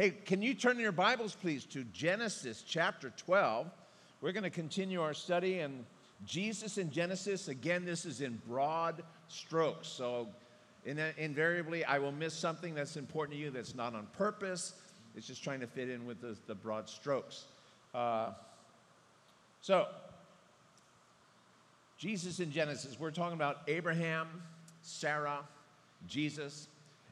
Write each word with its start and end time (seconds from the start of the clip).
Hey, 0.00 0.12
can 0.12 0.40
you 0.40 0.54
turn 0.54 0.80
your 0.80 0.92
Bibles, 0.92 1.34
please, 1.34 1.66
to 1.66 1.84
Genesis 1.84 2.64
chapter 2.66 3.12
12? 3.18 3.66
We're 4.22 4.32
going 4.32 4.44
to 4.44 4.48
continue 4.48 5.02
our 5.02 5.12
study 5.12 5.58
in 5.58 5.84
Jesus 6.24 6.78
in 6.78 6.90
Genesis. 6.90 7.48
Again, 7.48 7.84
this 7.84 8.06
is 8.06 8.22
in 8.22 8.40
broad 8.48 9.02
strokes. 9.28 9.88
So, 9.88 10.28
in 10.86 10.98
invariably, 11.18 11.84
I 11.84 11.98
will 11.98 12.12
miss 12.12 12.32
something 12.32 12.74
that's 12.74 12.96
important 12.96 13.36
to 13.36 13.44
you 13.44 13.50
that's 13.50 13.74
not 13.74 13.94
on 13.94 14.06
purpose. 14.16 14.72
It's 15.14 15.26
just 15.26 15.44
trying 15.44 15.60
to 15.60 15.66
fit 15.66 15.90
in 15.90 16.06
with 16.06 16.22
the, 16.22 16.34
the 16.46 16.54
broad 16.54 16.88
strokes. 16.88 17.44
Uh, 17.94 18.30
so, 19.60 19.86
Jesus 21.98 22.40
in 22.40 22.50
Genesis, 22.50 22.98
we're 22.98 23.10
talking 23.10 23.36
about 23.36 23.58
Abraham, 23.68 24.28
Sarah, 24.80 25.40
Jesus, 26.08 26.68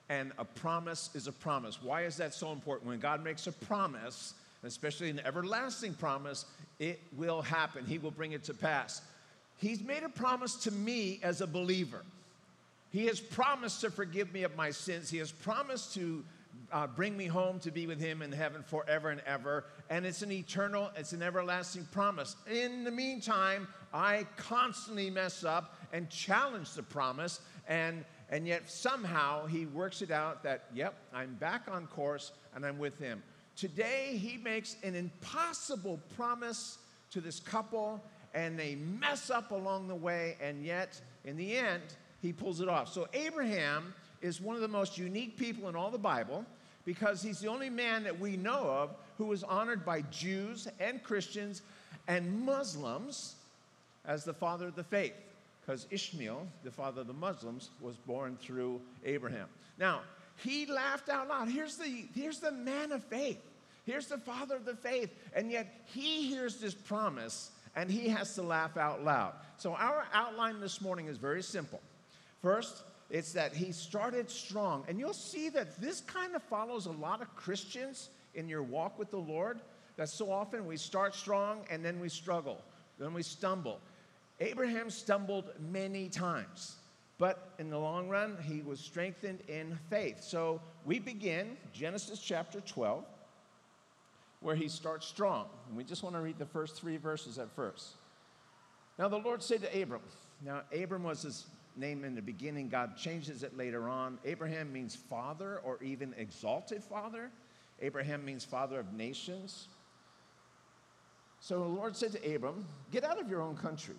and 0.08 0.32
a 0.38 0.44
promise 0.44 1.10
is 1.14 1.26
a 1.26 1.32
promise. 1.32 1.82
Why 1.82 2.02
is 2.02 2.16
that 2.16 2.34
so 2.34 2.52
important? 2.52 2.88
When 2.88 2.98
God 2.98 3.22
makes 3.22 3.46
a 3.46 3.52
promise, 3.52 4.34
especially 4.62 5.10
an 5.10 5.20
everlasting 5.24 5.94
promise, 5.94 6.46
it 6.78 7.00
will 7.16 7.42
happen. 7.42 7.84
He 7.86 7.98
will 7.98 8.10
bring 8.10 8.32
it 8.32 8.44
to 8.44 8.54
pass. 8.54 9.02
He's 9.58 9.82
made 9.82 10.04
a 10.04 10.08
promise 10.08 10.54
to 10.56 10.70
me 10.70 11.20
as 11.22 11.40
a 11.40 11.46
believer. 11.46 12.02
He 12.90 13.06
has 13.06 13.20
promised 13.20 13.80
to 13.82 13.90
forgive 13.90 14.32
me 14.32 14.44
of 14.44 14.56
my 14.56 14.70
sins. 14.70 15.10
He 15.10 15.18
has 15.18 15.30
promised 15.30 15.94
to 15.94 16.24
uh, 16.72 16.86
bring 16.86 17.16
me 17.16 17.26
home 17.26 17.58
to 17.60 17.70
be 17.70 17.86
with 17.86 18.00
Him 18.00 18.22
in 18.22 18.32
heaven 18.32 18.62
forever 18.62 19.10
and 19.10 19.20
ever. 19.26 19.64
And 19.90 20.06
it's 20.06 20.22
an 20.22 20.32
eternal, 20.32 20.90
it's 20.96 21.12
an 21.12 21.22
everlasting 21.22 21.86
promise. 21.92 22.36
In 22.50 22.84
the 22.84 22.90
meantime, 22.90 23.68
I 23.92 24.26
constantly 24.36 25.10
mess 25.10 25.44
up 25.44 25.76
and 25.92 26.08
challenge 26.08 26.72
the 26.72 26.82
promise. 26.82 27.40
And 27.68 28.04
and 28.30 28.46
yet 28.46 28.70
somehow 28.70 29.46
he 29.46 29.66
works 29.66 30.02
it 30.02 30.10
out 30.10 30.42
that, 30.42 30.64
yep, 30.74 30.94
I'm 31.14 31.34
back 31.34 31.62
on 31.70 31.86
course 31.86 32.32
and 32.54 32.64
I'm 32.64 32.78
with 32.78 32.98
him. 32.98 33.22
Today 33.56 34.18
he 34.20 34.36
makes 34.36 34.76
an 34.82 34.94
impossible 34.94 35.98
promise 36.16 36.78
to 37.10 37.20
this 37.20 37.40
couple 37.40 38.02
and 38.34 38.58
they 38.58 38.74
mess 38.74 39.30
up 39.30 39.52
along 39.52 39.88
the 39.88 39.94
way, 39.94 40.36
and 40.40 40.62
yet 40.62 41.00
in 41.24 41.36
the 41.36 41.56
end, 41.56 41.82
he 42.20 42.32
pulls 42.32 42.60
it 42.60 42.68
off. 42.68 42.92
So 42.92 43.08
Abraham 43.14 43.94
is 44.20 44.40
one 44.40 44.54
of 44.54 44.62
the 44.62 44.68
most 44.68 44.98
unique 44.98 45.36
people 45.38 45.68
in 45.68 45.76
all 45.76 45.90
the 45.90 45.98
Bible 45.98 46.44
because 46.84 47.22
he's 47.22 47.40
the 47.40 47.48
only 47.48 47.70
man 47.70 48.04
that 48.04 48.18
we 48.18 48.36
know 48.36 48.64
of 48.70 48.94
who 49.16 49.26
was 49.26 49.42
honored 49.44 49.84
by 49.84 50.02
Jews 50.02 50.68
and 50.78 51.02
Christians 51.02 51.62
and 52.06 52.42
Muslims 52.44 53.36
as 54.04 54.24
the 54.24 54.34
father 54.34 54.68
of 54.68 54.74
the 54.74 54.84
faith 54.84 55.14
because 55.68 55.86
Ishmael, 55.90 56.48
the 56.64 56.70
father 56.70 57.02
of 57.02 57.08
the 57.08 57.12
Muslims, 57.12 57.72
was 57.82 57.98
born 57.98 58.38
through 58.40 58.80
Abraham. 59.04 59.48
Now, 59.78 60.00
he 60.36 60.64
laughed 60.64 61.10
out 61.10 61.28
loud. 61.28 61.50
Here's 61.50 61.76
the, 61.76 62.06
here's 62.14 62.40
the 62.40 62.52
man 62.52 62.90
of 62.90 63.04
faith. 63.04 63.38
Here's 63.84 64.06
the 64.06 64.16
father 64.16 64.56
of 64.56 64.64
the 64.64 64.76
faith. 64.76 65.10
And 65.34 65.52
yet 65.52 65.84
he 65.84 66.26
hears 66.26 66.56
this 66.56 66.72
promise 66.72 67.50
and 67.76 67.90
he 67.90 68.08
has 68.08 68.34
to 68.36 68.42
laugh 68.42 68.78
out 68.78 69.04
loud. 69.04 69.34
So, 69.58 69.74
our 69.74 70.06
outline 70.14 70.58
this 70.60 70.80
morning 70.80 71.06
is 71.06 71.18
very 71.18 71.42
simple. 71.42 71.82
First, 72.40 72.84
it's 73.10 73.34
that 73.34 73.52
he 73.52 73.70
started 73.72 74.30
strong. 74.30 74.86
And 74.88 74.98
you'll 74.98 75.12
see 75.12 75.50
that 75.50 75.78
this 75.82 76.00
kind 76.00 76.34
of 76.34 76.42
follows 76.44 76.86
a 76.86 76.92
lot 76.92 77.20
of 77.20 77.36
Christians 77.36 78.08
in 78.34 78.48
your 78.48 78.62
walk 78.62 78.98
with 78.98 79.10
the 79.10 79.18
Lord. 79.18 79.60
That 79.96 80.08
so 80.08 80.32
often 80.32 80.64
we 80.64 80.78
start 80.78 81.14
strong 81.14 81.66
and 81.68 81.84
then 81.84 82.00
we 82.00 82.08
struggle, 82.08 82.62
then 82.98 83.12
we 83.12 83.22
stumble. 83.22 83.80
Abraham 84.40 84.88
stumbled 84.88 85.50
many 85.58 86.08
times, 86.08 86.76
but 87.18 87.54
in 87.58 87.70
the 87.70 87.78
long 87.78 88.08
run, 88.08 88.36
he 88.42 88.62
was 88.62 88.78
strengthened 88.78 89.40
in 89.48 89.76
faith. 89.90 90.22
So 90.22 90.60
we 90.84 91.00
begin 91.00 91.56
Genesis 91.72 92.20
chapter 92.20 92.60
12, 92.60 93.04
where 94.40 94.54
he 94.54 94.68
starts 94.68 95.06
strong. 95.06 95.46
And 95.66 95.76
we 95.76 95.82
just 95.82 96.04
want 96.04 96.14
to 96.14 96.20
read 96.20 96.38
the 96.38 96.46
first 96.46 96.76
three 96.76 96.96
verses 96.96 97.38
at 97.38 97.50
first. 97.50 97.94
Now 98.96 99.08
the 99.08 99.18
Lord 99.18 99.42
said 99.42 99.62
to 99.62 99.82
Abram, 99.82 100.02
now 100.44 100.62
Abram 100.72 101.02
was 101.02 101.22
his 101.22 101.46
name 101.76 102.04
in 102.04 102.14
the 102.14 102.22
beginning, 102.22 102.68
God 102.68 102.96
changes 102.96 103.42
it 103.42 103.56
later 103.56 103.88
on. 103.88 104.18
Abraham 104.24 104.72
means 104.72 104.94
father 104.94 105.60
or 105.64 105.82
even 105.82 106.14
exalted 106.16 106.82
father. 106.84 107.30
Abraham 107.80 108.24
means 108.24 108.44
father 108.44 108.78
of 108.78 108.92
nations. 108.92 109.68
So 111.40 111.60
the 111.60 111.64
Lord 111.64 111.96
said 111.96 112.12
to 112.12 112.34
Abram, 112.34 112.66
Get 112.90 113.04
out 113.04 113.20
of 113.20 113.28
your 113.28 113.40
own 113.40 113.56
country 113.56 113.94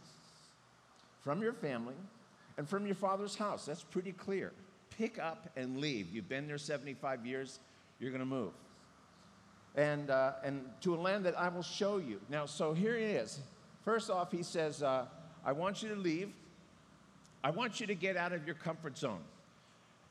from 1.24 1.42
your 1.42 1.54
family 1.54 1.96
and 2.58 2.68
from 2.68 2.86
your 2.86 2.96
father's 2.96 3.36
house. 3.36 3.66
That's 3.66 3.84
pretty 3.84 4.12
clear. 4.12 4.52
Pick 4.98 5.20
up 5.20 5.50
and 5.56 5.78
leave. 5.78 6.10
You've 6.12 6.30
been 6.30 6.48
there 6.48 6.58
75 6.58 7.26
years, 7.26 7.60
you're 8.00 8.12
going 8.12 8.20
to 8.20 8.26
move. 8.26 8.52
And, 9.76 10.10
uh, 10.10 10.34
and 10.44 10.66
to 10.82 10.96
a 10.96 10.98
land 10.98 11.26
that 11.26 11.38
I 11.40 11.50
will 11.50 11.64
show 11.64 11.98
you. 11.98 12.20
Now, 12.30 12.46
so 12.46 12.74
here 12.74 12.96
it 12.96 13.04
is. 13.04 13.40
First 13.86 14.10
off, 14.10 14.32
he 14.32 14.44
says, 14.44 14.84
uh, 14.84 15.06
I 15.46 15.52
want 15.52 15.82
you 15.82 15.90
to 15.90 15.96
leave. 15.96 16.32
I 17.44 17.52
want 17.52 17.80
you 17.80 17.88
to 17.88 17.96
get 17.96 18.18
out 18.18 18.34
of 18.34 18.46
your 18.46 18.56
comfort 18.56 18.98
zone. 18.98 19.22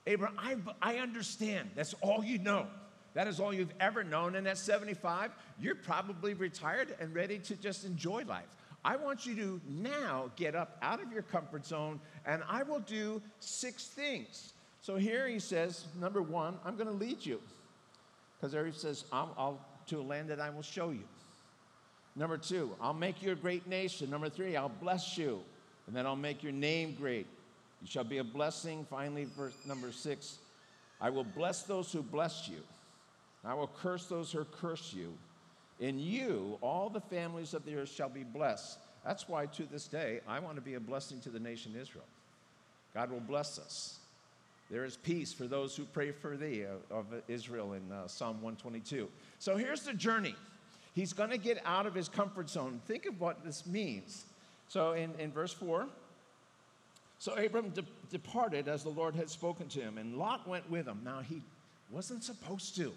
Abraham, 0.07 0.37
I, 0.81 0.95
I 0.95 0.99
understand. 0.99 1.71
That's 1.75 1.95
all 2.01 2.25
you 2.25 2.39
know. 2.39 2.67
That 3.15 3.27
is 3.27 3.41
all 3.41 3.53
you've 3.53 3.75
ever 3.81 4.05
known. 4.05 4.37
And 4.37 4.47
at 4.47 4.57
75, 4.57 5.33
you're 5.61 5.75
probably 5.75 6.35
retired 6.35 6.95
and 7.01 7.15
ready 7.15 7.39
to 7.41 7.57
just 7.57 7.85
enjoy 7.85 8.25
life. 8.25 8.47
I 8.85 8.97
want 8.97 9.27
you 9.27 9.35
to 9.37 9.61
now 9.69 10.31
get 10.37 10.55
up 10.55 10.79
out 10.83 11.03
of 11.03 11.13
your 11.13 11.23
comfort 11.23 11.67
zone, 11.67 12.01
and 12.25 12.43
I 12.49 12.63
will 12.63 12.81
do 12.81 13.21
six 13.41 13.87
things. 13.87 14.53
So 14.81 14.97
here 14.97 15.29
he 15.29 15.39
says, 15.39 15.87
number 16.01 16.23
one, 16.23 16.59
I'm 16.65 16.77
going 16.77 16.87
to 16.87 16.95
lead 16.95 17.25
you. 17.25 17.41
Because 18.37 18.53
there 18.53 18.65
he 18.65 18.73
says, 18.73 19.05
I'll, 19.13 19.35
I'll, 19.37 19.61
to 19.89 19.99
a 19.99 20.03
land 20.03 20.31
that 20.31 20.41
I 20.41 20.51
will 20.51 20.63
show 20.63 20.91
you. 20.91 21.03
Number 22.15 22.39
two, 22.39 22.75
I'll 22.81 22.95
make 22.95 23.23
you 23.23 23.33
a 23.33 23.35
great 23.35 23.67
nation. 23.67 24.11
Number 24.11 24.29
three, 24.29 24.57
I'll 24.57 24.69
bless 24.69 25.19
you. 25.19 25.41
And 25.87 25.97
then 25.97 26.07
I'll 26.07 26.17
make 26.17 26.43
your 26.43 26.53
name 26.53 26.95
great. 26.99 27.27
You 27.81 27.89
shall 27.89 28.05
be 28.05 28.19
a 28.19 28.25
blessing. 28.25 28.87
Finally, 28.91 29.27
verse 29.37 29.55
number 29.67 29.93
six, 29.93 30.39
I 31.01 31.11
will 31.11 31.25
bless 31.25 31.63
those 31.63 31.93
who 31.93 32.03
bless 32.03 32.49
you. 32.49 32.61
I 33.45 33.55
will 33.55 33.69
curse 33.69 34.07
those 34.07 34.33
who 34.33 34.45
curse 34.45 34.93
you. 34.93 35.13
In 35.81 35.99
you, 35.99 36.59
all 36.61 36.91
the 36.91 37.01
families 37.01 37.55
of 37.55 37.65
the 37.65 37.77
earth 37.77 37.91
shall 37.91 38.09
be 38.09 38.25
blessed. 38.25 38.79
That's 39.05 39.29
why 39.29 39.47
to 39.47 39.65
this 39.65 39.87
day, 39.87 40.21
I 40.27 40.41
want 40.41 40.57
to 40.57 40.61
be 40.61 40.75
a 40.75 40.81
blessing 40.81 41.21
to 41.21 41.31
the 41.31 41.39
nation 41.39 41.75
Israel. 41.81 42.05
God 42.95 43.11
will 43.11 43.21
bless 43.21 43.59
us. 43.59 43.99
There 44.71 44.85
is 44.85 44.97
peace 44.97 45.33
for 45.33 45.45
those 45.45 45.77
who 45.77 45.85
pray 45.85 46.11
for 46.11 46.37
thee 46.37 46.65
uh, 46.65 46.95
of 46.95 47.07
Israel 47.27 47.73
in 47.73 47.91
uh, 47.91 48.07
Psalm 48.07 48.43
122. 48.43 49.09
So 49.39 49.57
here's 49.57 49.83
the 49.83 49.95
journey. 49.95 50.35
He's 50.95 51.13
going 51.13 51.31
to 51.31 51.39
get 51.39 51.63
out 51.65 51.87
of 51.87 51.95
his 51.95 52.09
comfort 52.09 52.51
zone. 52.51 52.81
Think 52.87 53.07
of 53.07 53.21
what 53.21 53.45
this 53.45 53.67
means. 53.67 54.25
So 54.69 54.93
in, 54.93 55.15
in 55.19 55.33
verse 55.33 55.53
4, 55.53 55.87
so 57.19 57.33
Abram 57.35 57.71
de- 57.71 57.85
departed 58.11 58.69
as 58.69 58.83
the 58.83 58.91
Lord 58.91 59.17
had 59.17 59.31
spoken 59.31 59.69
to 59.69 59.81
him, 59.81 59.97
and 59.97 60.17
Lot 60.17 60.47
went 60.47 60.69
with 60.71 60.87
him. 60.87 61.01
Now 61.05 61.21
he 61.21 61.43
wasn't 61.91 62.23
supposed 62.23 62.77
to. 62.77 62.93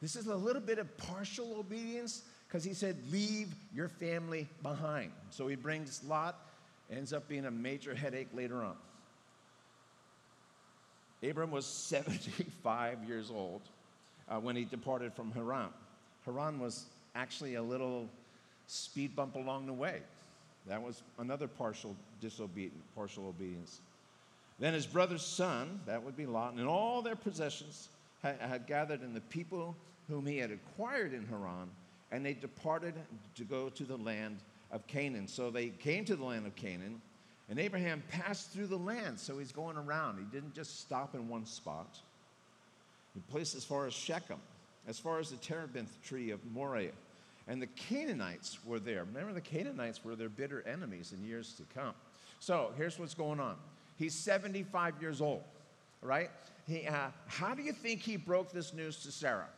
This 0.00 0.16
is 0.16 0.28
a 0.28 0.36
little 0.36 0.62
bit 0.62 0.78
of 0.78 0.96
partial 0.96 1.58
obedience 1.58 2.22
because 2.48 2.64
he 2.64 2.72
said, 2.72 2.96
Leave 3.10 3.54
your 3.74 3.88
family 3.88 4.48
behind. 4.62 5.12
So 5.30 5.46
he 5.46 5.56
brings 5.56 6.02
Lot, 6.04 6.36
ends 6.90 7.12
up 7.12 7.28
being 7.28 7.46
a 7.46 7.50
major 7.50 7.94
headache 7.94 8.28
later 8.34 8.62
on. 8.62 8.76
Abram 11.22 11.50
was 11.50 11.66
75 11.66 13.04
years 13.04 13.30
old 13.30 13.60
uh, 14.28 14.38
when 14.38 14.56
he 14.56 14.64
departed 14.64 15.12
from 15.12 15.32
Haran. 15.32 15.68
Haran 16.24 16.58
was 16.58 16.86
actually 17.14 17.56
a 17.56 17.62
little 17.62 18.08
speed 18.66 19.14
bump 19.14 19.34
along 19.34 19.66
the 19.66 19.72
way. 19.72 20.00
That 20.66 20.82
was 20.82 21.02
another 21.18 21.48
partial 21.48 21.96
disobedience, 22.20 22.84
partial 22.94 23.28
obedience. 23.28 23.80
Then 24.58 24.74
his 24.74 24.86
brother's 24.86 25.24
son, 25.24 25.80
that 25.86 26.02
would 26.02 26.16
be 26.16 26.26
Lot, 26.26 26.54
and 26.54 26.66
all 26.66 27.02
their 27.02 27.16
possessions 27.16 27.88
had, 28.22 28.38
had 28.40 28.66
gathered, 28.66 29.00
and 29.00 29.16
the 29.16 29.22
people 29.22 29.74
whom 30.10 30.26
he 30.26 30.38
had 30.38 30.50
acquired 30.50 31.14
in 31.14 31.26
Haran, 31.26 31.70
and 32.12 32.26
they 32.26 32.34
departed 32.34 32.94
to 33.36 33.44
go 33.44 33.68
to 33.70 33.84
the 33.84 33.96
land 33.96 34.38
of 34.70 34.86
Canaan. 34.86 35.28
So 35.28 35.50
they 35.50 35.68
came 35.68 36.04
to 36.06 36.16
the 36.16 36.24
land 36.24 36.46
of 36.46 36.54
Canaan, 36.56 37.00
and 37.48 37.58
Abraham 37.58 38.02
passed 38.10 38.52
through 38.52 38.66
the 38.66 38.76
land. 38.76 39.18
So 39.18 39.38
he's 39.38 39.52
going 39.52 39.76
around. 39.76 40.18
He 40.18 40.24
didn't 40.24 40.54
just 40.54 40.80
stop 40.80 41.14
in 41.14 41.28
one 41.28 41.46
spot. 41.46 41.98
He 43.14 43.20
placed 43.30 43.54
as 43.54 43.64
far 43.64 43.86
as 43.86 43.94
Shechem, 43.94 44.38
as 44.86 44.98
far 44.98 45.18
as 45.18 45.30
the 45.30 45.36
terebinth 45.36 46.02
tree 46.04 46.30
of 46.30 46.40
Moreh. 46.52 46.90
And 47.48 47.60
the 47.60 47.66
Canaanites 47.66 48.58
were 48.64 48.78
there. 48.78 49.04
Remember, 49.04 49.32
the 49.32 49.40
Canaanites 49.40 50.04
were 50.04 50.14
their 50.14 50.28
bitter 50.28 50.62
enemies 50.66 51.12
in 51.16 51.26
years 51.26 51.54
to 51.54 51.62
come. 51.74 51.94
So 52.38 52.72
here's 52.76 52.98
what's 52.98 53.14
going 53.14 53.40
on. 53.40 53.56
He's 53.98 54.14
75 54.14 54.94
years 55.00 55.20
old, 55.20 55.42
right? 56.00 56.30
He, 56.66 56.86
uh, 56.86 57.08
how 57.26 57.54
do 57.54 57.62
you 57.62 57.72
think 57.72 58.00
he 58.00 58.16
broke 58.16 58.52
this 58.52 58.72
news 58.72 59.02
to 59.02 59.12
Sarah? 59.12 59.48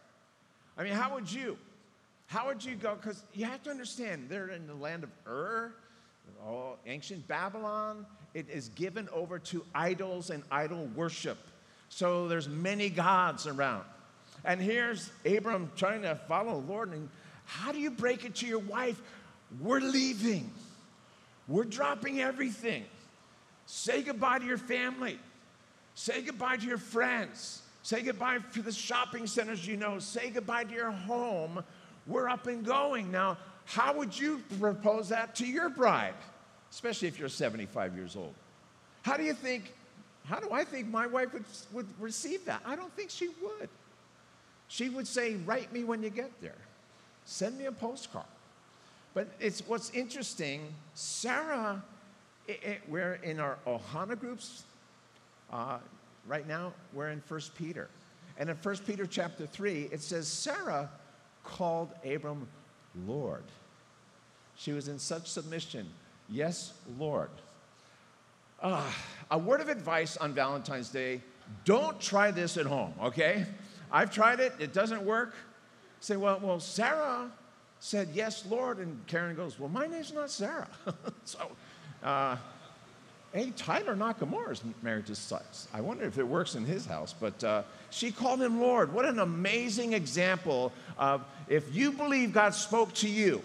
I 0.76 0.84
mean, 0.84 0.92
how 0.92 1.14
would 1.14 1.30
you? 1.30 1.58
How 2.26 2.46
would 2.46 2.64
you 2.64 2.74
go? 2.76 2.94
Because 2.94 3.22
you 3.34 3.44
have 3.44 3.62
to 3.64 3.70
understand, 3.70 4.26
they're 4.28 4.48
in 4.48 4.66
the 4.66 4.74
land 4.74 5.04
of 5.04 5.10
Ur, 5.26 5.72
ancient 6.86 7.28
Babylon. 7.28 8.06
It 8.34 8.46
is 8.48 8.68
given 8.70 9.08
over 9.12 9.38
to 9.38 9.64
idols 9.74 10.30
and 10.30 10.42
idol 10.50 10.88
worship. 10.94 11.38
So 11.90 12.28
there's 12.28 12.48
many 12.48 12.88
gods 12.88 13.46
around. 13.46 13.84
And 14.44 14.60
here's 14.60 15.10
Abram 15.26 15.70
trying 15.76 16.02
to 16.02 16.14
follow 16.26 16.60
the 16.60 16.72
Lord. 16.72 16.92
And 16.92 17.08
how 17.44 17.70
do 17.70 17.78
you 17.78 17.90
break 17.90 18.24
it 18.24 18.36
to 18.36 18.46
your 18.46 18.60
wife? 18.60 19.00
We're 19.60 19.80
leaving. 19.80 20.50
We're 21.48 21.64
dropping 21.64 22.20
everything. 22.20 22.84
Say 23.66 24.02
goodbye 24.02 24.38
to 24.38 24.46
your 24.46 24.58
family. 24.58 25.18
Say 25.94 26.22
goodbye 26.22 26.56
to 26.56 26.66
your 26.66 26.78
friends. 26.78 27.60
Say 27.82 28.02
goodbye 28.02 28.38
to 28.54 28.62
the 28.62 28.72
shopping 28.72 29.26
centers 29.26 29.66
you 29.66 29.76
know. 29.76 29.98
Say 29.98 30.30
goodbye 30.30 30.64
to 30.64 30.72
your 30.72 30.90
home. 30.90 31.64
We're 32.06 32.28
up 32.28 32.46
and 32.46 32.64
going. 32.64 33.10
Now, 33.10 33.38
how 33.64 33.94
would 33.94 34.18
you 34.18 34.42
propose 34.60 35.08
that 35.08 35.34
to 35.36 35.46
your 35.46 35.68
bride, 35.68 36.14
especially 36.70 37.08
if 37.08 37.18
you're 37.18 37.28
75 37.28 37.96
years 37.96 38.16
old? 38.16 38.34
How 39.02 39.16
do 39.16 39.24
you 39.24 39.34
think, 39.34 39.72
how 40.26 40.38
do 40.38 40.52
I 40.52 40.64
think 40.64 40.88
my 40.88 41.06
wife 41.06 41.32
would, 41.32 41.44
would 41.72 41.86
receive 42.00 42.44
that? 42.44 42.62
I 42.64 42.76
don't 42.76 42.92
think 42.94 43.10
she 43.10 43.28
would. 43.42 43.68
She 44.68 44.88
would 44.88 45.06
say, 45.06 45.34
Write 45.44 45.72
me 45.72 45.84
when 45.84 46.02
you 46.02 46.10
get 46.10 46.30
there, 46.40 46.58
send 47.24 47.58
me 47.58 47.66
a 47.66 47.72
postcard. 47.72 48.26
But 49.14 49.28
it's 49.40 49.66
what's 49.66 49.90
interesting, 49.90 50.72
Sarah, 50.94 51.82
it, 52.46 52.62
it, 52.62 52.80
we're 52.88 53.14
in 53.22 53.38
our 53.40 53.58
Ohana 53.66 54.18
groups. 54.18 54.62
Uh, 55.52 55.78
right 56.26 56.46
now, 56.46 56.72
we're 56.92 57.08
in 57.08 57.22
1 57.26 57.40
Peter. 57.56 57.88
And 58.38 58.48
in 58.50 58.56
1 58.56 58.76
Peter 58.86 59.06
chapter 59.06 59.46
3, 59.46 59.88
it 59.92 60.00
says, 60.00 60.26
Sarah 60.26 60.90
called 61.44 61.90
Abram 62.04 62.48
Lord. 63.06 63.44
She 64.56 64.72
was 64.72 64.88
in 64.88 64.98
such 64.98 65.28
submission. 65.28 65.88
Yes, 66.28 66.72
Lord. 66.98 67.30
Uh, 68.60 68.90
a 69.30 69.38
word 69.38 69.60
of 69.60 69.68
advice 69.68 70.16
on 70.16 70.32
Valentine's 70.32 70.88
Day 70.88 71.20
don't 71.64 72.00
try 72.00 72.30
this 72.30 72.56
at 72.56 72.66
home, 72.66 72.94
okay? 73.02 73.46
I've 73.90 74.10
tried 74.10 74.40
it, 74.40 74.52
it 74.58 74.72
doesn't 74.72 75.02
work. 75.02 75.34
Say, 76.00 76.16
well, 76.16 76.38
well, 76.42 76.60
Sarah 76.60 77.30
said, 77.82 78.10
Yes, 78.14 78.46
Lord. 78.48 78.78
And 78.78 79.04
Karen 79.06 79.34
goes, 79.34 79.58
Well, 79.58 79.68
my 79.68 79.86
name's 79.86 80.12
not 80.12 80.30
Sarah. 80.30 80.68
so, 81.24 81.50
uh, 82.02 82.36
hey, 83.32 83.50
Tyler 83.56 83.96
Nakamura 83.96 84.52
is 84.52 84.62
married 84.82 85.06
to 85.06 85.14
Sykes. 85.14 85.68
I 85.72 85.80
wonder 85.80 86.04
if 86.04 86.18
it 86.18 86.26
works 86.26 86.54
in 86.54 86.64
his 86.64 86.84
house, 86.84 87.14
but 87.18 87.42
uh, 87.42 87.62
she 87.90 88.12
called 88.12 88.42
him 88.42 88.60
Lord. 88.60 88.92
What 88.92 89.06
an 89.06 89.18
amazing 89.18 89.94
example 89.94 90.72
of 90.98 91.24
if 91.48 91.74
you 91.74 91.92
believe 91.92 92.32
God 92.32 92.54
spoke 92.54 92.92
to 92.94 93.08
you 93.08 93.42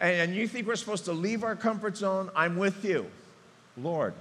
and, 0.00 0.30
and 0.30 0.34
you 0.34 0.46
think 0.46 0.66
we're 0.66 0.76
supposed 0.76 1.04
to 1.06 1.12
leave 1.12 1.42
our 1.42 1.56
comfort 1.56 1.96
zone, 1.96 2.30
I'm 2.36 2.56
with 2.56 2.84
you, 2.84 3.06
Lord. 3.76 4.14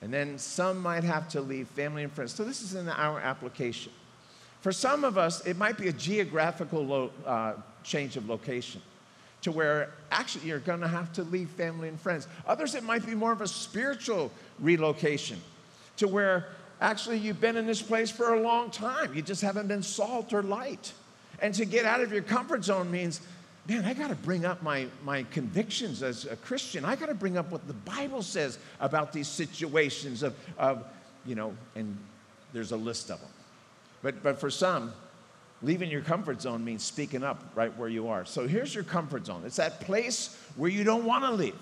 And 0.00 0.12
then 0.12 0.38
some 0.38 0.80
might 0.80 1.04
have 1.04 1.28
to 1.30 1.40
leave 1.40 1.68
family 1.68 2.02
and 2.02 2.12
friends. 2.12 2.34
So 2.34 2.44
this 2.44 2.62
is 2.62 2.74
in 2.74 2.88
our 2.88 3.20
application. 3.20 3.92
For 4.60 4.72
some 4.72 5.04
of 5.04 5.18
us, 5.18 5.44
it 5.46 5.58
might 5.58 5.76
be 5.76 5.88
a 5.88 5.92
geographical 5.92 6.84
lo- 6.84 7.10
uh, 7.26 7.54
change 7.82 8.16
of 8.16 8.28
location 8.28 8.80
to 9.44 9.52
where 9.52 9.90
actually 10.10 10.46
you're 10.46 10.58
going 10.58 10.80
to 10.80 10.88
have 10.88 11.12
to 11.12 11.22
leave 11.24 11.50
family 11.50 11.88
and 11.88 12.00
friends. 12.00 12.26
Others, 12.46 12.74
it 12.74 12.82
might 12.82 13.04
be 13.04 13.14
more 13.14 13.30
of 13.30 13.42
a 13.42 13.46
spiritual 13.46 14.32
relocation 14.58 15.38
to 15.98 16.08
where 16.08 16.48
actually 16.80 17.18
you've 17.18 17.42
been 17.42 17.58
in 17.58 17.66
this 17.66 17.82
place 17.82 18.10
for 18.10 18.34
a 18.34 18.40
long 18.40 18.70
time. 18.70 19.14
You 19.14 19.20
just 19.20 19.42
haven't 19.42 19.68
been 19.68 19.82
salt 19.82 20.32
or 20.32 20.42
light. 20.42 20.92
And 21.40 21.52
to 21.56 21.66
get 21.66 21.84
out 21.84 22.00
of 22.00 22.10
your 22.10 22.22
comfort 22.22 22.64
zone 22.64 22.90
means, 22.90 23.20
man, 23.68 23.84
I 23.84 23.92
got 23.92 24.08
to 24.08 24.14
bring 24.14 24.46
up 24.46 24.62
my, 24.62 24.86
my 25.04 25.24
convictions 25.24 26.02
as 26.02 26.24
a 26.24 26.36
Christian. 26.36 26.86
I 26.86 26.96
got 26.96 27.10
to 27.10 27.14
bring 27.14 27.36
up 27.36 27.50
what 27.52 27.66
the 27.66 27.74
Bible 27.74 28.22
says 28.22 28.58
about 28.80 29.12
these 29.12 29.28
situations 29.28 30.22
of, 30.22 30.34
of, 30.56 30.86
you 31.26 31.34
know, 31.34 31.54
and 31.74 31.98
there's 32.54 32.72
a 32.72 32.78
list 32.78 33.10
of 33.10 33.20
them. 33.20 33.30
But, 34.02 34.22
but 34.22 34.40
for 34.40 34.48
some, 34.48 34.94
leaving 35.62 35.90
your 35.90 36.02
comfort 36.02 36.42
zone 36.42 36.64
means 36.64 36.82
speaking 36.82 37.22
up 37.22 37.52
right 37.54 37.76
where 37.76 37.88
you 37.88 38.08
are. 38.08 38.24
So 38.24 38.46
here's 38.46 38.74
your 38.74 38.84
comfort 38.84 39.26
zone 39.26 39.42
it's 39.44 39.56
that 39.56 39.80
place 39.80 40.36
where 40.56 40.70
you 40.70 40.84
don't 40.84 41.04
want 41.04 41.24
to 41.24 41.30
leave, 41.30 41.58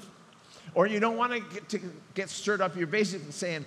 or 0.75 0.87
you 0.87 1.01
don't 1.01 1.17
want 1.17 1.33
to 1.33 1.91
get, 2.15 2.29
stirred 2.29 2.61
up. 2.61 2.77
You're 2.77 2.87
basically 2.87 3.33
saying, 3.33 3.65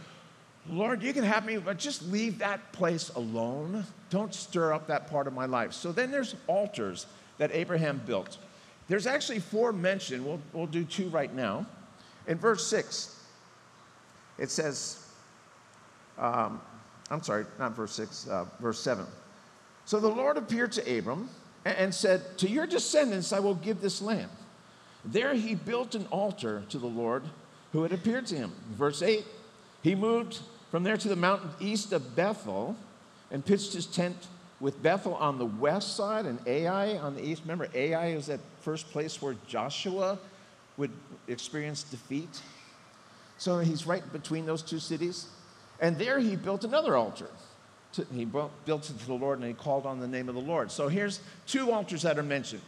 Lord, 0.70 1.04
you 1.04 1.14
can 1.14 1.24
have 1.24 1.46
me, 1.46 1.58
but 1.58 1.78
just 1.78 2.04
leave 2.04 2.40
that 2.40 2.72
place 2.72 3.10
alone. 3.10 3.86
Don't 4.10 4.34
stir 4.34 4.74
up 4.74 4.88
that 4.88 5.10
part 5.10 5.28
of 5.28 5.34
my 5.34 5.46
life. 5.46 5.74
So 5.74 5.92
then 5.92 6.12
there's 6.12 6.36
altars 6.48 7.06
that 7.38 7.52
Abraham 7.54 8.02
built. 8.06 8.38
There's 8.88 9.08
actually 9.08 9.40
four 9.40 9.72
mentioned. 9.72 10.26
We'll, 10.26 10.42
we'll 10.54 10.68
do 10.68 10.84
two 10.84 11.10
right 11.10 11.34
now. 11.34 11.66
In 12.28 12.38
verse 12.38 12.66
6, 12.68 13.24
it 14.38 14.50
says, 14.50 15.08
um, 16.18 16.62
I'm 17.12 17.22
sorry, 17.22 17.46
not 17.60 17.76
verse 17.76 17.94
6, 17.94 18.28
uh, 18.28 18.46
verse 18.60 18.80
7. 18.80 19.06
So 19.86 20.00
the 20.00 20.08
Lord 20.10 20.38
appeared 20.38 20.72
to 20.74 20.98
Abram 20.98 21.30
and 21.64 21.94
said, 21.94 22.38
To 22.40 22.50
your 22.50 22.68
descendants 22.68 23.32
I 23.32 23.40
will 23.40 23.56
give 23.56 23.82
this 23.82 24.02
land. 24.02 24.30
There 25.04 25.34
he 25.36 25.56
built 25.56 25.94
an 25.94 26.08
altar 26.08 26.64
to 26.70 26.80
the 26.80 26.88
Lord 26.88 27.24
who 27.72 27.84
had 27.84 27.94
appeared 27.94 28.26
to 28.28 28.36
him. 28.36 28.52
Verse 28.72 29.02
8, 29.02 29.24
he 29.84 29.94
moved 29.94 30.40
from 30.72 30.84
there 30.84 30.98
to 30.98 31.08
the 31.08 31.16
mountain 31.16 31.52
east 31.60 31.94
of 31.94 32.16
Bethel 32.16 32.76
and 33.30 33.46
pitched 33.46 33.74
his 33.74 33.86
tent 33.86 34.28
with 34.60 34.82
Bethel 34.82 35.14
on 35.16 35.38
the 35.38 35.46
west 35.46 35.96
side 35.96 36.26
and 36.26 36.40
Ai 36.48 36.98
on 36.98 37.16
the 37.16 37.24
east. 37.24 37.44
Remember, 37.44 37.68
Ai 37.76 38.16
was 38.16 38.28
that 38.28 38.40
first 38.62 38.90
place 38.92 39.22
where 39.22 39.36
Joshua 39.48 40.18
would 40.78 40.92
experience 41.28 41.84
defeat. 41.84 42.42
So 43.38 43.60
he's 43.60 43.86
right 43.86 44.04
between 44.12 44.46
those 44.46 44.62
two 44.62 44.80
cities. 44.80 45.28
And 45.80 45.98
there 45.98 46.20
he 46.20 46.36
built 46.36 46.64
another 46.64 46.96
altar. 46.96 47.30
To, 47.96 48.06
he 48.14 48.26
built 48.26 48.52
it 48.68 49.00
to 49.00 49.06
the 49.06 49.14
Lord 49.14 49.40
and 49.40 49.48
he 49.48 49.54
called 49.54 49.86
on 49.86 50.00
the 50.00 50.08
name 50.08 50.30
of 50.30 50.36
the 50.36 50.42
Lord. 50.42 50.72
So 50.72 50.88
here's 50.88 51.20
two 51.48 51.72
altars 51.72 52.02
that 52.02 52.18
are 52.18 52.24
mentioned. 52.24 52.62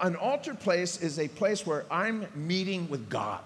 An 0.00 0.16
altar 0.16 0.54
place 0.54 1.00
is 1.00 1.18
a 1.18 1.28
place 1.28 1.66
where 1.66 1.84
I'm 1.90 2.26
meeting 2.34 2.88
with 2.88 3.08
God. 3.08 3.42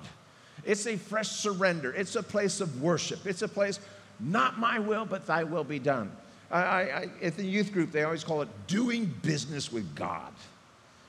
It's 0.64 0.87
a 0.87 0.96
fresh 0.96 1.29
surrender. 1.29 1.93
It's 1.93 2.17
a 2.17 2.23
place 2.23 2.61
of 2.61 2.82
worship. 2.82 3.26
It's 3.26 3.43
a 3.43 3.49
place, 3.49 3.81
not 4.20 4.58
my 4.58 4.79
will, 4.79 5.05
but 5.05 5.26
thy 5.26 5.44
will 5.44 5.64
be 5.64 5.79
done. 5.79 6.12
I, 6.50 6.61
I, 6.61 7.08
at 7.23 7.37
the 7.37 7.44
youth 7.44 7.73
group, 7.73 7.93
they 7.93 8.05
always 8.05 8.25
call 8.25 8.43
it 8.43 8.49
doing 8.67 9.12
business 9.23 9.73
with 9.73 9.94
God. 9.94 10.32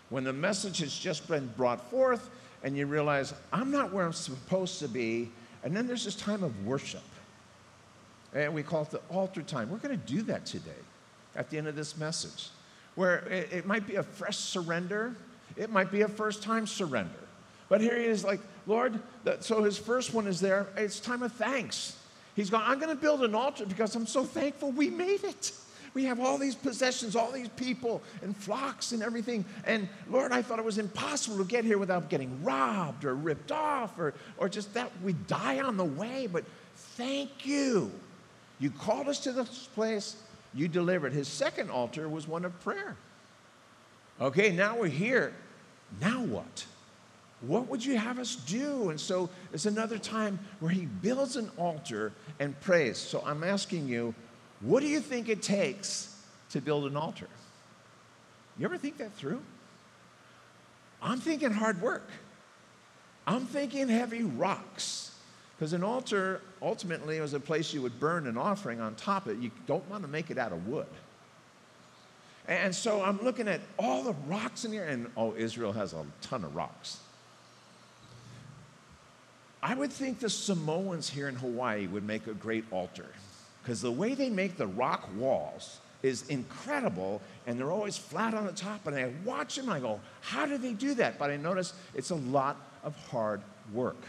When 0.09 0.23
the 0.23 0.33
message 0.33 0.79
has 0.79 0.97
just 0.97 1.27
been 1.27 1.47
brought 1.57 1.89
forth 1.91 2.29
and 2.63 2.77
you 2.77 2.85
realize, 2.85 3.33
I'm 3.51 3.71
not 3.71 3.91
where 3.91 4.05
I'm 4.05 4.13
supposed 4.13 4.79
to 4.79 4.87
be, 4.87 5.29
and 5.63 5.75
then 5.75 5.85
there's 5.85 6.05
this 6.05 6.15
time 6.15 6.43
of 6.43 6.65
worship. 6.65 7.03
And 8.33 8.53
we 8.53 8.63
call 8.63 8.83
it 8.83 8.91
the 8.91 9.01
altar 9.09 9.41
time. 9.41 9.69
We're 9.69 9.77
going 9.77 9.99
to 9.99 10.05
do 10.05 10.21
that 10.23 10.45
today 10.45 10.71
at 11.35 11.49
the 11.49 11.57
end 11.57 11.67
of 11.67 11.75
this 11.75 11.97
message, 11.97 12.49
where 12.95 13.19
it, 13.27 13.51
it 13.51 13.65
might 13.65 13.87
be 13.87 13.95
a 13.95 14.03
fresh 14.03 14.37
surrender, 14.37 15.15
it 15.55 15.69
might 15.69 15.91
be 15.91 16.01
a 16.01 16.07
first 16.07 16.43
time 16.43 16.67
surrender. 16.67 17.11
But 17.69 17.81
here 17.81 17.97
he 17.97 18.05
is, 18.05 18.23
like, 18.23 18.39
Lord, 18.67 18.99
so 19.39 19.63
his 19.63 19.77
first 19.77 20.13
one 20.13 20.27
is 20.27 20.39
there. 20.39 20.67
It's 20.77 20.99
time 20.99 21.23
of 21.23 21.31
thanks. 21.31 21.97
He's 22.35 22.49
going, 22.49 22.63
I'm 22.65 22.79
going 22.79 22.95
to 22.95 23.01
build 23.01 23.23
an 23.23 23.35
altar 23.35 23.65
because 23.65 23.95
I'm 23.95 24.07
so 24.07 24.23
thankful 24.23 24.71
we 24.71 24.89
made 24.89 25.23
it. 25.23 25.53
We 25.93 26.05
have 26.05 26.19
all 26.19 26.39
these 26.39 26.55
possessions, 26.55 27.15
all 27.15 27.31
these 27.31 27.49
people 27.49 28.01
and 28.23 28.35
flocks 28.35 28.93
and 28.93 29.03
everything. 29.03 29.45
And 29.65 29.87
Lord, 30.09 30.31
I 30.31 30.41
thought 30.41 30.57
it 30.57 30.65
was 30.65 30.79
impossible 30.79 31.37
to 31.37 31.45
get 31.45 31.65
here 31.65 31.77
without 31.77 32.09
getting 32.09 32.43
robbed 32.43 33.05
or 33.05 33.13
ripped 33.13 33.51
off 33.51 33.99
or, 33.99 34.15
or 34.37 34.49
just 34.49 34.73
that 34.73 34.91
we 35.03 35.13
die 35.13 35.59
on 35.59 35.77
the 35.77 35.85
way. 35.85 36.27
But 36.31 36.45
thank 36.75 37.45
you 37.45 37.91
you 38.59 38.69
called 38.69 39.07
us 39.07 39.19
to 39.21 39.31
this 39.31 39.67
place, 39.73 40.15
you 40.53 40.67
delivered. 40.67 41.13
His 41.13 41.27
second 41.27 41.69
altar 41.69 42.07
was 42.07 42.27
one 42.27 42.45
of 42.45 42.57
prayer. 42.61 42.95
Okay, 44.21 44.51
now 44.51 44.77
we're 44.77 44.87
here. 44.87 45.33
Now 45.99 46.23
what? 46.23 46.65
What 47.41 47.67
would 47.67 47.83
you 47.83 47.97
have 47.97 48.19
us 48.19 48.35
do? 48.35 48.89
And 48.89 48.99
so 48.99 49.29
it's 49.51 49.65
another 49.65 49.97
time 49.97 50.39
where 50.59 50.71
he 50.71 50.85
builds 50.85 51.35
an 51.35 51.51
altar 51.57 52.13
and 52.39 52.59
prays. 52.61 52.97
So 52.97 53.21
I'm 53.25 53.43
asking 53.43 53.87
you, 53.87 54.15
what 54.61 54.79
do 54.79 54.87
you 54.87 55.01
think 55.01 55.27
it 55.27 55.41
takes 55.41 56.15
to 56.51 56.61
build 56.61 56.85
an 56.85 56.95
altar? 56.95 57.27
You 58.57 58.65
ever 58.65 58.77
think 58.77 58.97
that 58.97 59.13
through? 59.15 59.41
I'm 61.01 61.19
thinking 61.19 61.51
hard 61.51 61.81
work. 61.81 62.07
I'm 63.27 63.45
thinking 63.45 63.89
heavy 63.89 64.23
rocks. 64.23 65.11
Because 65.55 65.73
an 65.73 65.83
altar 65.83 66.41
ultimately 66.63 67.17
it 67.17 67.21
was 67.21 67.33
a 67.33 67.39
place 67.39 67.73
you 67.73 67.81
would 67.81 67.99
burn 67.99 68.25
an 68.25 68.37
offering 68.37 68.79
on 68.79 68.95
top 68.95 69.25
of 69.25 69.37
it. 69.37 69.41
You 69.41 69.51
don't 69.67 69.87
want 69.89 70.03
to 70.03 70.09
make 70.09 70.31
it 70.31 70.37
out 70.37 70.51
of 70.51 70.67
wood. 70.67 70.87
And 72.47 72.73
so 72.73 73.01
I'm 73.01 73.21
looking 73.21 73.47
at 73.47 73.61
all 73.77 74.03
the 74.03 74.15
rocks 74.27 74.65
in 74.65 74.71
here, 74.71 74.85
and 74.85 75.09
oh, 75.15 75.33
Israel 75.35 75.71
has 75.73 75.93
a 75.93 76.05
ton 76.21 76.43
of 76.43 76.55
rocks. 76.55 76.99
I 79.61 79.75
would 79.75 79.93
think 79.93 80.19
the 80.19 80.29
Samoans 80.29 81.09
here 81.09 81.29
in 81.29 81.35
Hawaii 81.35 81.87
would 81.87 82.03
make 82.03 82.27
a 82.27 82.33
great 82.33 82.65
altar 82.69 83.07
because 83.61 83.81
the 83.81 83.91
way 83.91 84.13
they 84.13 84.29
make 84.29 84.57
the 84.57 84.67
rock 84.67 85.09
walls 85.15 85.79
is 86.01 86.27
incredible 86.27 87.21
and 87.47 87.57
they're 87.57 87.71
always 87.71 87.97
flat 87.97 88.33
on 88.33 88.45
the 88.45 88.51
top. 88.51 88.85
And 88.87 88.95
I 88.95 89.09
watch 89.23 89.55
them 89.55 89.69
and 89.69 89.73
I 89.73 89.79
go, 89.79 90.01
how 90.19 90.45
do 90.45 90.57
they 90.57 90.73
do 90.73 90.95
that? 90.95 91.17
But 91.17 91.31
I 91.31 91.37
notice 91.37 91.73
it's 91.95 92.09
a 92.09 92.15
lot 92.15 92.57
of 92.83 92.93
hard 93.07 93.41
work. 93.71 94.03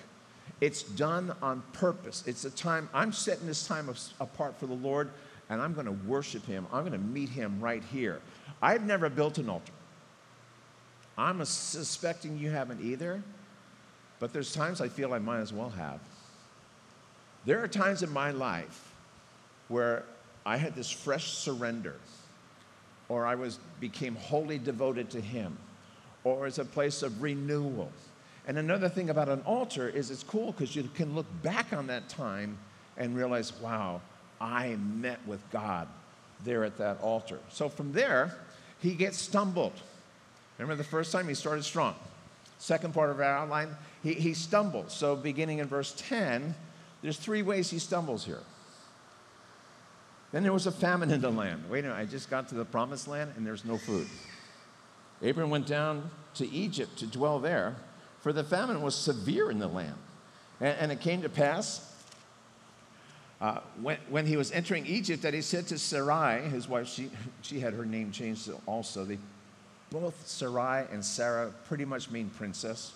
It's 0.61 0.83
done 0.83 1.35
on 1.43 1.63
purpose. 1.73 2.25
It's 2.27 2.45
a 2.45 2.51
time, 2.51 2.89
I'm 2.95 3.13
setting 3.13 3.47
this 3.47 3.67
time 3.67 3.89
apart 4.21 4.59
for 4.59 4.67
the 4.67 4.75
Lord 4.75 5.11
and 5.51 5.61
I'm 5.61 5.75
going 5.75 5.87
to 5.87 5.93
worship 5.93 6.47
him. 6.47 6.67
I'm 6.73 6.81
going 6.81 6.93
to 6.93 7.07
meet 7.07 7.29
him 7.29 7.61
right 7.61 7.83
here. 7.93 8.21
I've 8.63 8.85
never 8.85 9.09
built 9.09 9.39
an 9.39 9.51
altar. 9.51 9.73
I'm 11.17 11.45
suspecting 11.45 12.39
you 12.39 12.51
haven't 12.51 12.81
either, 12.81 13.23
but 14.19 14.33
there's 14.33 14.53
times 14.53 14.81
I 14.81 14.89
feel 14.89 15.13
I 15.13 15.19
might 15.19 15.41
as 15.41 15.53
well 15.53 15.71
have. 15.71 16.01
There 17.45 17.63
are 17.63 17.69
times 17.69 18.03
in 18.03 18.11
my 18.11 18.31
life 18.31 18.93
where 19.69 20.05
I 20.47 20.57
had 20.57 20.75
this 20.75 20.91
fresh 20.91 21.35
surrender, 21.35 21.97
or 23.09 23.27
I 23.27 23.35
was 23.35 23.59
became 23.81 24.17
wholly 24.17 24.59
devoted 24.59 25.11
to 25.11 25.21
him, 25.21 25.57
or 26.25 26.47
it's 26.47 26.59
a 26.59 26.65
place 26.65 27.03
of 27.03 27.23
renewal. 27.23 27.91
And 28.47 28.59
another 28.59 28.89
thing 28.89 29.11
about 29.11 29.29
an 29.29 29.41
altar 29.43 29.89
is 29.89 30.11
it's 30.11 30.23
cool 30.23 30.53
because 30.53 30.77
you 30.77 30.89
can 30.95 31.15
look 31.15 31.27
back 31.43 31.73
on 31.73 31.87
that 31.87 32.09
time 32.09 32.59
and 32.97 33.17
realize, 33.17 33.53
wow, 33.61 34.01
I 34.41 34.77
met 34.77 35.19
with 35.27 35.41
God 35.51 35.89
there 36.45 36.65
at 36.65 36.77
that 36.79 37.01
altar. 37.01 37.39
So 37.51 37.69
from 37.69 37.93
there, 37.93 38.37
he 38.81 38.95
gets 38.95 39.19
stumbled. 39.19 39.73
Remember 40.59 40.77
the 40.77 40.89
first 40.89 41.11
time 41.11 41.27
he 41.27 41.35
started 41.35 41.65
strong. 41.65 41.95
Second 42.59 42.95
part 42.95 43.11
of 43.11 43.19
our 43.19 43.25
outline, 43.25 43.71
he, 44.03 44.15
he 44.15 44.35
stumbles. 44.35 44.93
So 44.93 45.17
beginning 45.17 45.59
in 45.59 45.67
verse 45.67 45.95
10, 45.97 46.55
there's 47.03 47.17
three 47.17 47.43
ways 47.43 47.71
he 47.71 47.79
stumbles 47.79 48.25
here. 48.25 48.41
Then 50.33 50.43
there 50.43 50.53
was 50.53 50.67
a 50.67 50.73
famine 50.73 51.11
in 51.11 51.21
the 51.21 51.31
land. 51.31 51.65
Wait 51.71 51.81
a 51.81 51.83
minute, 51.89 51.97
I 51.97 52.05
just 52.05 52.29
got 52.29 52.49
to 52.49 52.55
the 52.55 52.65
promised 52.65 53.07
land 53.09 53.33
and 53.37 53.47
there's 53.47 53.65
no 53.65 53.79
food. 53.79 54.09
Abram 55.23 55.49
went 55.49 55.67
down 55.67 56.11
to 56.35 56.51
Egypt 56.51 56.99
to 56.99 57.07
dwell 57.07 57.39
there, 57.39 57.77
for 58.25 58.33
the 58.33 58.43
famine 58.43 58.81
was 58.81 58.95
severe 58.95 59.51
in 59.51 59.59
the 59.59 59.69
land. 59.69 59.99
And, 60.59 60.79
and 60.81 60.93
it 60.93 61.03
came 61.03 61.21
to 61.21 61.29
pass 61.29 61.93
uh, 63.39 63.61
when, 63.83 63.99
when 64.09 64.25
he 64.25 64.39
was 64.39 64.51
entering 64.51 64.87
Egypt 64.87 65.25
that 65.25 65.35
he 65.35 65.43
said 65.43 65.67
to 65.67 65.79
Sarai, 65.79 66.41
his 66.49 66.67
wife, 66.67 66.89
she, 66.89 67.11
she 67.43 67.61
had 67.61 67.75
her 67.75 67.85
name 67.85 68.13
changed 68.13 68.51
also. 68.65 69.05
They, 69.05 69.19
both 69.91 70.27
Sarai 70.27 70.87
and 70.91 71.05
Sarah 71.05 71.53
pretty 71.69 71.85
much 71.85 72.11
mean 72.11 72.31
princess. 72.31 72.95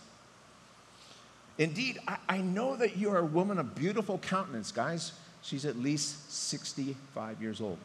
Indeed, 1.59 1.99
I, 2.09 2.17
I 2.27 2.39
know 2.39 2.77
that 2.77 2.97
you 2.97 3.11
are 3.11 3.19
a 3.19 3.27
woman 3.27 3.59
of 3.59 3.75
beautiful 3.75 4.17
countenance, 4.17 4.73
guys. 4.73 5.13
She's 5.43 5.67
at 5.67 5.77
least 5.77 6.33
65 6.33 7.43
years 7.43 7.61
old. 7.61 7.77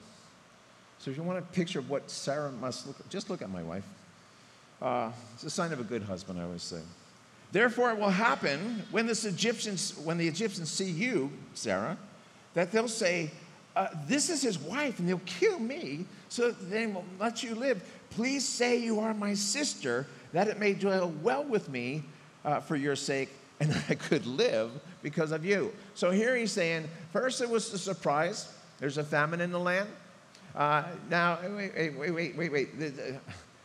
So 1.00 1.12
if 1.12 1.18
you 1.18 1.24
want 1.24 1.40
a 1.40 1.42
picture 1.42 1.80
of 1.80 1.90
what 1.90 2.10
Sarah 2.10 2.54
must 2.54 2.88
look, 2.88 3.10
just 3.10 3.30
look 3.30 3.42
at 3.42 3.50
my 3.50 3.64
wife. 3.64 3.84
Uh, 4.82 5.12
it's 5.34 5.44
a 5.44 5.50
sign 5.50 5.74
of 5.74 5.82
a 5.82 5.84
good 5.84 6.04
husband, 6.04 6.40
I 6.40 6.44
always 6.44 6.64
say. 6.64 6.80
Therefore, 7.54 7.92
it 7.92 8.00
will 8.00 8.10
happen 8.10 8.84
when, 8.90 9.06
this 9.06 9.26
Egyptians, 9.26 9.96
when 10.04 10.18
the 10.18 10.28
Egyptians 10.28 10.72
see 10.72 10.90
you, 10.90 11.32
Sarah, 11.54 11.96
that 12.56 12.72
they'll 12.72 12.88
say, 12.88 13.30
uh, 13.76 13.90
This 14.08 14.32
is 14.32 14.42
his 14.42 14.58
wife, 14.58 14.98
and 14.98 15.08
they'll 15.08 15.22
kill 15.28 15.60
me, 15.60 16.06
so 16.30 16.50
they 16.50 16.88
will 16.88 17.06
let 17.20 17.44
you 17.44 17.54
live. 17.54 17.88
Please 18.10 18.48
say 18.48 18.78
you 18.80 19.00
are 19.00 19.14
my 19.14 19.36
sister, 19.36 20.08
that 20.34 20.48
it 20.48 20.58
may 20.58 20.74
dwell 20.74 21.14
well 21.22 21.44
with 21.44 21.70
me 21.70 22.04
uh, 22.44 22.60
for 22.60 22.76
your 22.76 22.96
sake, 22.96 23.30
and 23.60 23.72
I 23.90 23.94
could 23.94 24.26
live 24.26 24.72
because 25.04 25.32
of 25.32 25.46
you. 25.46 25.72
So 25.94 26.10
here 26.10 26.36
he's 26.36 26.52
saying, 26.52 26.90
first 27.12 27.40
it 27.40 27.50
was 27.50 27.72
a 27.72 27.78
surprise. 27.78 28.52
There's 28.80 28.98
a 28.98 29.04
famine 29.04 29.42
in 29.42 29.52
the 29.52 29.60
land. 29.60 29.90
Uh, 30.56 30.86
now, 31.08 31.38
wait, 31.44 31.72
wait, 31.76 32.12
wait, 32.12 32.36
wait, 32.36 32.52
wait. 32.52 32.70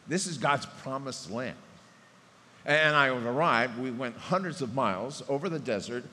This 0.06 0.26
is 0.26 0.36
God's 0.36 0.66
promised 0.82 1.30
land. 1.30 1.56
And 2.68 2.94
I 2.94 3.08
arrived. 3.08 3.78
We 3.78 3.90
went 3.90 4.16
hundreds 4.16 4.62
of 4.62 4.74
miles 4.74 5.24
over 5.28 5.48
the 5.48 5.58
desert 5.58 6.04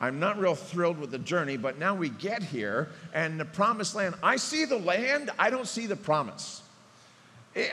I'm 0.00 0.18
not 0.18 0.40
real 0.40 0.54
thrilled 0.54 0.98
with 0.98 1.10
the 1.10 1.18
journey, 1.18 1.58
but 1.58 1.78
now 1.78 1.94
we 1.94 2.08
get 2.08 2.42
here 2.42 2.88
and 3.12 3.38
the 3.38 3.44
promised 3.44 3.94
land. 3.94 4.14
I 4.22 4.36
see 4.36 4.64
the 4.64 4.78
land, 4.78 5.30
I 5.38 5.50
don't 5.50 5.68
see 5.68 5.86
the 5.86 5.96
promise. 5.96 6.62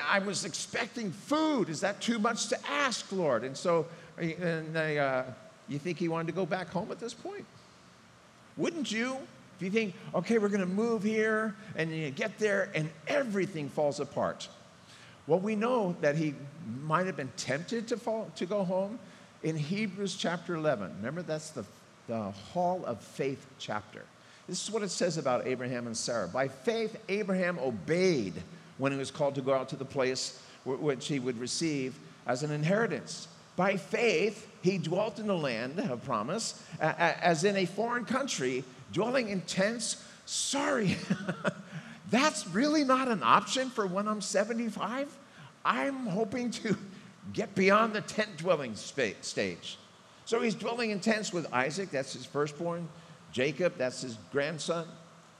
I 0.09 0.19
was 0.19 0.43
expecting 0.43 1.11
food. 1.11 1.69
Is 1.69 1.81
that 1.81 2.01
too 2.01 2.19
much 2.19 2.47
to 2.47 2.59
ask, 2.69 3.09
Lord? 3.11 3.43
And 3.45 3.55
so, 3.55 3.85
and 4.17 4.77
I, 4.77 4.97
uh, 4.97 5.23
you 5.69 5.79
think 5.79 5.99
he 5.99 6.09
wanted 6.09 6.27
to 6.27 6.33
go 6.33 6.45
back 6.45 6.69
home 6.69 6.91
at 6.91 6.99
this 6.99 7.13
point? 7.13 7.45
Wouldn't 8.57 8.91
you? 8.91 9.15
If 9.55 9.61
you 9.61 9.69
think, 9.69 9.93
okay, 10.13 10.37
we're 10.37 10.49
going 10.49 10.61
to 10.61 10.65
move 10.65 11.03
here, 11.03 11.55
and 11.75 11.95
you 11.95 12.09
get 12.09 12.37
there, 12.39 12.69
and 12.75 12.89
everything 13.07 13.69
falls 13.69 13.99
apart. 13.99 14.49
Well, 15.27 15.39
we 15.39 15.55
know 15.55 15.95
that 16.01 16.15
he 16.15 16.33
might 16.83 17.05
have 17.05 17.17
been 17.17 17.31
tempted 17.37 17.87
to, 17.89 17.97
fall, 17.97 18.31
to 18.37 18.45
go 18.45 18.63
home 18.63 18.97
in 19.43 19.55
Hebrews 19.55 20.15
chapter 20.15 20.55
11. 20.55 20.95
Remember, 20.97 21.21
that's 21.21 21.51
the 21.51 21.65
the 22.07 22.31
Hall 22.31 22.83
of 22.85 23.01
Faith 23.01 23.45
chapter. 23.59 24.03
This 24.47 24.63
is 24.63 24.71
what 24.71 24.81
it 24.81 24.89
says 24.89 25.17
about 25.17 25.45
Abraham 25.45 25.87
and 25.87 25.95
Sarah. 25.95 26.27
By 26.27 26.47
faith, 26.47 26.97
Abraham 27.09 27.59
obeyed 27.59 28.33
when 28.77 28.91
he 28.91 28.97
was 28.97 29.11
called 29.11 29.35
to 29.35 29.41
go 29.41 29.53
out 29.53 29.69
to 29.69 29.75
the 29.75 29.85
place 29.85 30.41
which 30.65 31.07
he 31.07 31.19
would 31.19 31.37
receive 31.39 31.97
as 32.25 32.43
an 32.43 32.51
inheritance. 32.51 33.27
By 33.55 33.75
faith, 33.75 34.47
he 34.61 34.77
dwelt 34.77 35.19
in 35.19 35.27
the 35.27 35.35
land 35.35 35.79
of 35.79 36.03
promise, 36.05 36.61
as 36.79 37.43
in 37.43 37.57
a 37.57 37.65
foreign 37.65 38.05
country, 38.05 38.63
dwelling 38.93 39.29
in 39.29 39.41
tents. 39.41 40.03
Sorry, 40.25 40.97
that's 42.09 42.47
really 42.47 42.83
not 42.83 43.07
an 43.07 43.21
option 43.23 43.69
for 43.69 43.85
when 43.85 44.07
I'm 44.07 44.21
75. 44.21 45.15
I'm 45.65 46.05
hoping 46.05 46.51
to 46.51 46.77
get 47.33 47.53
beyond 47.55 47.93
the 47.93 48.01
tent 48.01 48.37
dwelling 48.37 48.75
stage. 48.75 49.77
So 50.25 50.41
he's 50.41 50.55
dwelling 50.55 50.91
in 50.91 50.99
tents 50.99 51.31
with 51.31 51.51
Isaac, 51.53 51.89
that's 51.89 52.13
his 52.13 52.25
firstborn, 52.25 52.87
Jacob, 53.31 53.77
that's 53.77 54.01
his 54.01 54.17
grandson, 54.31 54.87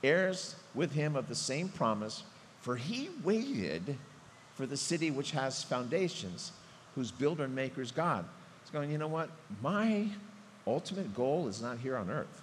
heirs 0.04 0.56
with 0.76 0.92
him 0.92 1.16
of 1.16 1.28
the 1.28 1.36
same 1.36 1.70
promise, 1.70 2.24
for 2.62 2.76
he 2.76 3.10
waited 3.24 3.98
for 4.56 4.66
the 4.66 4.78
city 4.78 5.12
which 5.12 5.32
has 5.32 5.64
foundations, 5.64 6.52
whose 6.96 7.12
builder 7.12 7.44
and 7.44 7.56
maker 7.56 7.82
is 7.82 7.92
God. 7.92 8.26
He's 8.64 8.72
going, 8.72 8.92
you 8.92 8.98
know 8.98 9.08
what? 9.08 9.30
My 9.62 10.08
ultimate 10.66 11.14
goal 11.14 11.48
is 11.48 11.62
not 11.62 11.78
here 11.78 11.96
on 11.96 12.10
earth. 12.10 12.42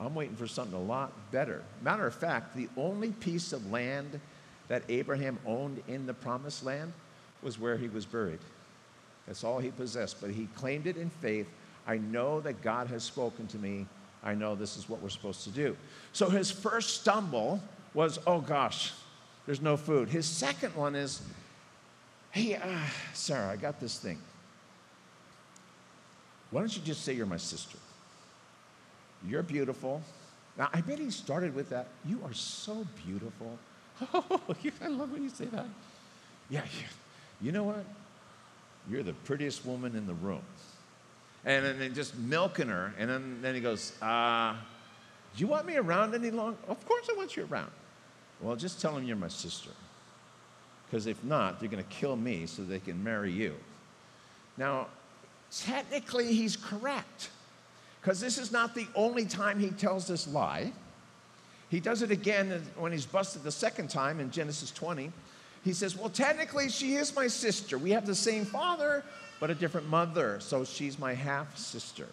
I'm 0.00 0.14
waiting 0.14 0.36
for 0.36 0.46
something 0.46 0.74
a 0.74 0.82
lot 0.82 1.12
better. 1.30 1.62
Matter 1.82 2.06
of 2.06 2.14
fact, 2.14 2.56
the 2.56 2.68
only 2.76 3.10
piece 3.12 3.52
of 3.52 3.70
land 3.70 4.18
that 4.68 4.82
Abraham 4.88 5.38
owned 5.44 5.82
in 5.88 6.06
the 6.06 6.14
promised 6.14 6.64
land 6.64 6.92
was 7.42 7.58
where 7.58 7.76
he 7.76 7.88
was 7.88 8.06
buried. 8.06 8.38
That's 9.26 9.44
all 9.44 9.58
he 9.58 9.70
possessed, 9.70 10.20
but 10.20 10.30
he 10.30 10.48
claimed 10.56 10.86
it 10.86 10.96
in 10.96 11.10
faith 11.10 11.46
I 11.86 11.98
know 11.98 12.40
that 12.40 12.62
God 12.62 12.86
has 12.88 13.02
spoken 13.02 13.46
to 13.48 13.58
me. 13.58 13.86
I 14.22 14.34
know 14.34 14.54
this 14.54 14.76
is 14.76 14.88
what 14.88 15.02
we're 15.02 15.08
supposed 15.08 15.44
to 15.44 15.50
do. 15.50 15.76
So 16.12 16.28
his 16.28 16.50
first 16.50 17.00
stumble 17.00 17.60
was, 17.94 18.18
oh 18.26 18.40
gosh, 18.40 18.92
there's 19.46 19.60
no 19.60 19.76
food. 19.76 20.08
His 20.08 20.26
second 20.26 20.74
one 20.76 20.94
is, 20.94 21.22
hey, 22.30 22.54
uh, 22.54 22.78
Sarah, 23.14 23.50
I 23.50 23.56
got 23.56 23.80
this 23.80 23.98
thing. 23.98 24.18
Why 26.50 26.60
don't 26.60 26.76
you 26.76 26.82
just 26.82 27.02
say 27.02 27.12
you're 27.12 27.26
my 27.26 27.36
sister? 27.38 27.78
You're 29.26 29.42
beautiful. 29.42 30.02
Now, 30.56 30.68
I 30.72 30.80
bet 30.80 30.98
he 30.98 31.10
started 31.10 31.54
with 31.54 31.70
that. 31.70 31.88
You 32.04 32.20
are 32.24 32.34
so 32.34 32.86
beautiful. 33.06 33.58
Oh, 34.14 34.40
I 34.82 34.88
love 34.88 35.12
when 35.12 35.22
you 35.22 35.28
say 35.28 35.44
that. 35.46 35.66
Yeah, 36.48 36.62
you 37.42 37.52
know 37.52 37.64
what? 37.64 37.84
You're 38.88 39.02
the 39.02 39.12
prettiest 39.12 39.66
woman 39.66 39.94
in 39.94 40.06
the 40.06 40.14
room 40.14 40.40
and 41.44 41.80
then 41.80 41.94
just 41.94 42.16
milking 42.18 42.68
her. 42.68 42.92
And 42.98 43.08
then, 43.08 43.38
then 43.42 43.54
he 43.54 43.60
goes, 43.60 43.92
uh, 44.02 44.54
Do 45.34 45.40
you 45.40 45.46
want 45.46 45.66
me 45.66 45.76
around 45.76 46.14
any 46.14 46.30
longer? 46.30 46.58
Of 46.68 46.84
course 46.86 47.08
I 47.10 47.16
want 47.16 47.36
you 47.36 47.46
around. 47.50 47.70
Well, 48.40 48.56
just 48.56 48.80
tell 48.80 48.96
him 48.96 49.04
you're 49.04 49.16
my 49.16 49.28
sister. 49.28 49.70
Because 50.86 51.06
if 51.06 51.22
not, 51.22 51.60
they're 51.60 51.68
going 51.68 51.82
to 51.82 51.90
kill 51.90 52.16
me 52.16 52.46
so 52.46 52.62
they 52.62 52.80
can 52.80 53.02
marry 53.02 53.30
you. 53.30 53.54
Now, 54.56 54.88
technically, 55.52 56.32
he's 56.34 56.56
correct. 56.56 57.30
Because 58.00 58.20
this 58.20 58.38
is 58.38 58.50
not 58.50 58.74
the 58.74 58.86
only 58.94 59.26
time 59.26 59.58
he 59.58 59.70
tells 59.70 60.06
this 60.06 60.26
lie. 60.26 60.72
He 61.68 61.80
does 61.80 62.02
it 62.02 62.10
again 62.10 62.62
when 62.76 62.92
he's 62.92 63.06
busted 63.06 63.42
the 63.42 63.52
second 63.52 63.90
time 63.90 64.20
in 64.20 64.30
Genesis 64.30 64.70
20. 64.70 65.12
He 65.64 65.72
says, 65.72 65.96
Well, 65.96 66.08
technically, 66.08 66.68
she 66.68 66.94
is 66.94 67.14
my 67.14 67.26
sister. 67.26 67.78
We 67.78 67.90
have 67.90 68.06
the 68.06 68.14
same 68.14 68.44
father, 68.44 69.04
but 69.38 69.50
a 69.50 69.54
different 69.54 69.88
mother, 69.88 70.40
so 70.40 70.64
she's 70.64 70.98
my 70.98 71.14
half 71.14 71.56
sister. 71.56 72.06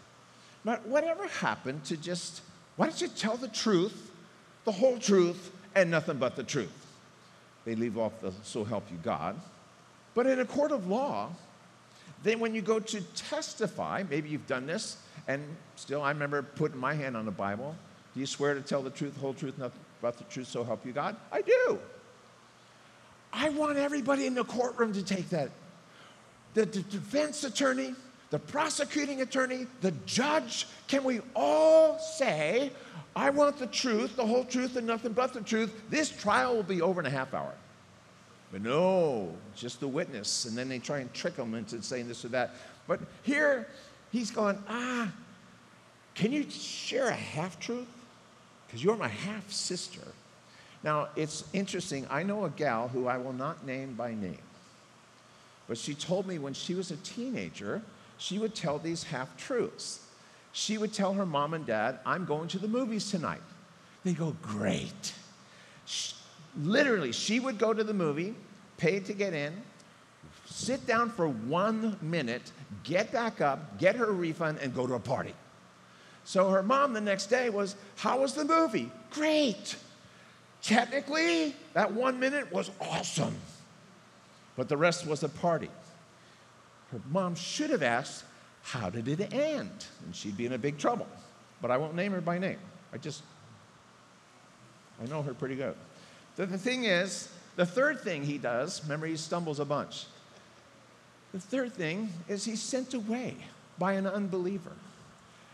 But 0.65 0.85
whatever 0.85 1.27
happened 1.27 1.85
to 1.85 1.97
just, 1.97 2.41
why 2.75 2.87
don't 2.87 3.01
you 3.01 3.07
tell 3.07 3.37
the 3.37 3.47
truth, 3.47 4.11
the 4.65 4.71
whole 4.71 4.99
truth, 4.99 5.51
and 5.75 5.89
nothing 5.89 6.17
but 6.17 6.35
the 6.35 6.43
truth? 6.43 6.85
They 7.63 7.75
leave 7.75 7.97
off 7.97 8.19
the 8.21 8.33
so 8.43 8.63
help 8.63 8.83
you 8.91 8.97
God. 9.03 9.39
But 10.13 10.27
in 10.27 10.39
a 10.39 10.45
court 10.45 10.71
of 10.71 10.87
law, 10.87 11.29
then 12.23 12.39
when 12.39 12.53
you 12.53 12.61
go 12.61 12.79
to 12.79 13.01
testify, 13.15 14.03
maybe 14.09 14.29
you've 14.29 14.47
done 14.47 14.65
this, 14.65 14.97
and 15.27 15.43
still 15.75 16.01
I 16.01 16.09
remember 16.09 16.41
putting 16.41 16.79
my 16.79 16.93
hand 16.93 17.17
on 17.17 17.25
the 17.25 17.31
Bible. 17.31 17.75
Do 18.13 18.19
you 18.19 18.25
swear 18.25 18.53
to 18.53 18.61
tell 18.61 18.81
the 18.81 18.89
truth, 18.89 19.13
the 19.15 19.19
whole 19.19 19.33
truth, 19.33 19.57
nothing 19.57 19.79
but 20.01 20.17
the 20.17 20.23
truth, 20.25 20.47
so 20.47 20.63
help 20.63 20.85
you 20.85 20.91
God? 20.91 21.15
I 21.31 21.41
do. 21.41 21.79
I 23.31 23.49
want 23.49 23.77
everybody 23.77 24.25
in 24.25 24.33
the 24.33 24.43
courtroom 24.43 24.93
to 24.93 25.03
take 25.03 25.29
that 25.29 25.51
the, 26.57 26.65
the 26.65 26.81
defense 26.81 27.43
attorney, 27.43 27.93
the 28.31 28.39
prosecuting 28.39 29.21
attorney, 29.21 29.67
the 29.81 29.91
judge, 30.07 30.65
can 30.87 31.03
we 31.03 31.21
all 31.35 31.99
say, 31.99 32.71
I 33.15 33.29
want 33.29 33.59
the 33.59 33.67
truth, 33.67 34.15
the 34.15 34.25
whole 34.25 34.43
truth, 34.43 34.75
and 34.75 34.87
nothing 34.87 35.13
but 35.13 35.33
the 35.33 35.41
truth? 35.41 35.71
This 35.91 36.09
trial 36.09 36.55
will 36.55 36.63
be 36.63 36.81
over 36.81 36.99
in 36.99 37.05
a 37.05 37.11
half 37.11 37.35
hour. 37.35 37.53
But 38.51 38.63
no, 38.63 39.33
just 39.55 39.79
the 39.79 39.87
witness. 39.87 40.45
And 40.45 40.57
then 40.57 40.67
they 40.67 40.79
try 40.79 40.99
and 40.99 41.13
trick 41.13 41.35
them 41.35 41.53
into 41.53 41.81
saying 41.83 42.07
this 42.07 42.25
or 42.25 42.29
that. 42.29 42.55
But 42.87 43.01
here, 43.21 43.67
he's 44.11 44.31
going, 44.31 44.57
ah, 44.67 45.11
can 46.15 46.31
you 46.31 46.49
share 46.49 47.07
a 47.07 47.13
half 47.13 47.59
truth? 47.59 47.87
Because 48.65 48.83
you're 48.83 48.97
my 48.97 49.07
half 49.07 49.51
sister. 49.51 50.01
Now, 50.83 51.09
it's 51.15 51.43
interesting. 51.53 52.07
I 52.09 52.23
know 52.23 52.45
a 52.45 52.49
gal 52.49 52.87
who 52.87 53.07
I 53.07 53.17
will 53.17 53.33
not 53.33 53.65
name 53.65 53.93
by 53.93 54.13
name. 54.13 54.37
But 55.67 55.77
she 55.77 55.93
told 55.93 56.27
me 56.27 56.39
when 56.39 56.53
she 56.53 56.75
was 56.75 56.91
a 56.91 56.97
teenager, 56.97 57.81
she 58.17 58.39
would 58.39 58.55
tell 58.55 58.79
these 58.79 59.03
half 59.03 59.35
truths. 59.37 59.99
She 60.53 60.77
would 60.77 60.93
tell 60.93 61.13
her 61.13 61.25
mom 61.25 61.53
and 61.53 61.65
dad, 61.65 61.99
I'm 62.05 62.25
going 62.25 62.47
to 62.49 62.59
the 62.59 62.67
movies 62.67 63.11
tonight. 63.11 63.41
They 64.03 64.13
go, 64.13 64.35
Great. 64.41 65.13
She, 65.85 66.15
literally, 66.59 67.11
she 67.11 67.39
would 67.39 67.57
go 67.59 67.73
to 67.73 67.83
the 67.83 67.93
movie, 67.93 68.33
pay 68.77 68.99
to 69.01 69.13
get 69.13 69.33
in, 69.33 69.53
sit 70.57 70.87
down 70.87 71.11
for 71.11 71.27
one 71.27 71.97
minute, 72.01 72.51
get 72.83 73.11
back 73.11 73.41
up, 73.41 73.77
get 73.77 73.95
her 73.95 74.11
refund, 74.11 74.57
and 74.59 74.73
go 74.73 74.87
to 74.87 74.95
a 74.95 74.99
party. 74.99 75.33
So 76.23 76.49
her 76.49 76.63
mom 76.63 76.93
the 76.93 77.01
next 77.01 77.27
day 77.27 77.49
was, 77.49 77.75
How 77.95 78.21
was 78.21 78.33
the 78.33 78.43
movie? 78.43 78.91
Great. 79.11 79.75
Technically, 80.63 81.55
that 81.73 81.93
one 81.93 82.19
minute 82.19 82.51
was 82.51 82.71
awesome. 82.81 83.35
But 84.55 84.67
the 84.67 84.75
rest 84.75 85.05
was 85.05 85.23
a 85.23 85.29
party. 85.29 85.69
Her 86.91 86.99
mom 87.11 87.35
should 87.35 87.69
have 87.69 87.83
asked, 87.83 88.25
How 88.63 88.89
did 88.89 89.07
it 89.07 89.33
end? 89.33 89.85
And 90.05 90.15
she'd 90.15 90.35
be 90.35 90.47
in 90.47 90.53
a 90.53 90.57
big 90.57 90.79
trouble. 90.79 91.07
But 91.61 91.69
I 91.69 91.77
won't 91.77 91.95
name 91.95 92.11
her 92.13 92.21
by 92.21 92.39
name. 92.39 92.59
I 92.91 92.97
just, 92.97 93.21
I 95.01 95.05
know 95.05 95.21
her 95.21 95.35
pretty 95.35 95.55
good. 95.55 95.75
The, 96.35 96.47
the 96.47 96.57
thing 96.57 96.85
is, 96.85 97.29
the 97.55 97.65
third 97.65 98.01
thing 98.01 98.23
he 98.23 98.39
does, 98.39 98.81
remember, 98.83 99.05
he 99.05 99.17
stumbles 99.17 99.59
a 99.59 99.65
bunch. 99.65 100.05
The 101.33 101.39
third 101.39 101.73
thing 101.73 102.09
is 102.27 102.45
he's 102.45 102.61
sent 102.61 102.93
away 102.93 103.35
by 103.77 103.93
an 103.93 104.07
unbeliever. 104.07 104.71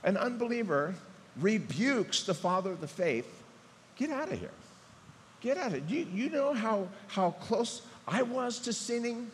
An 0.03 0.17
unbeliever 0.17 0.95
rebukes 1.37 2.23
the 2.23 2.33
father 2.33 2.71
of 2.71 2.81
the 2.81 2.87
faith 2.87 3.43
get 3.95 4.09
out 4.09 4.31
of 4.31 4.39
here. 4.39 4.49
Get 5.41 5.57
out 5.57 5.67
of 5.67 5.73
it. 5.75 5.83
You, 5.87 6.07
you 6.13 6.29
know 6.29 6.53
how, 6.53 6.87
how 7.07 7.31
close 7.31 7.81
I 8.07 8.21
was 8.21 8.59
to 8.59 8.73
sinning? 8.73 9.29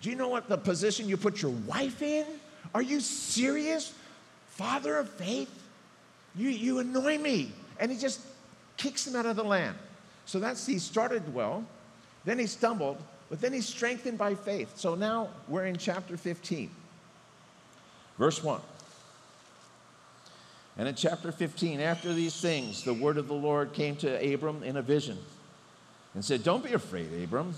Do 0.00 0.10
you 0.10 0.16
know 0.16 0.28
what 0.28 0.48
the 0.48 0.58
position 0.58 1.08
you 1.08 1.16
put 1.16 1.40
your 1.40 1.52
wife 1.66 2.02
in? 2.02 2.26
Are 2.74 2.82
you 2.82 3.00
serious? 3.00 3.94
Father 4.48 4.98
of 4.98 5.08
faith? 5.08 5.50
You, 6.34 6.48
you 6.48 6.78
annoy 6.80 7.18
me. 7.18 7.52
And 7.78 7.90
he 7.90 7.98
just 7.98 8.20
kicks 8.76 9.06
him 9.06 9.14
out 9.14 9.26
of 9.26 9.36
the 9.36 9.44
land. 9.44 9.76
So 10.26 10.40
that's, 10.40 10.66
he 10.66 10.78
started 10.78 11.32
well, 11.34 11.64
then 12.24 12.38
he 12.38 12.46
stumbled, 12.46 12.98
but 13.32 13.40
then 13.40 13.54
he's 13.54 13.66
strengthened 13.66 14.18
by 14.18 14.34
faith. 14.34 14.76
So 14.76 14.94
now 14.94 15.30
we're 15.48 15.64
in 15.64 15.78
chapter 15.78 16.18
15, 16.18 16.68
verse 18.18 18.44
1. 18.44 18.60
And 20.76 20.86
in 20.86 20.94
chapter 20.94 21.32
15, 21.32 21.80
after 21.80 22.12
these 22.12 22.38
things, 22.38 22.84
the 22.84 22.92
word 22.92 23.16
of 23.16 23.28
the 23.28 23.34
Lord 23.34 23.72
came 23.72 23.96
to 23.96 24.34
Abram 24.34 24.62
in 24.62 24.76
a 24.76 24.82
vision 24.82 25.16
and 26.12 26.22
said, 26.22 26.44
Don't 26.44 26.62
be 26.62 26.74
afraid, 26.74 27.08
Abram. 27.24 27.54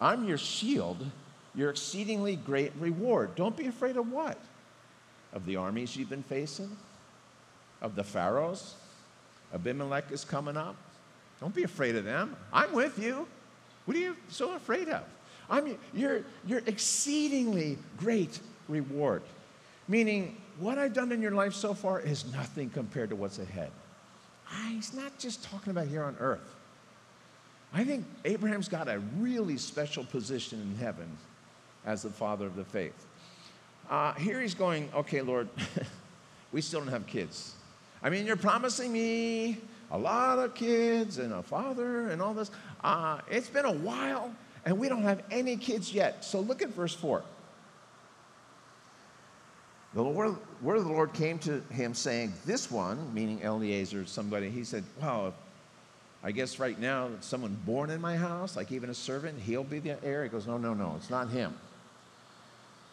I'm 0.00 0.28
your 0.28 0.38
shield 0.38 1.04
your 1.52 1.70
exceedingly 1.70 2.36
great 2.36 2.70
reward. 2.78 3.34
Don't 3.34 3.56
be 3.56 3.66
afraid 3.66 3.96
of 3.96 4.08
what? 4.08 4.38
Of 5.32 5.46
the 5.46 5.56
armies 5.56 5.96
you've 5.96 6.10
been 6.10 6.22
facing? 6.22 6.76
Of 7.80 7.96
the 7.96 8.04
pharaohs? 8.04 8.74
Abimelech 9.52 10.12
is 10.12 10.24
coming 10.24 10.56
up. 10.56 10.76
Don't 11.40 11.52
be 11.56 11.64
afraid 11.64 11.96
of 11.96 12.04
them. 12.04 12.36
I'm 12.52 12.72
with 12.72 13.00
you. 13.02 13.26
What 13.84 13.96
are 13.96 14.00
you 14.00 14.16
so 14.28 14.54
afraid 14.54 14.88
of? 14.88 15.02
I'm 15.50 15.76
your, 15.92 16.22
your 16.46 16.62
exceedingly 16.66 17.78
great 17.96 18.40
reward. 18.68 19.22
Meaning, 19.88 20.36
what 20.58 20.78
I've 20.78 20.94
done 20.94 21.12
in 21.12 21.20
your 21.20 21.32
life 21.32 21.54
so 21.54 21.74
far 21.74 22.00
is 22.00 22.30
nothing 22.32 22.70
compared 22.70 23.10
to 23.10 23.16
what's 23.16 23.38
ahead. 23.38 23.70
he's 24.68 24.94
not 24.94 25.18
just 25.18 25.44
talking 25.44 25.70
about 25.70 25.88
here 25.88 26.04
on 26.04 26.16
earth. 26.20 26.54
I 27.74 27.84
think 27.84 28.04
Abraham's 28.24 28.68
got 28.68 28.88
a 28.88 28.98
really 29.18 29.56
special 29.56 30.04
position 30.04 30.60
in 30.60 30.76
heaven 30.76 31.08
as 31.84 32.02
the 32.02 32.10
father 32.10 32.46
of 32.46 32.54
the 32.54 32.64
faith. 32.64 33.06
Uh, 33.90 34.12
here 34.14 34.40
he's 34.40 34.54
going, 34.54 34.88
okay, 34.94 35.22
Lord, 35.22 35.48
we 36.52 36.60
still 36.60 36.80
don't 36.80 36.90
have 36.90 37.06
kids. 37.06 37.54
I 38.02 38.10
mean, 38.10 38.26
you're 38.26 38.36
promising 38.36 38.92
me 38.92 39.58
a 39.92 39.98
lot 39.98 40.38
of 40.38 40.54
kids 40.54 41.18
and 41.18 41.32
a 41.32 41.42
father 41.42 42.08
and 42.08 42.20
all 42.20 42.32
this. 42.34 42.50
Uh, 42.82 43.20
it's 43.30 43.48
been 43.48 43.66
a 43.66 43.72
while, 43.72 44.32
and 44.64 44.78
we 44.78 44.88
don't 44.88 45.02
have 45.02 45.22
any 45.30 45.56
kids 45.56 45.92
yet. 45.92 46.24
So 46.24 46.40
look 46.40 46.62
at 46.62 46.70
verse 46.70 46.94
4. 46.94 47.22
The 49.94 50.02
Lord, 50.02 50.36
word 50.62 50.78
of 50.78 50.84
the 50.84 50.90
Lord 50.90 51.12
came 51.12 51.38
to 51.40 51.60
him 51.70 51.92
saying, 51.92 52.32
This 52.46 52.70
one, 52.70 53.12
meaning 53.12 53.42
Eliezer, 53.42 54.06
somebody, 54.06 54.48
he 54.48 54.64
said, 54.64 54.84
Well, 55.00 55.34
I 56.24 56.32
guess 56.32 56.58
right 56.58 56.78
now, 56.80 57.10
someone 57.20 57.58
born 57.66 57.90
in 57.90 58.00
my 58.00 58.16
house, 58.16 58.56
like 58.56 58.72
even 58.72 58.88
a 58.88 58.94
servant, 58.94 59.38
he'll 59.40 59.64
be 59.64 59.80
the 59.80 60.02
heir. 60.02 60.22
He 60.22 60.30
goes, 60.30 60.46
No, 60.46 60.56
no, 60.56 60.72
no, 60.72 60.94
it's 60.96 61.10
not 61.10 61.28
him. 61.28 61.54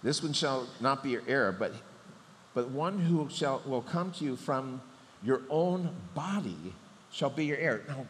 This 0.03 0.21
one 0.21 0.33
shall 0.33 0.67
not 0.81 1.01
be 1.01 1.11
your 1.11 1.23
heir, 1.27 1.53
but, 1.53 1.71
but 2.53 2.69
one 2.69 2.99
who 2.99 3.29
shall, 3.29 3.61
will 3.65 3.81
come 3.81 4.11
to 4.13 4.25
you 4.25 4.35
from 4.35 4.81
your 5.23 5.41
own 5.49 5.95
body 6.13 6.73
shall 7.11 7.29
be 7.29 7.45
your 7.45 7.57
heir. 7.57 7.81
Now, 7.87 8.05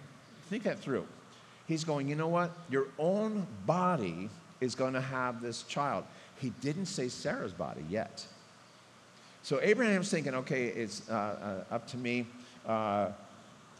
think 0.49 0.63
that 0.63 0.79
through. 0.79 1.05
He's 1.67 1.83
going, 1.83 2.09
you 2.09 2.15
know 2.15 2.27
what? 2.27 2.51
Your 2.69 2.87
own 2.97 3.45
body 3.65 4.29
is 4.59 4.75
going 4.75 4.93
to 4.93 5.01
have 5.01 5.41
this 5.41 5.63
child. 5.63 6.03
He 6.39 6.51
didn't 6.61 6.87
say 6.87 7.07
Sarah's 7.07 7.53
body 7.53 7.83
yet. 7.89 8.25
So 9.43 9.59
Abraham's 9.61 10.09
thinking, 10.09 10.35
okay, 10.35 10.65
it's 10.65 11.07
uh, 11.09 11.63
uh, 11.71 11.73
up 11.73 11.87
to 11.89 11.97
me. 11.97 12.25
Uh, 12.65 13.09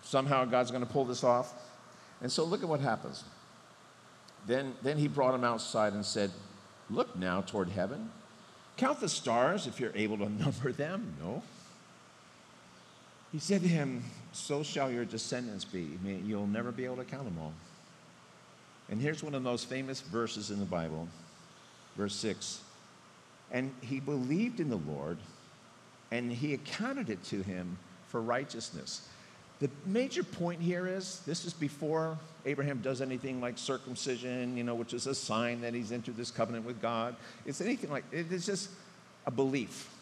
somehow 0.03 0.45
God's 0.45 0.71
going 0.71 0.85
to 0.85 0.91
pull 0.91 1.05
this 1.05 1.23
off. 1.23 1.53
And 2.21 2.31
so 2.31 2.43
look 2.43 2.63
at 2.63 2.69
what 2.69 2.79
happens. 2.79 3.23
Then, 4.47 4.73
then 4.81 4.97
he 4.97 5.07
brought 5.07 5.35
him 5.35 5.43
outside 5.43 5.93
and 5.93 6.05
said, 6.05 6.31
Look 6.89 7.15
now 7.15 7.41
toward 7.41 7.69
heaven. 7.69 8.09
Count 8.77 8.99
the 8.99 9.09
stars 9.09 9.67
if 9.67 9.79
you're 9.79 9.95
able 9.95 10.17
to 10.17 10.29
number 10.43 10.71
them. 10.71 11.13
No. 11.21 11.43
He 13.31 13.39
said 13.39 13.61
to 13.61 13.67
him, 13.67 14.03
So 14.33 14.63
shall 14.63 14.91
your 14.91 15.05
descendants 15.05 15.65
be. 15.65 15.87
I 15.99 16.05
mean, 16.05 16.23
you'll 16.25 16.47
never 16.47 16.71
be 16.71 16.85
able 16.85 16.97
to 16.97 17.03
count 17.03 17.25
them 17.25 17.37
all. 17.39 17.53
And 18.89 18.99
here's 18.99 19.23
one 19.23 19.35
of 19.35 19.43
the 19.43 19.49
most 19.49 19.69
famous 19.69 20.01
verses 20.01 20.49
in 20.49 20.59
the 20.59 20.65
Bible, 20.65 21.07
verse 21.95 22.15
6. 22.15 22.61
And 23.51 23.71
he 23.81 23.99
believed 23.99 24.59
in 24.59 24.69
the 24.69 24.77
Lord, 24.77 25.17
and 26.11 26.31
he 26.31 26.53
accounted 26.55 27.09
it 27.09 27.23
to 27.25 27.43
him 27.43 27.77
for 28.07 28.21
righteousness. 28.21 29.07
The 29.59 29.69
major 29.85 30.23
point 30.23 30.61
here 30.61 30.87
is 30.87 31.19
this 31.25 31.45
is 31.45 31.53
before 31.53 32.17
Abraham 32.45 32.81
does 32.81 33.01
anything 33.01 33.41
like 33.41 33.57
circumcision, 33.57 34.55
you 34.55 34.63
know, 34.63 34.73
which 34.73 34.93
is 34.93 35.05
a 35.05 35.13
sign 35.13 35.61
that 35.61 35.73
he's 35.73 35.91
entered 35.91 36.15
this 36.15 36.31
covenant 36.31 36.65
with 36.65 36.81
God. 36.81 37.15
It's 37.45 37.61
anything 37.61 37.91
like 37.91 38.05
it's 38.11 38.45
just 38.45 38.69
a 39.27 39.31
belief. 39.31 39.93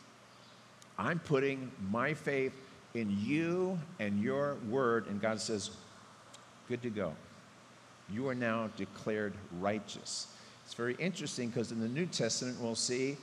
I'm 0.97 1.19
putting 1.19 1.71
my 1.89 2.13
faith 2.13 2.53
in 2.97 3.15
you 3.21 3.79
and 3.99 4.21
your 4.21 4.55
word, 4.69 5.07
and 5.07 5.21
God 5.21 5.39
says, 5.39 5.71
Good 6.67 6.81
to 6.81 6.89
go. 6.89 7.13
You 8.09 8.27
are 8.27 8.35
now 8.35 8.69
declared 8.75 9.33
righteous. 9.59 10.27
It's 10.65 10.73
very 10.73 10.95
interesting 10.95 11.49
because 11.49 11.71
in 11.71 11.79
the 11.79 11.87
New 11.87 12.05
Testament, 12.05 12.57
we'll 12.59 12.75
see 12.75 13.17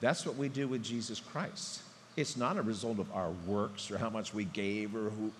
that's 0.00 0.26
what 0.26 0.36
we 0.36 0.48
do 0.48 0.66
with 0.66 0.82
Jesus 0.82 1.20
Christ. 1.20 1.82
It's 2.16 2.36
not 2.36 2.56
a 2.56 2.62
result 2.62 2.98
of 2.98 3.10
our 3.12 3.30
works 3.46 3.90
or 3.90 3.98
how 3.98 4.10
much 4.10 4.34
we 4.34 4.44
gave 4.44 4.96
or 4.96 5.10
who, 5.10 5.30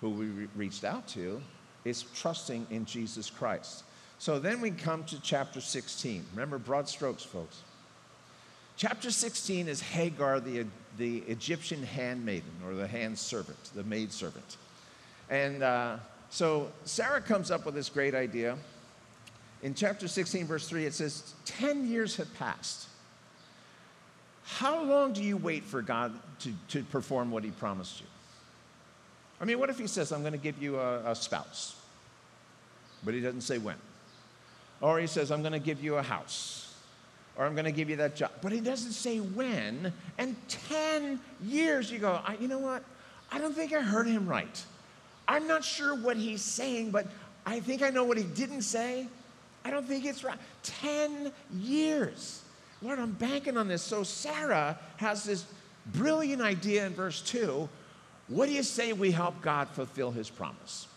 who 0.00 0.10
we 0.10 0.26
re- 0.26 0.48
reached 0.54 0.84
out 0.84 1.06
to, 1.08 1.40
is 1.84 2.02
trusting 2.14 2.66
in 2.70 2.84
Jesus 2.84 3.30
Christ. 3.30 3.84
So 4.18 4.38
then 4.38 4.60
we 4.60 4.70
come 4.70 5.04
to 5.04 5.20
chapter 5.22 5.60
16. 5.60 6.24
Remember, 6.34 6.58
broad 6.58 6.88
strokes, 6.88 7.22
folks. 7.22 7.62
Chapter 8.78 9.10
16 9.10 9.66
is 9.66 9.80
Hagar, 9.80 10.38
the, 10.38 10.64
the 10.98 11.18
Egyptian 11.26 11.82
handmaiden, 11.82 12.52
or 12.64 12.74
the 12.74 12.86
hand 12.86 13.18
servant, 13.18 13.58
the 13.74 13.82
maid 13.82 14.12
servant. 14.12 14.56
And 15.28 15.64
uh, 15.64 15.96
so 16.30 16.70
Sarah 16.84 17.20
comes 17.20 17.50
up 17.50 17.66
with 17.66 17.74
this 17.74 17.88
great 17.88 18.14
idea. 18.14 18.56
In 19.64 19.74
chapter 19.74 20.06
16, 20.06 20.46
verse 20.46 20.68
3, 20.68 20.86
it 20.86 20.94
says, 20.94 21.34
10 21.44 21.88
years 21.88 22.14
have 22.18 22.32
passed. 22.38 22.86
How 24.44 24.84
long 24.84 25.12
do 25.12 25.24
you 25.24 25.36
wait 25.36 25.64
for 25.64 25.82
God 25.82 26.14
to, 26.38 26.52
to 26.68 26.84
perform 26.84 27.32
what 27.32 27.42
he 27.42 27.50
promised 27.50 28.00
you? 28.00 28.06
I 29.40 29.44
mean, 29.44 29.58
what 29.58 29.70
if 29.70 29.78
he 29.80 29.88
says, 29.88 30.12
I'm 30.12 30.20
going 30.20 30.34
to 30.34 30.38
give 30.38 30.62
you 30.62 30.78
a, 30.78 31.10
a 31.10 31.16
spouse, 31.16 31.74
but 33.04 33.12
he 33.12 33.20
doesn't 33.20 33.40
say 33.40 33.58
when? 33.58 33.76
Or 34.80 35.00
he 35.00 35.08
says, 35.08 35.32
I'm 35.32 35.42
going 35.42 35.52
to 35.52 35.58
give 35.58 35.82
you 35.82 35.96
a 35.96 36.02
house. 36.02 36.67
Or 37.38 37.46
I'm 37.46 37.54
going 37.54 37.64
to 37.64 37.72
give 37.72 37.88
you 37.88 37.96
that 37.96 38.16
job. 38.16 38.32
But 38.42 38.50
he 38.50 38.60
doesn't 38.60 38.92
say 38.92 39.18
when. 39.18 39.92
And 40.18 40.36
10 40.48 41.20
years, 41.44 41.90
you 41.90 42.00
go, 42.00 42.20
you 42.40 42.48
know 42.48 42.58
what? 42.58 42.82
I 43.30 43.38
don't 43.38 43.54
think 43.54 43.72
I 43.72 43.80
heard 43.80 44.08
him 44.08 44.26
right. 44.26 44.64
I'm 45.28 45.46
not 45.46 45.62
sure 45.64 45.94
what 45.94 46.16
he's 46.16 46.42
saying, 46.42 46.90
but 46.90 47.06
I 47.46 47.60
think 47.60 47.82
I 47.82 47.90
know 47.90 48.02
what 48.02 48.18
he 48.18 48.24
didn't 48.24 48.62
say. 48.62 49.06
I 49.64 49.70
don't 49.70 49.86
think 49.86 50.04
it's 50.04 50.24
right. 50.24 50.38
10 50.64 51.32
years. 51.60 52.42
Lord, 52.82 52.98
I'm 52.98 53.12
banking 53.12 53.56
on 53.56 53.68
this. 53.68 53.82
So 53.82 54.02
Sarah 54.02 54.76
has 54.96 55.22
this 55.22 55.44
brilliant 55.86 56.42
idea 56.42 56.86
in 56.86 56.92
verse 56.92 57.22
2. 57.22 57.68
What 58.28 58.46
do 58.46 58.52
you 58.52 58.64
say 58.64 58.92
we 58.92 59.12
help 59.12 59.40
God 59.42 59.68
fulfill 59.68 60.10
his 60.10 60.28
promise? 60.28 60.88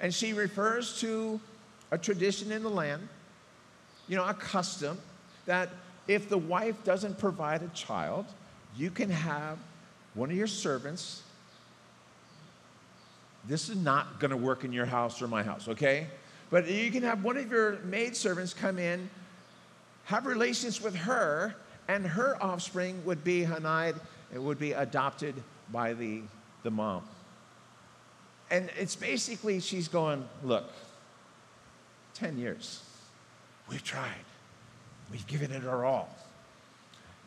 And 0.00 0.14
she 0.14 0.32
refers 0.32 1.00
to 1.00 1.40
a 1.90 1.98
tradition 1.98 2.52
in 2.52 2.62
the 2.62 2.70
land, 2.70 3.08
you 4.06 4.16
know, 4.16 4.24
a 4.24 4.34
custom 4.34 4.98
that 5.46 5.70
if 6.06 6.28
the 6.28 6.38
wife 6.38 6.82
doesn't 6.84 7.18
provide 7.18 7.62
a 7.62 7.68
child, 7.68 8.26
you 8.76 8.90
can 8.90 9.10
have 9.10 9.58
one 10.14 10.30
of 10.30 10.36
your 10.36 10.46
servants. 10.46 11.22
This 13.46 13.68
is 13.68 13.76
not 13.76 14.20
going 14.20 14.30
to 14.30 14.36
work 14.36 14.64
in 14.64 14.72
your 14.72 14.86
house 14.86 15.20
or 15.22 15.28
my 15.28 15.42
house, 15.42 15.68
okay? 15.68 16.06
But 16.50 16.68
you 16.68 16.90
can 16.90 17.02
have 17.02 17.24
one 17.24 17.36
of 17.36 17.50
your 17.50 17.78
maidservants 17.84 18.54
come 18.54 18.78
in, 18.78 19.08
have 20.04 20.26
relations 20.26 20.80
with 20.80 20.94
her, 20.94 21.54
and 21.88 22.06
her 22.06 22.42
offspring 22.42 23.04
would 23.04 23.24
be 23.24 23.42
Hanide, 23.42 23.96
it 24.32 24.38
would 24.38 24.58
be 24.58 24.72
adopted 24.72 25.34
by 25.72 25.92
the, 25.92 26.22
the 26.62 26.70
mom. 26.70 27.02
And 28.50 28.70
it's 28.78 28.96
basically 28.96 29.60
she's 29.60 29.88
going, 29.88 30.26
look, 30.42 30.70
10 32.14 32.38
years. 32.38 32.82
We've 33.68 33.82
tried. 33.82 34.12
We've 35.14 35.26
given 35.28 35.52
it 35.52 35.64
our 35.64 35.84
all. 35.84 36.08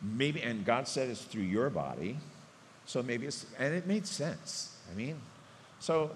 Maybe, 0.02 0.42
and 0.42 0.62
God 0.62 0.86
said 0.86 1.08
it's 1.08 1.22
through 1.22 1.44
your 1.44 1.70
body. 1.70 2.18
So 2.84 3.02
maybe 3.02 3.24
it's, 3.24 3.46
and 3.58 3.74
it 3.74 3.86
made 3.86 4.06
sense. 4.06 4.76
I 4.92 4.94
mean, 4.94 5.16
so 5.80 6.10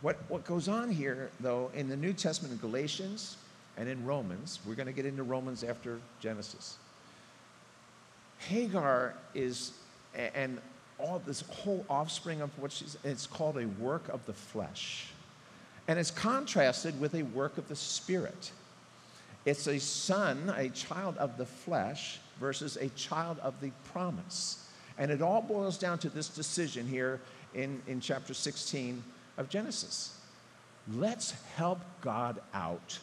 what, 0.00 0.16
what 0.26 0.44
goes 0.44 0.66
on 0.66 0.90
here, 0.90 1.30
though, 1.38 1.70
in 1.74 1.88
the 1.88 1.96
New 1.96 2.12
Testament 2.12 2.52
in 2.54 2.58
Galatians 2.58 3.36
and 3.76 3.88
in 3.88 4.04
Romans, 4.04 4.58
we're 4.66 4.74
going 4.74 4.88
to 4.88 4.92
get 4.92 5.06
into 5.06 5.22
Romans 5.22 5.62
after 5.62 6.00
Genesis. 6.18 6.76
Hagar 8.38 9.14
is, 9.32 9.74
and 10.34 10.58
all 10.98 11.22
this 11.24 11.42
whole 11.42 11.86
offspring 11.88 12.40
of 12.40 12.50
what 12.58 12.72
she's, 12.72 12.98
it's 13.04 13.28
called 13.28 13.58
a 13.58 13.68
work 13.80 14.08
of 14.08 14.26
the 14.26 14.32
flesh. 14.32 15.06
And 15.86 16.00
it's 16.00 16.10
contrasted 16.10 17.00
with 17.00 17.14
a 17.14 17.22
work 17.22 17.58
of 17.58 17.68
the 17.68 17.76
spirit. 17.76 18.50
It's 19.44 19.66
a 19.66 19.80
son, 19.80 20.52
a 20.56 20.68
child 20.68 21.16
of 21.18 21.36
the 21.38 21.46
flesh, 21.46 22.18
versus 22.38 22.76
a 22.76 22.88
child 22.90 23.38
of 23.40 23.60
the 23.60 23.70
promise. 23.92 24.66
And 24.98 25.10
it 25.10 25.22
all 25.22 25.42
boils 25.42 25.78
down 25.78 25.98
to 26.00 26.08
this 26.08 26.28
decision 26.28 26.86
here 26.86 27.20
in, 27.54 27.80
in 27.86 28.00
chapter 28.00 28.34
16 28.34 29.02
of 29.38 29.48
Genesis. 29.48 30.18
Let's 30.92 31.34
help 31.56 31.80
God 32.00 32.40
out 32.52 32.98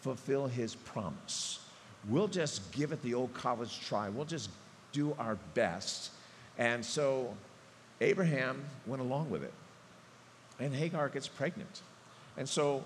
fulfill 0.00 0.46
his 0.46 0.74
promise. 0.74 1.60
We'll 2.08 2.28
just 2.28 2.70
give 2.72 2.92
it 2.92 3.02
the 3.02 3.14
old 3.14 3.34
college 3.34 3.80
try. 3.80 4.08
We'll 4.08 4.24
just 4.24 4.50
do 4.92 5.14
our 5.18 5.36
best. 5.54 6.10
And 6.58 6.84
so 6.84 7.34
Abraham 8.00 8.64
went 8.86 9.02
along 9.02 9.30
with 9.30 9.42
it. 9.42 9.52
And 10.60 10.74
Hagar 10.74 11.08
gets 11.08 11.26
pregnant. 11.26 11.82
And 12.36 12.48
so 12.48 12.84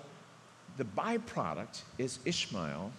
the 0.77 0.85
byproduct 0.85 1.81
is 1.97 2.19
Ishmael, 2.25 2.91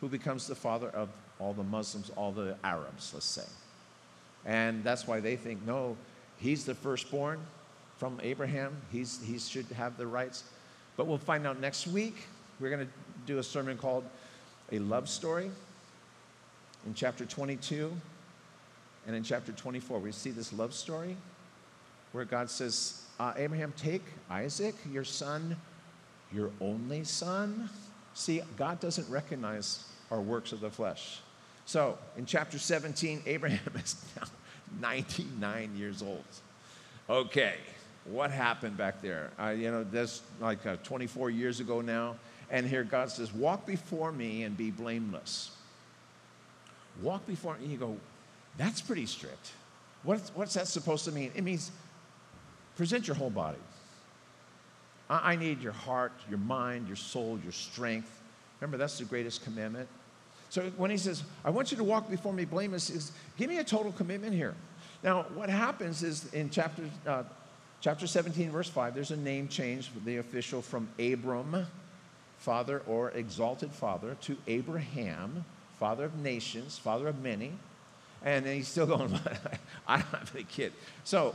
who 0.00 0.08
becomes 0.08 0.46
the 0.46 0.54
father 0.54 0.88
of 0.90 1.08
all 1.38 1.52
the 1.52 1.62
Muslims, 1.62 2.10
all 2.16 2.32
the 2.32 2.56
Arabs, 2.64 3.12
let's 3.12 3.26
say. 3.26 3.44
And 4.44 4.82
that's 4.84 5.06
why 5.06 5.20
they 5.20 5.36
think, 5.36 5.64
no, 5.66 5.96
he's 6.38 6.64
the 6.64 6.74
firstborn 6.74 7.40
from 7.98 8.20
Abraham. 8.22 8.76
He's, 8.92 9.20
he 9.22 9.38
should 9.38 9.66
have 9.66 9.96
the 9.96 10.06
rights. 10.06 10.44
But 10.96 11.06
we'll 11.06 11.18
find 11.18 11.46
out 11.46 11.60
next 11.60 11.86
week. 11.86 12.16
We're 12.60 12.70
going 12.70 12.86
to 12.86 12.92
do 13.26 13.38
a 13.38 13.42
sermon 13.42 13.76
called 13.76 14.04
A 14.72 14.78
Love 14.78 15.08
Story 15.08 15.50
in 16.86 16.94
chapter 16.94 17.26
22 17.26 17.92
and 19.06 19.16
in 19.16 19.22
chapter 19.22 19.52
24. 19.52 19.98
We 19.98 20.12
see 20.12 20.30
this 20.30 20.52
love 20.52 20.72
story 20.72 21.16
where 22.12 22.24
God 22.24 22.48
says, 22.48 23.02
uh, 23.18 23.32
Abraham, 23.36 23.72
take 23.76 24.02
Isaac, 24.30 24.74
your 24.90 25.04
son, 25.04 25.56
your 26.36 26.50
only 26.60 27.02
son. 27.02 27.70
See, 28.14 28.42
God 28.56 28.78
doesn't 28.78 29.08
recognize 29.10 29.84
our 30.10 30.20
works 30.20 30.52
of 30.52 30.60
the 30.60 30.70
flesh. 30.70 31.20
So 31.64 31.98
in 32.16 32.26
chapter 32.26 32.58
17, 32.58 33.22
Abraham 33.26 33.72
is 33.82 33.96
now 34.16 34.26
99 34.80 35.76
years 35.76 36.02
old. 36.02 36.24
Okay, 37.08 37.54
what 38.04 38.30
happened 38.30 38.76
back 38.76 39.00
there? 39.02 39.30
Uh, 39.40 39.48
you 39.48 39.70
know, 39.70 39.84
that's 39.84 40.22
like 40.40 40.64
uh, 40.66 40.76
24 40.84 41.30
years 41.30 41.60
ago 41.60 41.80
now. 41.80 42.16
And 42.50 42.66
here 42.66 42.84
God 42.84 43.10
says, 43.10 43.32
Walk 43.32 43.66
before 43.66 44.12
me 44.12 44.44
and 44.44 44.56
be 44.56 44.70
blameless. 44.70 45.50
Walk 47.02 47.26
before 47.26 47.56
me. 47.58 47.66
You 47.66 47.76
go, 47.76 47.96
That's 48.56 48.80
pretty 48.80 49.06
strict. 49.06 49.52
What's, 50.04 50.30
what's 50.30 50.54
that 50.54 50.68
supposed 50.68 51.04
to 51.06 51.12
mean? 51.12 51.32
It 51.34 51.42
means 51.42 51.72
present 52.76 53.08
your 53.08 53.16
whole 53.16 53.30
body. 53.30 53.58
I, 55.08 55.32
I 55.32 55.36
need 55.36 55.60
your 55.60 55.72
heart, 55.72 56.12
your 56.28 56.38
mind, 56.38 56.86
your 56.86 56.96
soul, 56.96 57.38
your 57.42 57.52
strength. 57.52 58.10
Remember, 58.60 58.76
that's 58.76 58.98
the 58.98 59.04
greatest 59.04 59.44
commandment. 59.44 59.88
So 60.50 60.70
when 60.76 60.90
he 60.90 60.96
says, 60.96 61.22
I 61.44 61.50
want 61.50 61.70
you 61.70 61.76
to 61.76 61.84
walk 61.84 62.08
before 62.08 62.32
me 62.32 62.44
blameless, 62.44 62.90
is 62.90 63.12
give 63.36 63.50
me 63.50 63.58
a 63.58 63.64
total 63.64 63.92
commitment 63.92 64.34
here. 64.34 64.54
Now, 65.02 65.26
what 65.34 65.50
happens 65.50 66.02
is 66.02 66.32
in 66.32 66.50
chapter, 66.50 66.82
uh, 67.06 67.24
chapter 67.80 68.06
17, 68.06 68.50
verse 68.50 68.68
5, 68.68 68.94
there's 68.94 69.10
a 69.10 69.16
name 69.16 69.48
change 69.48 69.88
for 69.88 69.98
the 70.00 70.18
official 70.18 70.62
from 70.62 70.88
Abram, 70.98 71.66
father 72.38 72.82
or 72.86 73.10
exalted 73.10 73.70
father, 73.72 74.16
to 74.22 74.36
Abraham, 74.46 75.44
father 75.78 76.04
of 76.04 76.16
nations, 76.18 76.78
father 76.78 77.08
of 77.08 77.22
many. 77.22 77.52
And 78.24 78.46
he's 78.46 78.68
still 78.68 78.86
going, 78.86 79.18
I 79.86 79.96
don't 79.98 80.06
have 80.06 80.34
a 80.34 80.42
kid. 80.42 80.72
So 81.04 81.34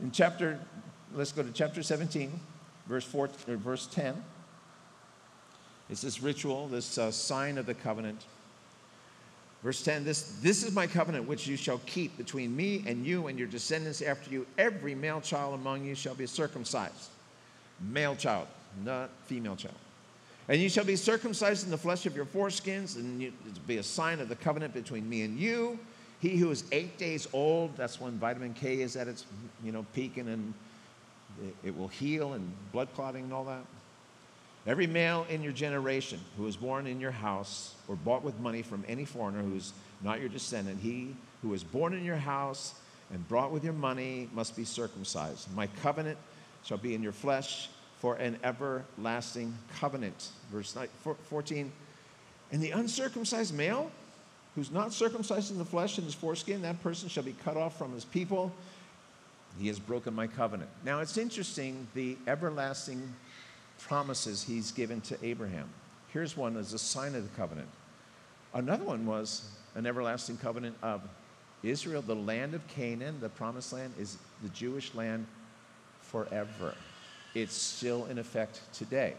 in 0.00 0.10
chapter, 0.10 0.58
let's 1.14 1.32
go 1.32 1.42
to 1.42 1.52
chapter 1.52 1.82
17, 1.82 2.40
verse, 2.92 3.04
four, 3.04 3.30
verse 3.46 3.86
10. 3.86 4.22
It's 5.88 6.02
this 6.02 6.22
ritual, 6.22 6.68
this 6.68 6.98
uh, 6.98 7.10
sign 7.10 7.56
of 7.56 7.64
the 7.64 7.72
covenant. 7.72 8.26
Verse 9.62 9.82
10 9.82 10.04
this, 10.04 10.38
this 10.42 10.62
is 10.62 10.74
my 10.74 10.86
covenant 10.86 11.26
which 11.26 11.46
you 11.46 11.56
shall 11.56 11.80
keep 11.86 12.16
between 12.18 12.54
me 12.54 12.84
and 12.86 13.06
you 13.06 13.28
and 13.28 13.38
your 13.38 13.48
descendants 13.48 14.02
after 14.02 14.30
you. 14.30 14.46
Every 14.58 14.94
male 14.94 15.20
child 15.20 15.54
among 15.54 15.84
you 15.84 15.94
shall 15.94 16.14
be 16.14 16.26
circumcised. 16.26 17.08
Male 17.80 18.16
child, 18.16 18.46
not 18.84 19.10
female 19.24 19.56
child. 19.56 19.74
And 20.48 20.60
you 20.60 20.68
shall 20.68 20.84
be 20.84 20.96
circumcised 20.96 21.64
in 21.64 21.70
the 21.70 21.78
flesh 21.78 22.04
of 22.04 22.14
your 22.14 22.26
foreskins, 22.26 22.96
and 22.96 23.22
it 23.22 23.32
will 23.44 23.52
be 23.66 23.78
a 23.78 23.82
sign 23.82 24.20
of 24.20 24.28
the 24.28 24.36
covenant 24.36 24.74
between 24.74 25.08
me 25.08 25.22
and 25.22 25.38
you. 25.38 25.78
He 26.20 26.36
who 26.36 26.50
is 26.50 26.64
eight 26.72 26.98
days 26.98 27.26
old, 27.32 27.74
that's 27.76 28.00
when 28.00 28.18
vitamin 28.18 28.52
K 28.52 28.82
is 28.82 28.96
at 28.96 29.08
its 29.08 29.24
you 29.64 29.72
know 29.72 29.86
peaking 29.94 30.28
and 30.28 30.52
it 31.64 31.76
will 31.76 31.88
heal 31.88 32.32
and 32.32 32.52
blood 32.72 32.88
clotting 32.94 33.24
and 33.24 33.32
all 33.32 33.44
that. 33.44 33.64
Every 34.66 34.86
male 34.86 35.26
in 35.28 35.42
your 35.42 35.52
generation 35.52 36.20
who 36.36 36.46
is 36.46 36.56
born 36.56 36.86
in 36.86 37.00
your 37.00 37.10
house 37.10 37.74
or 37.88 37.96
bought 37.96 38.22
with 38.22 38.38
money 38.38 38.62
from 38.62 38.84
any 38.86 39.04
foreigner 39.04 39.42
who's 39.42 39.72
not 40.02 40.20
your 40.20 40.28
descendant, 40.28 40.80
he 40.80 41.16
who 41.42 41.48
was 41.48 41.64
born 41.64 41.94
in 41.94 42.04
your 42.04 42.16
house 42.16 42.74
and 43.10 43.26
brought 43.28 43.50
with 43.50 43.64
your 43.64 43.72
money 43.72 44.28
must 44.32 44.56
be 44.56 44.64
circumcised. 44.64 45.52
My 45.54 45.66
covenant 45.82 46.18
shall 46.64 46.78
be 46.78 46.94
in 46.94 47.02
your 47.02 47.12
flesh 47.12 47.70
for 47.98 48.14
an 48.16 48.38
everlasting 48.44 49.56
covenant. 49.78 50.28
Verse 50.50 50.76
14. 51.24 51.72
And 52.52 52.62
the 52.62 52.70
uncircumcised 52.70 53.54
male 53.54 53.90
who's 54.54 54.70
not 54.70 54.92
circumcised 54.92 55.50
in 55.50 55.58
the 55.58 55.64
flesh 55.64 55.98
and 55.98 56.04
his 56.04 56.14
foreskin, 56.14 56.62
that 56.62 56.82
person 56.82 57.08
shall 57.08 57.22
be 57.22 57.34
cut 57.44 57.56
off 57.56 57.76
from 57.78 57.92
his 57.92 58.04
people. 58.04 58.52
He 59.58 59.68
has 59.68 59.78
broken 59.78 60.14
my 60.14 60.26
covenant. 60.26 60.70
Now 60.84 61.00
it's 61.00 61.16
interesting 61.16 61.86
the 61.94 62.16
everlasting 62.26 63.14
promises 63.78 64.42
he's 64.42 64.70
given 64.70 65.00
to 65.02 65.18
Abraham. 65.24 65.68
Here's 66.12 66.36
one 66.36 66.56
as 66.56 66.72
a 66.72 66.78
sign 66.78 67.14
of 67.14 67.22
the 67.22 67.36
covenant. 67.36 67.68
Another 68.54 68.84
one 68.84 69.06
was 69.06 69.48
an 69.74 69.86
everlasting 69.86 70.36
covenant 70.36 70.76
of 70.82 71.02
Israel, 71.62 72.02
the 72.02 72.14
land 72.14 72.54
of 72.54 72.66
Canaan, 72.68 73.18
the 73.20 73.28
promised 73.28 73.72
land, 73.72 73.94
is 73.98 74.18
the 74.42 74.48
Jewish 74.50 74.94
land 74.94 75.26
forever. 76.00 76.74
It's 77.34 77.54
still 77.54 78.06
in 78.06 78.18
effect 78.18 78.60
today. 78.72 79.14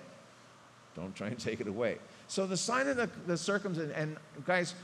Don't 0.95 1.15
try 1.15 1.27
and 1.27 1.39
take 1.39 1.61
it 1.61 1.67
away. 1.67 1.97
So 2.27 2.45
the 2.45 2.57
sign 2.57 2.87
of 2.87 2.97
the, 2.97 3.09
the 3.25 3.37
circumcision, 3.37 3.91
and 3.91 4.17
guys, 4.45 4.75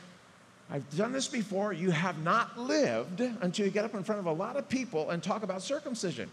I've 0.72 0.90
done 0.96 1.12
this 1.12 1.28
before. 1.28 1.74
You 1.74 1.92
have 1.92 2.22
not 2.24 2.60
lived 2.60 3.22
until 3.22 3.66
you 3.66 3.72
get 3.72 3.86
up 3.86 3.96
in 3.96 4.04
front 4.04 4.20
of 4.20 4.28
a 4.28 4.32
lot 4.32 4.56
of 4.56 4.70
people 4.70 5.10
and 5.10 5.22
talk 5.22 5.44
about 5.44 5.62
circumcision. 5.62 6.30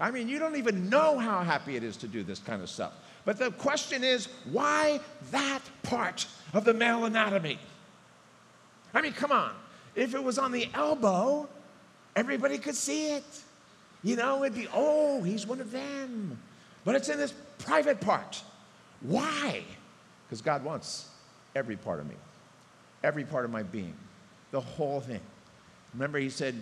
I 0.00 0.10
mean, 0.10 0.28
you 0.28 0.38
don't 0.38 0.56
even 0.56 0.88
know 0.88 1.18
how 1.18 1.42
happy 1.42 1.76
it 1.76 1.84
is 1.84 1.96
to 1.98 2.08
do 2.08 2.22
this 2.22 2.38
kind 2.38 2.62
of 2.62 2.70
stuff. 2.70 2.92
But 3.24 3.38
the 3.38 3.50
question 3.52 4.02
is, 4.02 4.28
why 4.50 5.00
that 5.30 5.60
part 5.82 6.26
of 6.54 6.64
the 6.64 6.74
male 6.74 7.04
anatomy? 7.04 7.58
I 8.94 9.02
mean, 9.02 9.12
come 9.12 9.30
on. 9.30 9.52
If 9.94 10.14
it 10.14 10.24
was 10.24 10.38
on 10.38 10.52
the 10.52 10.68
elbow, 10.74 11.48
everybody 12.16 12.58
could 12.58 12.74
see 12.74 13.12
it. 13.12 13.24
You 14.02 14.16
know, 14.16 14.42
it'd 14.44 14.56
be, 14.56 14.68
oh, 14.72 15.22
he's 15.22 15.46
one 15.46 15.60
of 15.60 15.70
them. 15.70 16.38
But 16.84 16.94
it's 16.94 17.08
in 17.08 17.18
this 17.18 17.34
private 17.58 18.00
part. 18.00 18.42
Why? 19.02 19.62
Because 20.26 20.40
God 20.40 20.64
wants 20.64 21.08
every 21.54 21.76
part 21.76 22.00
of 22.00 22.08
me, 22.08 22.14
every 23.02 23.24
part 23.24 23.44
of 23.44 23.50
my 23.50 23.62
being, 23.62 23.94
the 24.50 24.60
whole 24.60 25.00
thing. 25.00 25.20
Remember, 25.94 26.18
he 26.18 26.30
said, 26.30 26.54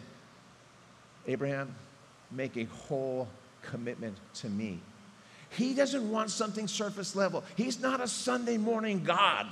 Abraham, 1.27 1.75
make 2.31 2.57
a 2.57 2.65
whole 2.65 3.29
commitment 3.63 4.17
to 4.35 4.49
me. 4.49 4.81
He 5.51 5.75
doesn't 5.75 6.11
want 6.11 6.31
something 6.31 6.69
surface 6.69 7.17
level. 7.17 7.43
He's 7.57 7.81
not 7.81 8.01
a 8.01 8.09
Sunday 8.09 8.59
morning 8.59 9.03
God. 9.05 9.47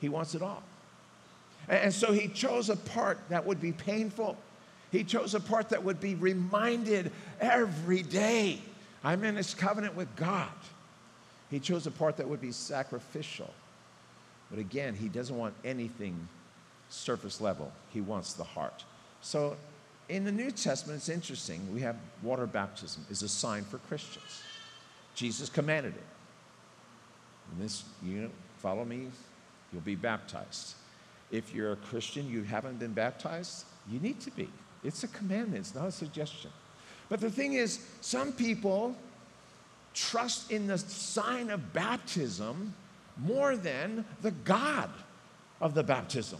He 0.00 0.08
wants 0.08 0.34
it 0.34 0.42
all. 0.42 0.62
And 1.68 1.92
so 1.92 2.12
he 2.12 2.28
chose 2.28 2.70
a 2.70 2.76
part 2.76 3.18
that 3.28 3.44
would 3.44 3.60
be 3.60 3.72
painful. 3.72 4.36
He 4.92 5.04
chose 5.04 5.34
a 5.34 5.40
part 5.40 5.70
that 5.70 5.82
would 5.82 6.00
be 6.00 6.14
reminded 6.14 7.10
every 7.40 8.02
day 8.02 8.60
I'm 9.02 9.22
in 9.22 9.36
this 9.36 9.54
covenant 9.54 9.94
with 9.94 10.14
God. 10.16 10.48
He 11.50 11.60
chose 11.60 11.86
a 11.86 11.92
part 11.92 12.16
that 12.16 12.28
would 12.28 12.40
be 12.40 12.50
sacrificial. 12.50 13.52
But 14.50 14.58
again, 14.58 14.94
he 14.94 15.08
doesn't 15.08 15.36
want 15.36 15.54
anything 15.64 16.28
surface 16.88 17.40
level, 17.40 17.72
he 17.92 18.00
wants 18.00 18.34
the 18.34 18.44
heart. 18.44 18.84
So 19.20 19.56
in 20.08 20.24
the 20.24 20.32
New 20.32 20.50
Testament, 20.50 20.98
it's 20.98 21.08
interesting. 21.08 21.72
We 21.74 21.80
have 21.80 21.96
water 22.22 22.46
baptism 22.46 23.04
is 23.10 23.22
a 23.22 23.28
sign 23.28 23.64
for 23.64 23.78
Christians. 23.78 24.42
Jesus 25.14 25.48
commanded 25.48 25.94
it. 25.94 26.04
And 27.50 27.64
this, 27.64 27.84
you 28.04 28.22
know, 28.22 28.30
follow 28.58 28.84
me, 28.84 29.08
you'll 29.72 29.82
be 29.82 29.94
baptized. 29.94 30.74
If 31.30 31.52
you're 31.52 31.72
a 31.72 31.76
Christian, 31.76 32.28
you 32.30 32.42
haven't 32.42 32.78
been 32.78 32.92
baptized, 32.92 33.64
you 33.90 33.98
need 33.98 34.20
to 34.20 34.30
be. 34.30 34.48
It's 34.84 35.02
a 35.02 35.08
commandment, 35.08 35.60
it's 35.60 35.74
not 35.74 35.88
a 35.88 35.92
suggestion. 35.92 36.50
But 37.08 37.20
the 37.20 37.30
thing 37.30 37.54
is, 37.54 37.80
some 38.00 38.32
people 38.32 38.96
trust 39.94 40.50
in 40.52 40.66
the 40.66 40.78
sign 40.78 41.50
of 41.50 41.72
baptism 41.72 42.74
more 43.18 43.56
than 43.56 44.04
the 44.22 44.30
God 44.30 44.90
of 45.60 45.74
the 45.74 45.82
baptism. 45.82 46.38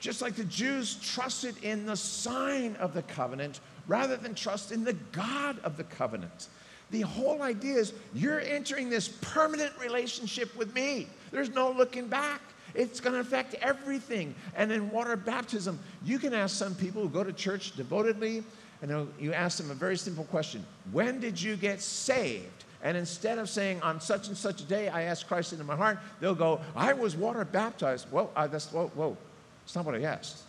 Just 0.00 0.22
like 0.22 0.36
the 0.36 0.44
Jews 0.44 0.96
trusted 1.02 1.56
in 1.62 1.86
the 1.86 1.96
sign 1.96 2.76
of 2.76 2.94
the 2.94 3.02
covenant 3.02 3.60
rather 3.86 4.16
than 4.16 4.34
trust 4.34 4.70
in 4.70 4.84
the 4.84 4.92
God 5.12 5.58
of 5.64 5.76
the 5.76 5.84
covenant. 5.84 6.48
The 6.90 7.00
whole 7.02 7.42
idea 7.42 7.74
is 7.74 7.92
you're 8.14 8.40
entering 8.40 8.88
this 8.88 9.08
permanent 9.08 9.72
relationship 9.78 10.56
with 10.56 10.74
me. 10.74 11.08
There's 11.30 11.50
no 11.50 11.70
looking 11.70 12.06
back. 12.06 12.40
It's 12.74 13.00
going 13.00 13.14
to 13.14 13.20
affect 13.20 13.54
everything. 13.54 14.34
And 14.56 14.70
in 14.70 14.90
water 14.90 15.16
baptism, 15.16 15.78
you 16.04 16.18
can 16.18 16.32
ask 16.32 16.56
some 16.56 16.74
people 16.74 17.02
who 17.02 17.08
go 17.08 17.24
to 17.24 17.32
church 17.32 17.76
devotedly, 17.76 18.42
and 18.82 19.08
you 19.18 19.32
ask 19.32 19.58
them 19.58 19.70
a 19.70 19.74
very 19.74 19.96
simple 19.96 20.24
question 20.24 20.64
When 20.92 21.20
did 21.20 21.40
you 21.40 21.56
get 21.56 21.80
saved? 21.80 22.64
And 22.82 22.96
instead 22.96 23.38
of 23.38 23.48
saying, 23.48 23.82
on 23.82 24.00
such 24.00 24.28
and 24.28 24.36
such 24.36 24.60
a 24.60 24.64
day, 24.64 24.88
I 24.88 25.02
asked 25.02 25.26
Christ 25.26 25.52
into 25.52 25.64
my 25.64 25.74
heart, 25.74 25.98
they'll 26.20 26.34
go, 26.34 26.60
I 26.76 26.92
was 26.92 27.16
water 27.16 27.44
baptized. 27.44 28.10
Well, 28.12 28.30
uh, 28.36 28.46
that's, 28.46 28.66
whoa, 28.66 28.88
whoa. 28.94 29.16
It's 29.64 29.74
not 29.74 29.84
what 29.84 29.94
I 29.94 30.02
asked. 30.02 30.42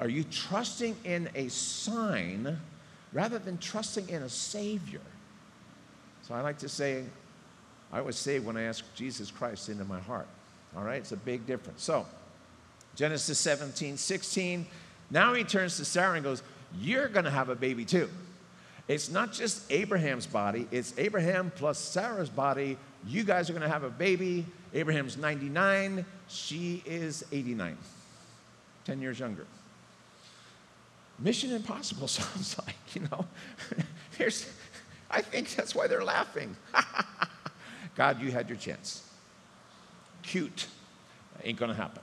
Are 0.00 0.08
you 0.08 0.24
trusting 0.24 0.96
in 1.04 1.28
a 1.34 1.48
sign 1.48 2.58
rather 3.12 3.38
than 3.38 3.58
trusting 3.58 4.08
in 4.08 4.22
a 4.22 4.28
Savior? 4.28 5.00
So 6.22 6.34
I 6.34 6.40
like 6.40 6.58
to 6.58 6.68
say, 6.68 7.04
I 7.92 8.00
was 8.00 8.16
saved 8.16 8.44
when 8.44 8.56
I 8.56 8.62
asked 8.62 8.94
Jesus 8.94 9.30
Christ 9.30 9.68
into 9.68 9.84
my 9.84 10.00
heart. 10.00 10.26
All 10.76 10.84
right, 10.84 10.98
it's 10.98 11.12
a 11.12 11.16
big 11.16 11.46
difference. 11.46 11.82
So, 11.82 12.06
Genesis 12.96 13.38
17, 13.38 13.96
16. 13.96 14.66
Now 15.10 15.32
he 15.32 15.44
turns 15.44 15.76
to 15.78 15.84
Sarah 15.84 16.14
and 16.14 16.24
goes, 16.24 16.42
You're 16.78 17.08
going 17.08 17.24
to 17.24 17.30
have 17.30 17.48
a 17.48 17.54
baby 17.54 17.84
too. 17.84 18.10
It's 18.88 19.10
not 19.10 19.32
just 19.32 19.70
Abraham's 19.70 20.26
body, 20.26 20.66
it's 20.70 20.94
Abraham 20.96 21.52
plus 21.54 21.78
Sarah's 21.78 22.30
body. 22.30 22.78
You 23.06 23.22
guys 23.22 23.48
are 23.48 23.52
going 23.52 23.62
to 23.62 23.68
have 23.68 23.84
a 23.84 23.90
baby. 23.90 24.44
Abraham's 24.74 25.16
99, 25.16 26.04
she 26.26 26.82
is 26.84 27.24
89, 27.30 27.76
10 28.84 29.00
years 29.00 29.18
younger. 29.18 29.46
Mission 31.18 31.52
impossible 31.52 32.08
sounds 32.08 32.56
like, 32.66 32.76
you 32.94 33.02
know. 33.10 33.26
Here's, 34.18 34.50
I 35.10 35.20
think 35.20 35.54
that's 35.54 35.74
why 35.74 35.86
they're 35.86 36.04
laughing. 36.04 36.56
God, 37.94 38.20
you 38.22 38.30
had 38.30 38.48
your 38.48 38.58
chance. 38.58 39.04
Cute. 40.22 40.66
Ain't 41.44 41.58
gonna 41.58 41.74
happen. 41.74 42.02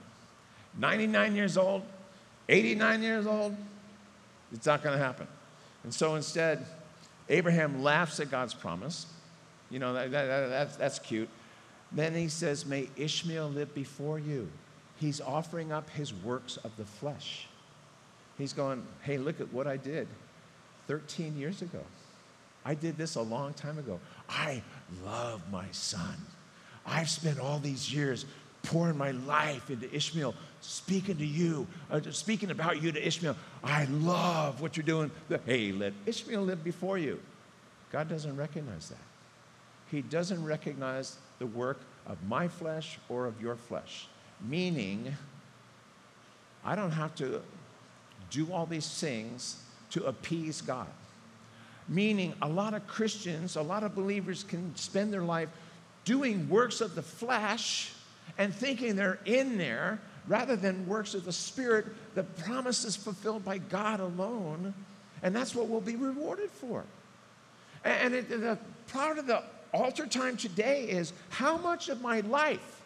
99 0.78 1.34
years 1.34 1.56
old, 1.56 1.82
89 2.48 3.02
years 3.02 3.26
old, 3.26 3.56
it's 4.52 4.66
not 4.66 4.82
gonna 4.82 4.98
happen. 4.98 5.26
And 5.86 5.94
so 5.94 6.16
instead, 6.16 6.66
Abraham 7.28 7.80
laughs 7.80 8.18
at 8.18 8.28
God's 8.28 8.54
promise. 8.54 9.06
You 9.70 9.78
know, 9.78 9.94
that, 9.94 10.10
that, 10.10 10.48
that's, 10.48 10.76
that's 10.76 10.98
cute. 10.98 11.28
Then 11.92 12.12
he 12.12 12.26
says, 12.26 12.66
May 12.66 12.88
Ishmael 12.96 13.50
live 13.50 13.72
before 13.72 14.18
you. 14.18 14.48
He's 14.96 15.20
offering 15.20 15.70
up 15.70 15.88
his 15.90 16.12
works 16.12 16.56
of 16.56 16.76
the 16.76 16.84
flesh. 16.84 17.46
He's 18.36 18.52
going, 18.52 18.84
Hey, 19.02 19.16
look 19.16 19.40
at 19.40 19.52
what 19.52 19.68
I 19.68 19.76
did 19.76 20.08
13 20.88 21.38
years 21.38 21.62
ago. 21.62 21.82
I 22.64 22.74
did 22.74 22.96
this 22.98 23.14
a 23.14 23.22
long 23.22 23.54
time 23.54 23.78
ago. 23.78 24.00
I 24.28 24.62
love 25.04 25.40
my 25.52 25.66
son. 25.70 26.16
I've 26.84 27.08
spent 27.08 27.38
all 27.38 27.60
these 27.60 27.94
years 27.94 28.26
pouring 28.66 28.98
my 28.98 29.12
life 29.12 29.70
into 29.70 29.92
Ishmael, 29.94 30.34
speaking 30.60 31.16
to 31.16 31.24
you, 31.24 31.66
uh, 31.90 32.00
speaking 32.10 32.50
about 32.50 32.82
you 32.82 32.92
to 32.92 33.06
Ishmael. 33.06 33.36
I 33.64 33.84
love 33.86 34.60
what 34.60 34.76
you're 34.76 34.84
doing. 34.84 35.10
Hey, 35.46 35.72
let 35.72 35.94
Ishmael 36.04 36.42
live 36.42 36.62
before 36.62 36.98
you. 36.98 37.20
God 37.90 38.08
doesn't 38.08 38.36
recognize 38.36 38.90
that. 38.90 38.98
He 39.90 40.02
doesn't 40.02 40.44
recognize 40.44 41.16
the 41.38 41.46
work 41.46 41.80
of 42.06 42.18
my 42.28 42.48
flesh 42.48 42.98
or 43.08 43.26
of 43.26 43.40
your 43.40 43.56
flesh. 43.56 44.08
Meaning, 44.46 45.16
I 46.64 46.74
don't 46.74 46.90
have 46.90 47.14
to 47.16 47.40
do 48.30 48.52
all 48.52 48.66
these 48.66 48.88
things 49.00 49.62
to 49.90 50.04
appease 50.04 50.60
God. 50.60 50.88
Meaning, 51.88 52.34
a 52.42 52.48
lot 52.48 52.74
of 52.74 52.86
Christians, 52.88 53.54
a 53.54 53.62
lot 53.62 53.84
of 53.84 53.94
believers 53.94 54.42
can 54.42 54.74
spend 54.74 55.12
their 55.12 55.22
life 55.22 55.48
doing 56.04 56.48
works 56.48 56.80
of 56.80 56.96
the 56.96 57.02
flesh 57.02 57.92
and 58.38 58.54
thinking 58.54 58.96
they're 58.96 59.18
in 59.24 59.58
there 59.58 60.00
rather 60.28 60.56
than 60.56 60.86
works 60.86 61.14
of 61.14 61.24
the 61.24 61.32
Spirit, 61.32 61.86
the 62.14 62.22
promises 62.22 62.96
fulfilled 62.96 63.44
by 63.44 63.58
God 63.58 64.00
alone. 64.00 64.74
And 65.22 65.34
that's 65.34 65.54
what 65.54 65.68
we'll 65.68 65.80
be 65.80 65.96
rewarded 65.96 66.50
for. 66.50 66.84
And 67.84 68.14
it, 68.14 68.28
the 68.28 68.58
part 68.88 69.18
of 69.18 69.26
the 69.26 69.42
altar 69.72 70.06
time 70.06 70.36
today 70.36 70.84
is 70.84 71.12
how 71.28 71.56
much 71.56 71.88
of 71.88 72.00
my 72.02 72.20
life 72.20 72.82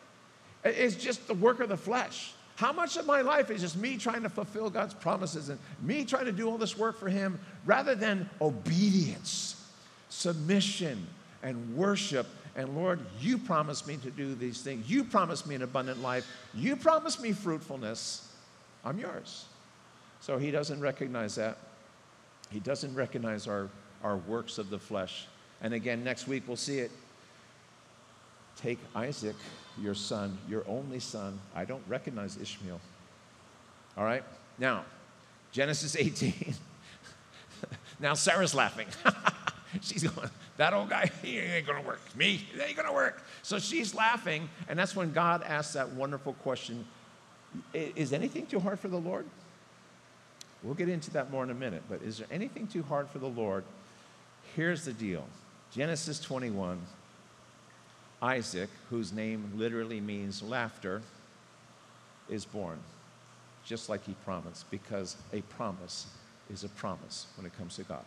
is 0.64 0.96
just 0.96 1.26
the 1.26 1.35
work 1.35 1.61
of 1.61 1.68
the 1.68 1.76
flesh? 1.76 2.33
How 2.57 2.72
much 2.72 2.98
of 2.98 3.07
my 3.07 3.22
life 3.22 3.50
is 3.50 3.62
just 3.62 3.76
me 3.76 3.96
trying 3.96 4.22
to 4.22 4.29
fulfill 4.29 4.68
God's 4.68 4.92
promises 4.92 5.48
and 5.48 5.59
me 5.83 6.05
trying 6.05 6.26
to 6.26 6.33
do 6.33 6.50
all 6.50 6.59
this 6.59 6.76
work 6.76 6.98
for 6.98 7.09
Him 7.09 7.40
rather 7.64 7.94
than 7.94 8.29
obedience, 8.40 9.66
submission, 10.11 11.07
and 11.42 11.74
worship 11.74 12.26
and 12.61 12.77
Lord, 12.77 13.01
you 13.18 13.38
promised 13.38 13.87
me 13.87 13.96
to 13.99 14.11
do 14.11 14.35
these 14.35 14.61
things. 14.61 14.88
You 14.88 15.03
promised 15.03 15.46
me 15.46 15.55
an 15.55 15.62
abundant 15.62 16.03
life. 16.03 16.27
You 16.55 16.77
promised 16.77 17.23
me 17.23 17.33
fruitfulness. 17.33 18.31
I'm 18.85 18.99
yours. 18.99 19.46
So 20.20 20.37
he 20.37 20.51
doesn't 20.51 20.79
recognize 20.81 21.37
that. 21.37 21.57
He 22.51 22.61
doesn't 22.61 22.94
recognize 22.94 23.49
our, 23.49 23.70
our 24.03 24.18
works 24.18 24.59
of 24.59 24.68
the 24.68 24.79
flesh. 24.79 25.27
And 25.62 25.73
again, 25.73 26.05
next 26.05 26.29
week 26.29 26.42
we'll 26.46 26.57
see 26.59 26.81
it. 26.81 26.90
Take 28.57 28.79
Isaac, 28.94 29.37
your 29.81 29.94
son, 29.94 30.37
your 30.46 30.64
only 30.68 31.01
son. 31.01 31.40
I 31.55 31.64
don't 31.64 31.83
recognize 31.88 32.37
Ishmael. 32.37 32.79
All 33.96 34.05
right? 34.05 34.23
Now, 34.59 34.85
Genesis 35.51 35.96
18. 35.96 36.55
now 38.01 38.12
Sarah's 38.12 38.55
laughing. 38.55 38.88
She's 39.81 40.03
going, 40.03 40.29
that 40.61 40.75
old 40.75 40.90
guy, 40.90 41.11
he 41.23 41.38
ain't 41.38 41.66
gonna 41.66 41.81
work. 41.81 42.01
Me, 42.14 42.46
ain't 42.62 42.77
gonna 42.77 42.92
work. 42.92 43.23
So 43.42 43.59
she's 43.59 43.94
laughing, 43.94 44.46
and 44.68 44.79
that's 44.79 44.94
when 44.94 45.11
God 45.11 45.42
asks 45.42 45.73
that 45.73 45.88
wonderful 45.92 46.35
question 46.35 46.85
Is 47.73 48.12
anything 48.12 48.44
too 48.44 48.61
hard 48.61 48.79
for 48.79 48.88
the 48.88 48.99
Lord? 48.99 49.25
We'll 50.62 50.75
get 50.75 50.90
into 50.90 51.11
that 51.12 51.31
more 51.31 51.42
in 51.42 51.49
a 51.51 51.55
minute, 51.55 51.83
but 51.88 52.03
is 52.03 52.18
there 52.18 52.27
anything 52.31 52.66
too 52.66 52.83
hard 52.83 53.09
for 53.09 53.18
the 53.18 53.27
Lord? 53.27 53.64
Here's 54.55 54.85
the 54.85 54.92
deal 54.92 55.25
Genesis 55.73 56.20
21 56.20 56.79
Isaac, 58.20 58.68
whose 58.90 59.14
name 59.14 59.51
literally 59.57 59.99
means 59.99 60.42
laughter, 60.42 61.01
is 62.29 62.44
born, 62.44 62.79
just 63.64 63.88
like 63.88 64.05
he 64.05 64.12
promised, 64.27 64.70
because 64.70 65.16
a 65.33 65.40
promise 65.40 66.07
is 66.53 66.64
a 66.64 66.68
promise 66.68 67.29
when 67.38 67.46
it 67.46 67.57
comes 67.57 67.77
to 67.77 67.83
God. 67.85 68.05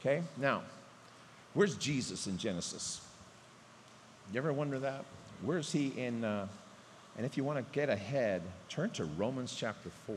Okay? 0.00 0.20
Now, 0.36 0.62
where's 1.54 1.76
Jesus 1.76 2.26
in 2.26 2.38
Genesis? 2.38 3.00
You 4.32 4.38
ever 4.38 4.52
wonder 4.52 4.78
that? 4.80 5.04
Where's 5.42 5.72
he 5.72 5.88
in, 5.96 6.24
uh, 6.24 6.46
And 7.16 7.24
if 7.24 7.36
you 7.36 7.44
want 7.44 7.58
to 7.58 7.64
get 7.72 7.88
ahead, 7.88 8.42
turn 8.68 8.90
to 8.90 9.04
Romans 9.04 9.54
chapter 9.56 9.90
4. 10.06 10.16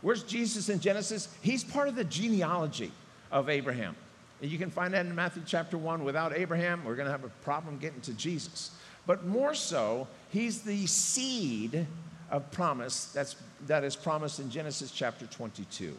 Where's 0.00 0.22
Jesus 0.22 0.68
in 0.68 0.80
Genesis? 0.80 1.28
He's 1.42 1.64
part 1.64 1.88
of 1.88 1.96
the 1.96 2.04
genealogy 2.04 2.92
of 3.32 3.48
Abraham. 3.48 3.96
And 4.40 4.50
you 4.50 4.58
can 4.58 4.70
find 4.70 4.94
that 4.94 5.06
in 5.06 5.14
Matthew 5.14 5.42
chapter 5.44 5.76
1. 5.76 6.04
Without 6.04 6.36
Abraham, 6.36 6.84
we're 6.84 6.94
going 6.94 7.06
to 7.06 7.12
have 7.12 7.24
a 7.24 7.30
problem 7.42 7.78
getting 7.78 8.00
to 8.02 8.12
Jesus. 8.12 8.70
But 9.06 9.26
more 9.26 9.54
so, 9.54 10.06
he's 10.30 10.62
the 10.62 10.86
seed 10.86 11.86
of 12.30 12.50
promise 12.52 13.06
that's, 13.06 13.36
that 13.66 13.82
is 13.82 13.96
promised 13.96 14.38
in 14.38 14.50
Genesis 14.50 14.92
chapter 14.92 15.26
22. 15.26 15.96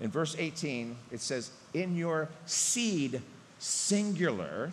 In 0.00 0.10
verse 0.10 0.36
18, 0.38 0.96
it 1.10 1.20
says, 1.20 1.50
In 1.74 1.96
your 1.96 2.28
seed, 2.46 3.20
singular, 3.58 4.72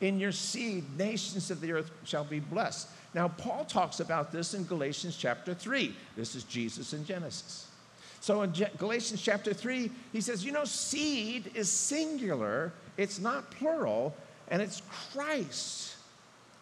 in 0.00 0.18
your 0.18 0.32
seed, 0.32 0.84
nations 0.96 1.50
of 1.50 1.60
the 1.60 1.72
earth 1.72 1.90
shall 2.04 2.24
be 2.24 2.40
blessed. 2.40 2.88
Now, 3.14 3.28
Paul 3.28 3.64
talks 3.64 4.00
about 4.00 4.32
this 4.32 4.54
in 4.54 4.64
Galatians 4.64 5.16
chapter 5.16 5.54
3. 5.54 5.94
This 6.16 6.34
is 6.34 6.44
Jesus 6.44 6.92
in 6.92 7.04
Genesis. 7.04 7.66
So 8.20 8.42
in 8.42 8.52
Galatians 8.76 9.22
chapter 9.22 9.54
3, 9.54 9.90
he 10.12 10.20
says, 10.20 10.44
You 10.44 10.52
know, 10.52 10.64
seed 10.64 11.50
is 11.54 11.70
singular, 11.70 12.72
it's 12.96 13.18
not 13.18 13.50
plural, 13.52 14.14
and 14.48 14.60
it's 14.60 14.82
Christ. 15.12 15.94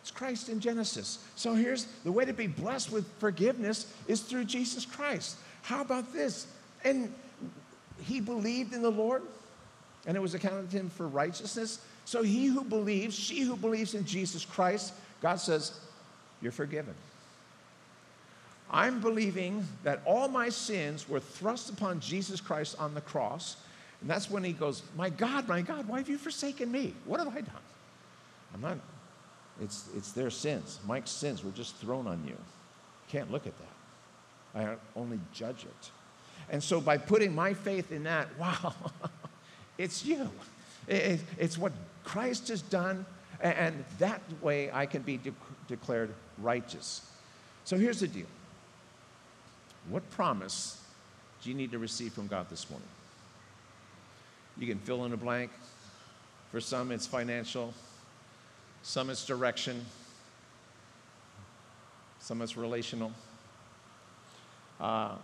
It's 0.02 0.10
Christ 0.10 0.48
in 0.48 0.60
Genesis. 0.60 1.18
So 1.34 1.54
here's 1.54 1.86
the 2.04 2.12
way 2.12 2.24
to 2.24 2.32
be 2.32 2.46
blessed 2.46 2.92
with 2.92 3.06
forgiveness 3.18 3.92
is 4.06 4.20
through 4.20 4.44
Jesus 4.44 4.86
Christ. 4.86 5.36
How 5.62 5.80
about 5.80 6.12
this? 6.12 6.46
And 6.84 7.12
he 8.04 8.20
believed 8.20 8.72
in 8.72 8.82
the 8.82 8.90
Lord, 8.90 9.22
and 10.06 10.16
it 10.16 10.20
was 10.20 10.34
accounted 10.34 10.70
to 10.70 10.76
him 10.78 10.90
for 10.90 11.08
righteousness. 11.08 11.80
So 12.04 12.22
he 12.22 12.46
who 12.46 12.62
believes, 12.62 13.18
she 13.18 13.40
who 13.40 13.56
believes 13.56 13.94
in 13.94 14.04
Jesus 14.04 14.44
Christ, 14.44 14.92
God 15.20 15.36
says, 15.36 15.78
You're 16.40 16.52
forgiven. 16.52 16.94
I'm 18.70 19.00
believing 19.00 19.66
that 19.84 20.02
all 20.04 20.28
my 20.28 20.48
sins 20.48 21.08
were 21.08 21.20
thrust 21.20 21.70
upon 21.70 22.00
Jesus 22.00 22.40
Christ 22.40 22.76
on 22.78 22.94
the 22.94 23.00
cross. 23.00 23.56
And 24.00 24.10
that's 24.10 24.30
when 24.30 24.44
he 24.44 24.52
goes, 24.52 24.82
My 24.96 25.10
God, 25.10 25.48
my 25.48 25.62
God, 25.62 25.88
why 25.88 25.98
have 25.98 26.08
you 26.08 26.18
forsaken 26.18 26.70
me? 26.70 26.94
What 27.04 27.18
have 27.18 27.28
I 27.28 27.40
done? 27.40 27.54
I'm 28.54 28.60
not, 28.60 28.78
it's, 29.60 29.88
it's 29.96 30.12
their 30.12 30.30
sins. 30.30 30.78
Mike's 30.86 31.10
sins 31.10 31.44
were 31.44 31.50
just 31.50 31.76
thrown 31.76 32.06
on 32.06 32.22
you. 32.26 32.36
Can't 33.08 33.30
look 33.30 33.46
at 33.46 33.54
that. 33.58 34.60
I 34.68 34.76
only 34.98 35.20
judge 35.32 35.64
it. 35.64 35.90
And 36.48 36.62
so 36.62 36.80
by 36.80 36.96
putting 36.96 37.34
my 37.34 37.54
faith 37.54 37.92
in 37.92 38.04
that, 38.04 38.28
wow, 38.38 38.74
it's 39.78 40.04
you. 40.04 40.30
it's 40.88 41.58
what 41.58 41.72
Christ 42.04 42.48
has 42.48 42.62
done, 42.62 43.04
and 43.40 43.84
that 43.98 44.20
way 44.40 44.70
I 44.72 44.86
can 44.86 45.02
be 45.02 45.16
de- 45.18 45.32
declared 45.68 46.14
righteous. 46.38 47.02
So 47.64 47.76
here's 47.76 48.00
the 48.00 48.08
deal 48.08 48.26
what 49.88 50.08
promise 50.10 50.82
do 51.42 51.50
you 51.50 51.54
need 51.54 51.70
to 51.72 51.78
receive 51.78 52.12
from 52.12 52.26
God 52.26 52.48
this 52.50 52.68
morning? 52.70 52.88
You 54.58 54.66
can 54.66 54.78
fill 54.78 55.04
in 55.04 55.12
a 55.12 55.16
blank. 55.16 55.50
For 56.50 56.60
some, 56.60 56.90
it's 56.92 57.06
financial, 57.06 57.74
some, 58.82 59.10
it's 59.10 59.26
direction, 59.26 59.84
some, 62.20 62.40
it's 62.40 62.56
relational. 62.56 63.12
Uh, 64.80 65.16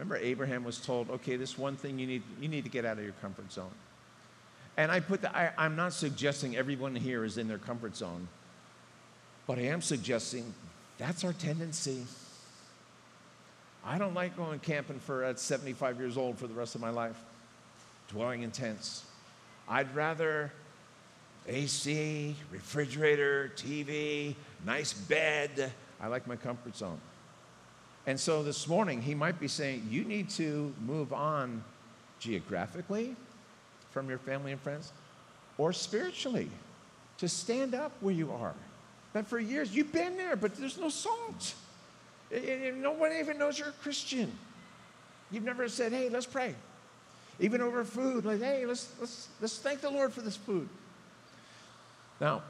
remember, 0.00 0.16
Abraham 0.16 0.64
was 0.64 0.78
told, 0.78 1.10
okay, 1.10 1.36
this 1.36 1.58
one 1.58 1.76
thing 1.76 1.98
you 1.98 2.06
need, 2.06 2.22
you 2.40 2.48
need 2.48 2.64
to 2.64 2.70
get 2.70 2.86
out 2.86 2.96
of 2.96 3.04
your 3.04 3.12
comfort 3.20 3.52
zone. 3.52 3.70
And 4.78 4.90
I 4.90 5.00
put 5.00 5.20
that, 5.22 5.36
I, 5.36 5.52
I'm 5.58 5.76
not 5.76 5.92
suggesting 5.92 6.56
everyone 6.56 6.94
here 6.94 7.22
is 7.22 7.36
in 7.36 7.48
their 7.48 7.58
comfort 7.58 7.94
zone, 7.94 8.26
but 9.46 9.58
I 9.58 9.62
am 9.62 9.82
suggesting 9.82 10.54
that's 10.96 11.22
our 11.22 11.34
tendency. 11.34 12.06
I 13.84 13.98
don't 13.98 14.14
like 14.14 14.36
going 14.38 14.58
camping 14.60 15.00
for 15.00 15.22
at 15.22 15.38
75 15.38 15.98
years 15.98 16.16
old 16.16 16.38
for 16.38 16.46
the 16.46 16.54
rest 16.54 16.74
of 16.74 16.80
my 16.80 16.90
life, 16.90 17.18
dwelling 18.08 18.42
in 18.42 18.50
tents. 18.50 19.04
I'd 19.68 19.94
rather 19.94 20.50
AC, 21.46 22.34
refrigerator, 22.50 23.52
TV, 23.54 24.34
nice 24.64 24.94
bed. 24.94 25.72
I 26.00 26.06
like 26.06 26.26
my 26.26 26.36
comfort 26.36 26.74
zone. 26.74 27.00
And 28.06 28.18
so 28.18 28.42
this 28.42 28.66
morning, 28.66 29.02
he 29.02 29.14
might 29.14 29.38
be 29.38 29.48
saying, 29.48 29.86
You 29.90 30.04
need 30.04 30.30
to 30.30 30.72
move 30.86 31.12
on 31.12 31.62
geographically 32.18 33.14
from 33.90 34.08
your 34.08 34.18
family 34.18 34.52
and 34.52 34.60
friends 34.60 34.92
or 35.58 35.72
spiritually 35.72 36.48
to 37.18 37.28
stand 37.28 37.74
up 37.74 37.92
where 38.00 38.14
you 38.14 38.32
are. 38.32 38.54
But 39.12 39.26
for 39.26 39.38
years, 39.38 39.74
you've 39.74 39.92
been 39.92 40.16
there, 40.16 40.36
but 40.36 40.54
there's 40.54 40.78
no 40.78 40.88
salt. 40.88 41.54
No 42.30 42.92
one 42.92 43.12
even 43.12 43.38
knows 43.38 43.58
you're 43.58 43.68
a 43.68 43.72
Christian. 43.72 44.30
You've 45.30 45.44
never 45.44 45.68
said, 45.68 45.92
hey, 45.92 46.08
let's 46.08 46.26
pray. 46.26 46.54
Even 47.40 47.60
over 47.60 47.84
food, 47.84 48.24
like, 48.24 48.40
hey, 48.40 48.66
let's, 48.66 48.92
let's, 49.00 49.28
let's 49.40 49.58
thank 49.58 49.80
the 49.80 49.90
Lord 49.90 50.12
for 50.12 50.20
this 50.20 50.36
food. 50.36 50.68
Now, 52.20 52.42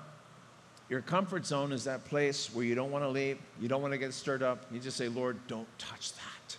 your 0.91 1.01
comfort 1.01 1.47
zone 1.47 1.73
is 1.73 1.85
that 1.85 2.05
place 2.05 2.53
where 2.53 2.65
you 2.65 2.75
don't 2.75 2.91
want 2.91 3.05
to 3.05 3.09
leave, 3.09 3.39
you 3.61 3.69
don't 3.69 3.81
want 3.81 3.93
to 3.93 3.99
get 3.99 4.13
stirred 4.13 4.43
up. 4.43 4.67
You 4.71 4.79
just 4.79 4.97
say, 4.99 5.09
Lord, 5.09 5.39
don't 5.47 5.69
touch 5.79 6.13
that. 6.13 6.57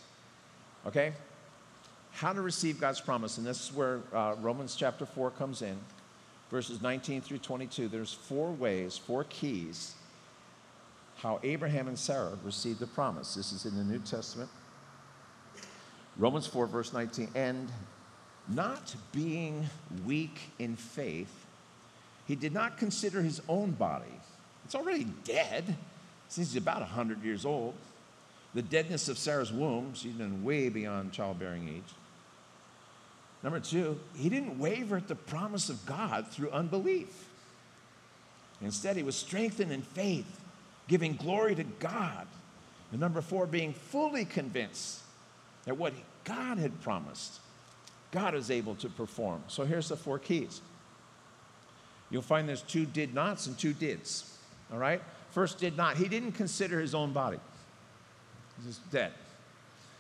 Okay? 0.88 1.14
How 2.14 2.34
to 2.34 2.42
receive 2.42 2.80
God's 2.80 3.02
promise. 3.02 3.38
And 3.38 3.46
this 3.46 3.70
is 3.70 3.76
where 3.76 4.00
uh, 4.14 4.36
Romans 4.42 4.76
chapter 4.76 5.06
4 5.06 5.32
comes 5.32 5.62
in, 5.62 5.78
verses 6.50 6.82
19 6.82 7.22
through 7.22 7.40
22. 7.40 7.90
There's 7.90 8.14
four 8.14 8.52
ways, 8.52 8.98
four 8.98 9.26
keys 9.26 9.94
how 11.22 11.40
Abraham 11.44 11.88
and 11.88 11.98
Sarah 11.98 12.36
received 12.44 12.80
the 12.80 12.88
promise. 12.88 13.36
This 13.36 13.52
is 13.52 13.66
in 13.66 13.78
the 13.78 13.84
New 13.84 14.00
Testament. 14.00 14.50
Romans 16.18 16.48
4, 16.48 16.66
verse 16.66 16.94
19. 16.94 17.30
And 17.36 17.72
not 18.48 18.96
being 19.12 19.70
weak 20.04 20.40
in 20.58 20.76
faith, 20.76 21.41
he 22.32 22.38
did 22.38 22.54
not 22.54 22.78
consider 22.78 23.22
his 23.22 23.42
own 23.50 23.72
body. 23.72 24.06
It's 24.64 24.74
already 24.74 25.06
dead 25.26 25.76
since 26.30 26.54
he's 26.54 26.62
about 26.62 26.80
100 26.80 27.26
years 27.26 27.46
old. 27.46 27.74
The 28.54 28.62
deadness 28.62 29.10
of 29.10 29.18
Sarah's 29.18 29.52
womb, 29.52 29.94
she's 29.96 30.14
been 30.14 30.42
way 30.42 30.70
beyond 30.70 31.12
childbearing 31.12 31.68
age. 31.68 31.94
Number 33.44 33.60
two, 33.60 34.00
he 34.16 34.30
didn't 34.30 34.60
waver 34.60 34.96
at 34.96 35.10
the 35.10 35.16
promise 35.16 35.68
of 35.70 35.86
God 35.86 36.26
through 36.30 36.52
unbelief. 36.52 37.28
Instead, 38.62 38.96
he 38.96 39.04
was 39.04 39.18
strengthened 39.18 39.74
in 39.74 39.82
faith 39.82 40.40
giving 40.88 41.18
glory 41.18 41.54
to 41.56 41.66
God. 41.66 42.28
And 42.92 43.02
number 43.02 43.20
four, 43.20 43.46
being 43.46 43.74
fully 43.74 44.24
convinced 44.24 45.02
that 45.66 45.76
what 45.76 45.92
God 46.24 46.60
had 46.60 46.80
promised, 46.82 47.42
God 48.12 48.36
is 48.36 48.50
able 48.50 48.76
to 48.76 48.88
perform. 48.88 49.44
So 49.50 49.66
here's 49.66 49.90
the 49.90 49.98
four 49.98 50.18
keys. 50.18 50.62
You'll 52.12 52.22
find 52.22 52.48
there's 52.48 52.62
two 52.62 52.86
did 52.86 53.14
nots 53.14 53.48
and 53.48 53.58
two 53.58 53.74
dids. 53.74 54.38
All 54.72 54.78
right? 54.78 55.02
First, 55.32 55.60
did 55.60 55.78
not. 55.78 55.98
He 55.98 56.08
didn't 56.08 56.34
consider 56.34 56.80
his 56.80 56.94
own 56.94 57.14
body, 57.14 57.40
he's 58.66 58.80
dead. 58.92 59.12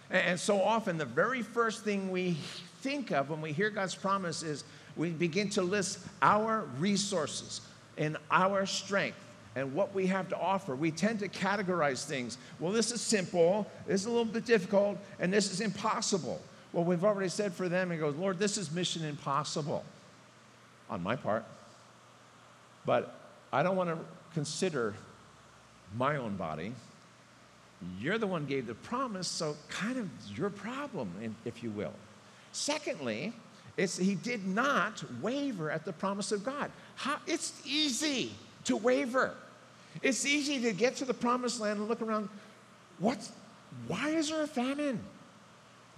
And 0.10 0.38
so 0.38 0.62
often, 0.62 0.98
the 0.98 1.06
very 1.06 1.42
first 1.42 1.86
thing 1.86 2.12
we 2.12 2.34
think 2.82 3.12
of 3.12 3.30
when 3.30 3.40
we 3.40 3.54
hear 3.54 3.70
God's 3.70 3.96
promise 3.96 4.44
is 4.44 4.66
we 4.98 5.12
begin 5.12 5.50
to 5.52 5.62
list 5.62 6.00
our 6.22 6.66
resources 6.80 7.62
and 7.98 8.18
our 8.30 8.66
strength 8.66 9.18
and 9.56 9.74
what 9.74 9.94
we 9.94 10.08
have 10.08 10.28
to 10.30 10.38
offer. 10.38 10.76
We 10.76 10.92
tend 10.92 11.20
to 11.20 11.30
categorize 11.30 12.06
things. 12.06 12.38
Well, 12.60 12.74
this 12.74 12.92
is 12.92 13.00
simple, 13.00 13.68
this 13.88 14.02
is 14.02 14.08
a 14.08 14.10
little 14.10 14.26
bit 14.26 14.46
difficult, 14.46 14.98
and 15.20 15.32
this 15.32 15.52
is 15.52 15.62
impossible. 15.62 16.42
Well, 16.74 16.84
we've 16.84 17.06
already 17.06 17.30
said 17.30 17.54
for 17.54 17.70
them, 17.70 17.90
he 17.90 17.98
goes, 17.98 18.16
Lord, 18.16 18.38
this 18.38 18.58
is 18.58 18.70
mission 18.72 19.06
impossible 19.06 19.86
on 20.90 21.02
my 21.02 21.16
part. 21.16 21.46
But 22.86 23.16
I 23.54 23.64
don't 23.64 23.76
want 23.76 23.90
to 23.90 23.98
consider 24.34 24.94
my 25.98 26.18
own 26.18 26.36
body. 26.36 26.74
You're 28.00 28.18
the 28.18 28.28
one 28.28 28.46
gave 28.46 28.68
the 28.68 28.76
promise, 28.76 29.28
so 29.28 29.56
kind 29.70 29.98
of 29.98 30.08
your 30.36 30.50
problem, 30.50 31.36
if 31.46 31.64
you 31.64 31.72
will. 31.72 31.94
Secondly, 32.52 33.34
it's, 33.78 33.98
he 33.98 34.16
did 34.16 34.48
not 34.48 35.04
waver 35.22 35.72
at 35.72 35.86
the 35.86 35.94
promise 35.94 36.32
of 36.32 36.44
God. 36.44 36.72
How, 36.96 37.18
it's 37.26 37.62
easy 37.66 38.32
to 38.66 38.78
waver. 38.78 39.34
It's 40.02 40.26
easy 40.26 40.62
to 40.62 40.74
get 40.74 40.96
to 40.98 41.06
the 41.06 41.14
promised 41.14 41.60
land 41.60 41.80
and 41.80 41.88
look 41.88 42.02
around. 42.02 42.30
What's, 43.00 43.32
why 43.88 44.10
is 44.10 44.30
there 44.30 44.44
a 44.44 44.48
famine? 44.48 45.00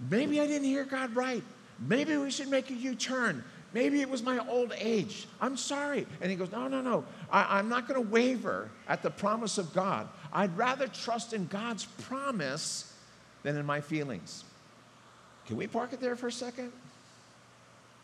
Maybe 0.10 0.40
I 0.40 0.48
didn't 0.48 0.68
hear 0.68 0.86
God 0.86 1.16
right. 1.16 1.44
Maybe 1.80 2.16
we 2.16 2.32
should 2.32 2.50
make 2.50 2.70
a 2.70 2.74
U 2.74 2.96
turn. 2.96 3.44
Maybe 3.74 4.02
it 4.02 4.10
was 4.10 4.22
my 4.22 4.38
old 4.48 4.72
age. 4.78 5.28
I'm 5.42 5.58
sorry. 5.58 6.06
And 6.22 6.30
he 6.30 6.38
goes, 6.38 6.52
No, 6.52 6.68
no, 6.68 6.82
no. 6.82 7.06
I, 7.32 7.60
am 7.60 7.70
not 7.70 7.88
going 7.88 8.02
to 8.02 8.08
waver 8.08 8.70
at 8.88 9.02
the 9.02 9.10
promise 9.10 9.58
of 9.58 9.74
God. 9.74 10.08
I'd 10.32 10.56
rather 10.56 10.88
trust 10.88 11.34
in 11.34 11.48
God's 11.48 11.86
promise 11.86 12.94
than 13.42 13.58
in 13.58 13.66
my 13.66 13.82
feelings. 13.82 14.44
Can 15.48 15.58
we 15.58 15.68
park 15.68 15.92
it 15.92 16.00
there 16.00 16.16
for 16.16 16.28
a 16.28 16.32
second? 16.32 16.72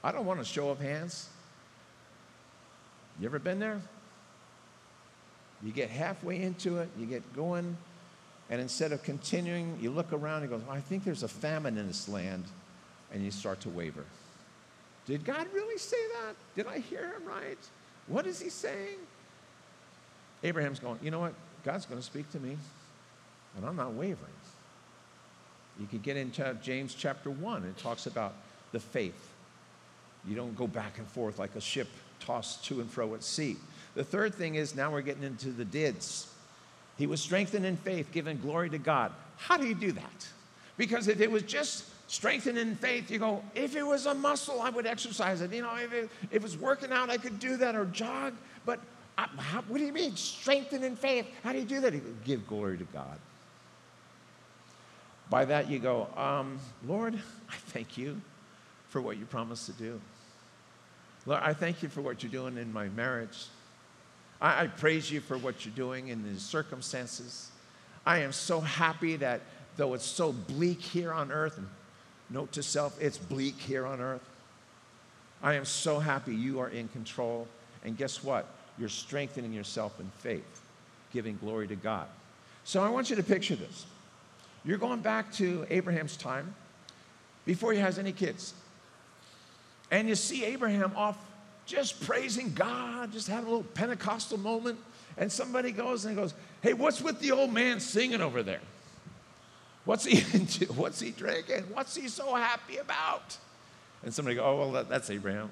I 0.03 0.11
don't 0.11 0.25
want 0.25 0.39
a 0.39 0.45
show 0.45 0.69
of 0.69 0.79
hands. 0.79 1.29
You 3.19 3.27
ever 3.27 3.39
been 3.39 3.59
there? 3.59 3.81
You 5.61 5.71
get 5.71 5.89
halfway 5.89 6.41
into 6.41 6.77
it, 6.77 6.89
you 6.97 7.05
get 7.05 7.33
going, 7.35 7.77
And 8.49 8.59
instead 8.61 8.91
of 8.91 9.03
continuing, 9.03 9.77
you 9.81 9.91
look 9.91 10.13
around 10.13 10.43
and 10.43 10.51
well, 10.51 10.61
I 10.69 10.79
think 10.79 11.03
there's 11.03 11.23
a 11.23 11.27
famine 11.27 11.77
in 11.77 11.87
this 11.87 12.09
land. 12.09 12.45
And 13.11 13.23
you 13.23 13.31
start 13.31 13.61
to 13.61 13.69
waver. 13.69 14.05
Did 15.09 15.25
God 15.25 15.47
really 15.55 15.79
say 15.79 15.97
that? 16.21 16.35
Did 16.55 16.71
I 16.71 16.77
hear 16.77 17.01
him 17.01 17.25
right? 17.25 17.57
What 18.07 18.27
is 18.27 18.39
he 18.39 18.49
saying? 18.49 18.97
Abraham's 20.43 20.77
going, 20.77 20.99
you 21.01 21.09
know 21.09 21.19
what? 21.19 21.33
God's 21.65 21.87
going 21.87 21.99
to 21.99 22.05
speak 22.05 22.31
to 22.31 22.39
me, 22.39 22.55
and 23.57 23.65
I'm 23.65 23.75
not 23.75 23.93
wavering. 23.93 24.31
You 25.79 25.87
can 25.87 25.99
get 25.99 26.15
into 26.15 26.55
James 26.61 26.93
chapter 26.93 27.31
1, 27.31 27.63
it 27.65 27.77
talks 27.77 28.05
about 28.05 28.33
the 28.71 28.79
faith. 28.79 29.29
You 30.27 30.35
don't 30.35 30.55
go 30.55 30.67
back 30.67 30.99
and 30.99 31.07
forth 31.07 31.39
like 31.39 31.55
a 31.55 31.61
ship 31.61 31.87
tossed 32.19 32.65
to 32.65 32.79
and 32.79 32.89
fro 32.89 33.15
at 33.15 33.23
sea. 33.23 33.57
The 33.95 34.03
third 34.03 34.35
thing 34.35 34.55
is 34.55 34.75
now 34.75 34.91
we're 34.91 35.01
getting 35.01 35.23
into 35.23 35.49
the 35.49 35.65
dids. 35.65 36.31
He 36.99 37.07
was 37.07 37.19
strengthened 37.19 37.65
in 37.65 37.77
faith, 37.77 38.11
giving 38.11 38.39
glory 38.39 38.69
to 38.69 38.77
God. 38.77 39.11
How 39.37 39.57
do 39.57 39.65
you 39.65 39.73
do 39.73 39.91
that? 39.93 40.27
Because 40.77 41.07
if 41.07 41.19
it 41.19 41.31
was 41.31 41.41
just 41.43 41.85
strengthened 42.09 42.57
in 42.57 42.75
faith, 42.75 43.09
you 43.11 43.19
go, 43.19 43.43
if 43.53 43.75
it 43.75 43.83
was 43.83 44.07
a 44.07 44.15
muscle, 44.15 44.61
I 44.61 44.71
would 44.71 44.87
exercise 44.87 45.41
it. 45.41 45.53
You 45.53 45.61
know, 45.61 45.75
if 45.75 45.93
it, 45.93 46.09
if 46.23 46.37
it 46.37 46.41
was 46.41 46.57
working 46.57 46.91
out, 46.91 47.09
I 47.09 47.17
could 47.17 47.39
do 47.39 47.55
that 47.57 47.75
or 47.75 47.85
jog. 47.85 48.33
But 48.65 48.79
I, 49.17 49.27
how, 49.37 49.61
what 49.61 49.77
do 49.77 49.85
you 49.85 49.93
mean, 49.93 50.15
strengthened 50.15 50.83
in 50.83 50.95
faith? 50.95 51.27
How 51.43 51.53
do 51.53 51.59
you 51.59 51.65
do 51.65 51.79
that? 51.81 51.93
You 51.93 52.01
give 52.25 52.47
glory 52.47 52.79
to 52.79 52.83
God. 52.85 53.19
By 55.29 55.45
that, 55.45 55.69
you 55.69 55.77
go, 55.77 56.07
um, 56.17 56.59
Lord, 56.83 57.13
I 57.47 57.55
thank 57.67 57.95
you 57.95 58.19
for 58.87 58.99
what 58.99 59.17
you 59.17 59.25
promised 59.25 59.67
to 59.67 59.73
do. 59.73 60.01
Lord, 61.27 61.41
I 61.43 61.53
thank 61.53 61.83
you 61.83 61.89
for 61.89 62.01
what 62.01 62.23
you're 62.23 62.31
doing 62.31 62.57
in 62.57 62.73
my 62.73 62.87
marriage. 62.89 63.45
I, 64.41 64.63
I 64.63 64.67
praise 64.67 65.11
you 65.11 65.21
for 65.21 65.37
what 65.37 65.63
you're 65.63 65.75
doing 65.75 66.07
in 66.07 66.23
these 66.23 66.41
circumstances. 66.41 67.51
I 68.03 68.19
am 68.19 68.31
so 68.31 68.61
happy 68.61 69.15
that 69.17 69.41
though 69.77 69.93
it's 69.93 70.05
so 70.05 70.31
bleak 70.31 70.81
here 70.81 71.13
on 71.13 71.31
earth, 71.31 71.59
and 71.59 71.67
note 72.29 72.51
to 72.53 72.63
self, 72.63 73.01
it's 73.01 73.17
bleak 73.17 73.57
here 73.59 73.85
on 73.85 74.01
earth. 74.01 74.27
I 75.41 75.53
am 75.53 75.65
so 75.65 75.99
happy 75.99 76.35
you 76.35 76.59
are 76.59 76.69
in 76.69 76.87
control. 76.89 77.47
And 77.83 77.97
guess 77.97 78.23
what? 78.23 78.45
You're 78.77 78.89
strengthening 78.89 79.53
yourself 79.53 79.99
in 79.99 80.09
faith, 80.19 80.61
giving 81.13 81.37
glory 81.37 81.67
to 81.67 81.75
God. 81.75 82.07
So 82.63 82.83
I 82.83 82.89
want 82.89 83.09
you 83.09 83.15
to 83.15 83.23
picture 83.23 83.55
this. 83.55 83.85
You're 84.65 84.77
going 84.77 84.99
back 84.99 85.31
to 85.33 85.65
Abraham's 85.69 86.17
time 86.17 86.53
before 87.45 87.73
he 87.73 87.79
has 87.79 87.97
any 87.97 88.11
kids. 88.11 88.53
And 89.91 90.07
you 90.07 90.15
see 90.15 90.45
Abraham 90.45 90.91
off 90.95 91.17
just 91.65 92.01
praising 92.05 92.53
God, 92.53 93.11
just 93.11 93.27
having 93.27 93.47
a 93.47 93.49
little 93.49 93.63
Pentecostal 93.73 94.37
moment. 94.37 94.77
And 95.17 95.31
somebody 95.31 95.71
goes 95.71 96.05
and 96.05 96.15
goes, 96.15 96.33
Hey, 96.61 96.73
what's 96.73 97.01
with 97.01 97.19
the 97.19 97.31
old 97.31 97.53
man 97.53 97.79
singing 97.79 98.21
over 98.21 98.43
there? 98.43 98.61
What's 99.89 100.05
he 100.05 100.23
into? 100.37 100.71
What's 100.73 100.99
he 100.99 101.09
drinking? 101.09 101.63
What's 101.73 101.95
he 101.95 102.09
so 102.09 102.35
happy 102.35 102.77
about? 102.77 103.35
And 104.03 104.13
somebody 104.13 104.35
go, 104.35 104.43
Oh, 104.45 104.55
well, 104.55 104.71
that, 104.73 104.87
that's 104.87 105.09
Abraham. 105.09 105.49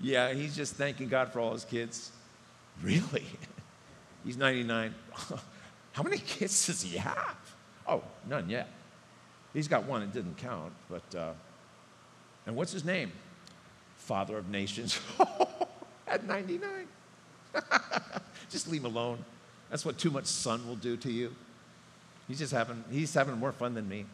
Yeah, 0.00 0.32
he's 0.32 0.56
just 0.56 0.74
thanking 0.74 1.06
God 1.06 1.32
for 1.32 1.38
all 1.38 1.52
his 1.52 1.64
kids. 1.64 2.10
Really? 2.82 3.26
he's 4.24 4.36
99. 4.36 4.92
How 5.92 6.02
many 6.02 6.18
kids 6.18 6.66
does 6.66 6.82
he 6.82 6.96
have? 6.96 7.36
Oh, 7.86 8.02
none 8.28 8.50
yet. 8.50 8.70
He's 9.54 9.68
got 9.68 9.84
one, 9.84 10.02
it 10.02 10.12
didn't 10.12 10.36
count, 10.38 10.72
but, 10.90 11.14
uh, 11.14 11.32
and 12.44 12.56
what's 12.56 12.72
his 12.72 12.84
name? 12.84 13.12
Father 13.98 14.36
of 14.36 14.48
nations. 14.48 14.98
At 16.08 16.26
99. 16.26 16.68
just 18.50 18.66
leave 18.68 18.80
him 18.80 18.86
alone. 18.86 19.24
That's 19.70 19.84
what 19.84 19.96
too 19.96 20.10
much 20.10 20.26
sun 20.26 20.66
will 20.66 20.74
do 20.74 20.96
to 20.96 21.12
you. 21.12 21.32
He's 22.28 22.38
just 22.38 22.52
having, 22.52 22.84
he's 22.90 23.12
having 23.14 23.38
more 23.38 23.52
fun 23.52 23.74
than 23.74 23.88
me. 23.88 24.04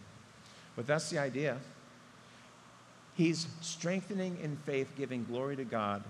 But 0.76 0.86
that's 0.86 1.10
the 1.10 1.18
idea. 1.18 1.58
He's 3.16 3.46
strengthening 3.60 4.38
in 4.42 4.56
faith, 4.64 4.92
giving 4.96 5.24
glory 5.24 5.56
to 5.56 5.64
God. 5.64 6.02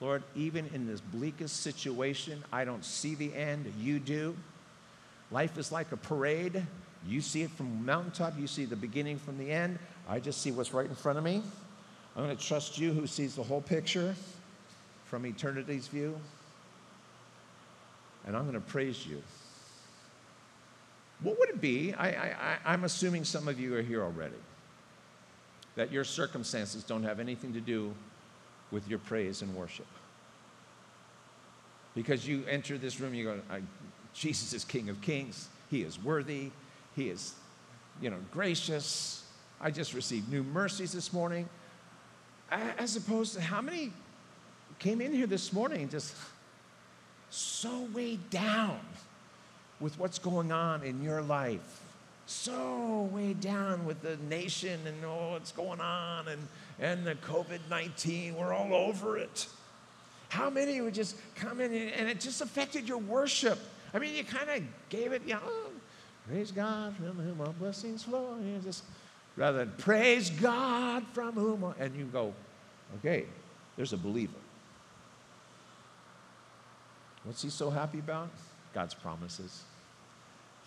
Lord, 0.00 0.22
even 0.34 0.70
in 0.72 0.86
this 0.86 1.00
bleakest 1.00 1.60
situation, 1.60 2.44
I 2.52 2.64
don't 2.64 2.84
see 2.84 3.14
the 3.14 3.34
end. 3.34 3.72
You 3.78 3.98
do. 3.98 4.36
Life 5.30 5.58
is 5.58 5.72
like 5.72 5.90
a 5.92 5.96
parade. 5.96 6.64
You 7.06 7.20
see 7.20 7.42
it 7.42 7.50
from 7.50 7.84
mountaintop, 7.84 8.38
you 8.38 8.46
see 8.46 8.64
the 8.64 8.76
beginning 8.76 9.18
from 9.18 9.38
the 9.38 9.50
end. 9.50 9.78
I 10.08 10.20
just 10.20 10.40
see 10.40 10.50
what's 10.50 10.72
right 10.72 10.86
in 10.86 10.94
front 10.94 11.18
of 11.18 11.24
me. 11.24 11.42
I'm 12.16 12.24
going 12.24 12.36
to 12.36 12.42
trust 12.42 12.78
you 12.78 12.92
who 12.92 13.06
sees 13.06 13.36
the 13.36 13.42
whole 13.42 13.60
picture 13.60 14.14
from 15.04 15.24
eternity's 15.24 15.86
view. 15.86 16.18
And 18.26 18.36
I'm 18.36 18.42
going 18.42 18.54
to 18.54 18.60
praise 18.60 19.06
you. 19.06 19.22
What 21.22 21.38
would 21.38 21.48
it 21.48 21.60
be? 21.60 21.94
I, 21.94 22.58
I'm 22.64 22.84
assuming 22.84 23.24
some 23.24 23.48
of 23.48 23.58
you 23.58 23.74
are 23.76 23.82
here 23.82 24.02
already, 24.02 24.36
that 25.74 25.90
your 25.92 26.04
circumstances 26.04 26.84
don't 26.84 27.02
have 27.02 27.18
anything 27.18 27.52
to 27.54 27.60
do 27.60 27.94
with 28.70 28.88
your 28.88 28.98
praise 28.98 29.42
and 29.42 29.54
worship. 29.54 29.86
Because 31.94 32.28
you 32.28 32.44
enter 32.48 32.78
this 32.78 33.00
room, 33.00 33.14
you 33.14 33.24
go, 33.24 33.40
Jesus 34.14 34.52
is 34.52 34.64
King 34.64 34.88
of 34.88 35.00
Kings, 35.00 35.48
He 35.70 35.82
is 35.82 36.02
worthy, 36.02 36.50
He 36.94 37.08
is, 37.10 37.34
you 38.00 38.10
know, 38.10 38.18
gracious. 38.30 39.24
I 39.60 39.72
just 39.72 39.94
received 39.94 40.30
new 40.30 40.44
mercies 40.44 40.92
this 40.92 41.12
morning. 41.12 41.48
As 42.50 42.96
opposed 42.96 43.34
to 43.34 43.40
how 43.40 43.60
many 43.60 43.92
came 44.78 45.00
in 45.00 45.12
here 45.12 45.26
this 45.26 45.52
morning 45.52 45.88
just 45.88 46.14
so 47.30 47.88
weighed 47.92 48.30
down 48.30 48.80
with 49.80 49.98
what's 49.98 50.18
going 50.18 50.52
on 50.52 50.82
in 50.82 51.02
your 51.02 51.22
life. 51.22 51.80
So 52.26 53.08
weighed 53.12 53.40
down 53.40 53.86
with 53.86 54.02
the 54.02 54.16
nation 54.28 54.78
and 54.86 54.96
oh, 55.04 55.30
what's 55.32 55.52
going 55.52 55.80
on 55.80 56.28
and, 56.28 56.46
and 56.78 57.06
the 57.06 57.14
COVID 57.14 57.60
19. 57.70 58.36
We're 58.36 58.52
all 58.52 58.74
over 58.74 59.16
it. 59.16 59.46
How 60.28 60.50
many 60.50 60.80
would 60.80 60.94
just 60.94 61.16
come 61.36 61.60
in 61.60 61.72
and 61.72 62.08
it 62.08 62.20
just 62.20 62.42
affected 62.42 62.86
your 62.86 62.98
worship? 62.98 63.58
I 63.94 63.98
mean, 63.98 64.14
you 64.14 64.24
kind 64.24 64.50
of 64.50 64.62
gave 64.90 65.12
it, 65.12 65.22
you 65.26 65.34
know, 65.34 65.40
oh, 65.42 65.70
praise 66.28 66.50
God 66.52 66.94
from 66.96 67.18
whom 67.18 67.40
all 67.40 67.54
blessings 67.58 68.02
flow. 68.02 68.36
Just 68.62 68.84
rather 69.36 69.64
than 69.64 69.72
praise 69.78 70.28
God 70.28 71.04
from 71.14 71.32
whom, 71.32 71.64
all, 71.64 71.74
and 71.78 71.96
you 71.96 72.04
go, 72.04 72.34
okay, 72.98 73.24
there's 73.76 73.94
a 73.94 73.96
believer. 73.96 74.32
What's 77.24 77.40
he 77.40 77.48
so 77.48 77.70
happy 77.70 78.00
about? 78.00 78.28
God's 78.74 78.94
promises. 78.94 79.62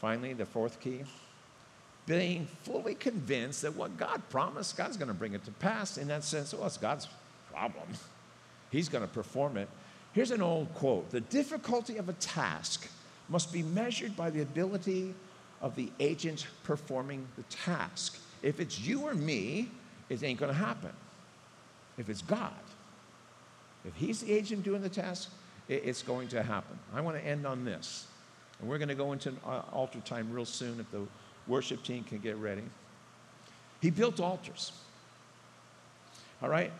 Finally, 0.01 0.33
the 0.33 0.47
fourth 0.47 0.79
key 0.79 1.03
being 2.07 2.47
fully 2.63 2.95
convinced 2.95 3.61
that 3.61 3.75
what 3.75 3.95
God 3.97 4.21
promised, 4.29 4.75
God's 4.75 4.97
going 4.97 5.09
to 5.09 5.13
bring 5.13 5.33
it 5.33 5.45
to 5.45 5.51
pass. 5.51 5.97
In 5.97 6.07
that 6.07 6.23
sense, 6.23 6.53
well, 6.53 6.65
it's 6.65 6.77
God's 6.77 7.07
problem. 7.53 7.87
He's 8.71 8.89
going 8.89 9.03
to 9.03 9.07
perform 9.07 9.57
it. 9.57 9.69
Here's 10.13 10.31
an 10.31 10.41
old 10.41 10.73
quote 10.73 11.11
The 11.11 11.21
difficulty 11.21 11.97
of 11.97 12.09
a 12.09 12.13
task 12.13 12.89
must 13.29 13.53
be 13.53 13.61
measured 13.61 14.17
by 14.17 14.31
the 14.31 14.41
ability 14.41 15.13
of 15.61 15.75
the 15.75 15.91
agent 15.99 16.47
performing 16.63 17.27
the 17.37 17.43
task. 17.43 18.17
If 18.41 18.59
it's 18.59 18.79
you 18.79 19.01
or 19.03 19.13
me, 19.13 19.69
it 20.09 20.23
ain't 20.23 20.39
going 20.39 20.51
to 20.51 20.57
happen. 20.57 20.91
If 21.99 22.09
it's 22.09 22.23
God, 22.23 22.51
if 23.85 23.93
He's 23.95 24.21
the 24.21 24.33
agent 24.33 24.63
doing 24.63 24.81
the 24.81 24.89
task, 24.89 25.29
it's 25.69 26.01
going 26.01 26.27
to 26.29 26.41
happen. 26.41 26.79
I 26.93 27.01
want 27.01 27.17
to 27.17 27.23
end 27.23 27.45
on 27.45 27.63
this. 27.63 28.07
And 28.61 28.69
we're 28.69 28.77
going 28.77 28.89
to 28.89 28.95
go 28.95 29.11
into 29.11 29.29
an 29.29 29.39
uh, 29.45 29.63
altar 29.73 29.99
time 30.01 30.31
real 30.31 30.45
soon 30.45 30.79
if 30.79 30.89
the 30.91 31.01
worship 31.47 31.83
team 31.83 32.03
can 32.03 32.19
get 32.19 32.37
ready. 32.37 32.63
He 33.81 33.89
built 33.89 34.19
altars. 34.19 34.71
All 36.41 36.49
right? 36.49 36.71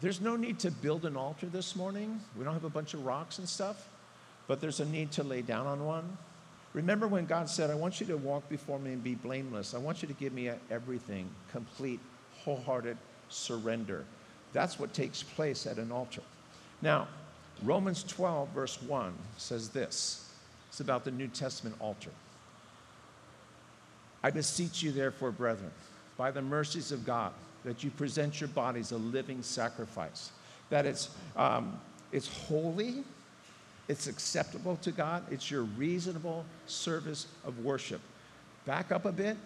There's 0.00 0.20
no 0.20 0.34
need 0.34 0.58
to 0.60 0.70
build 0.72 1.04
an 1.04 1.16
altar 1.16 1.46
this 1.46 1.76
morning. 1.76 2.20
We 2.36 2.44
don't 2.44 2.54
have 2.54 2.64
a 2.64 2.70
bunch 2.70 2.92
of 2.92 3.06
rocks 3.06 3.38
and 3.38 3.48
stuff, 3.48 3.88
but 4.48 4.60
there's 4.60 4.80
a 4.80 4.84
need 4.84 5.12
to 5.12 5.22
lay 5.22 5.42
down 5.42 5.66
on 5.66 5.86
one. 5.86 6.18
Remember 6.74 7.06
when 7.06 7.26
God 7.26 7.48
said, 7.48 7.70
I 7.70 7.74
want 7.74 8.00
you 8.00 8.06
to 8.06 8.16
walk 8.16 8.48
before 8.48 8.80
me 8.80 8.92
and 8.92 9.04
be 9.04 9.14
blameless. 9.14 9.74
I 9.74 9.78
want 9.78 10.02
you 10.02 10.08
to 10.08 10.14
give 10.14 10.32
me 10.32 10.50
everything, 10.70 11.28
complete, 11.52 12.00
wholehearted 12.44 12.96
surrender. 13.28 14.04
That's 14.52 14.78
what 14.78 14.92
takes 14.92 15.22
place 15.22 15.66
at 15.66 15.76
an 15.76 15.92
altar. 15.92 16.22
Now, 16.80 17.06
Romans 17.64 18.02
12, 18.04 18.48
verse 18.50 18.82
1 18.82 19.12
says 19.36 19.68
this 19.68 20.28
it's 20.68 20.80
about 20.80 21.04
the 21.04 21.10
New 21.10 21.28
Testament 21.28 21.76
altar. 21.80 22.10
I 24.22 24.30
beseech 24.30 24.82
you, 24.82 24.92
therefore, 24.92 25.30
brethren, 25.30 25.70
by 26.16 26.30
the 26.30 26.42
mercies 26.42 26.92
of 26.92 27.04
God, 27.04 27.32
that 27.64 27.84
you 27.84 27.90
present 27.90 28.40
your 28.40 28.48
bodies 28.48 28.92
a 28.92 28.96
living 28.96 29.42
sacrifice, 29.42 30.30
that 30.70 30.86
it's, 30.86 31.10
um, 31.36 31.78
it's 32.10 32.28
holy, 32.46 33.04
it's 33.88 34.06
acceptable 34.06 34.76
to 34.76 34.92
God, 34.92 35.24
it's 35.30 35.50
your 35.50 35.62
reasonable 35.62 36.44
service 36.66 37.26
of 37.44 37.58
worship. 37.64 38.00
Back 38.64 38.92
up 38.92 39.04
a 39.04 39.12
bit. 39.12 39.36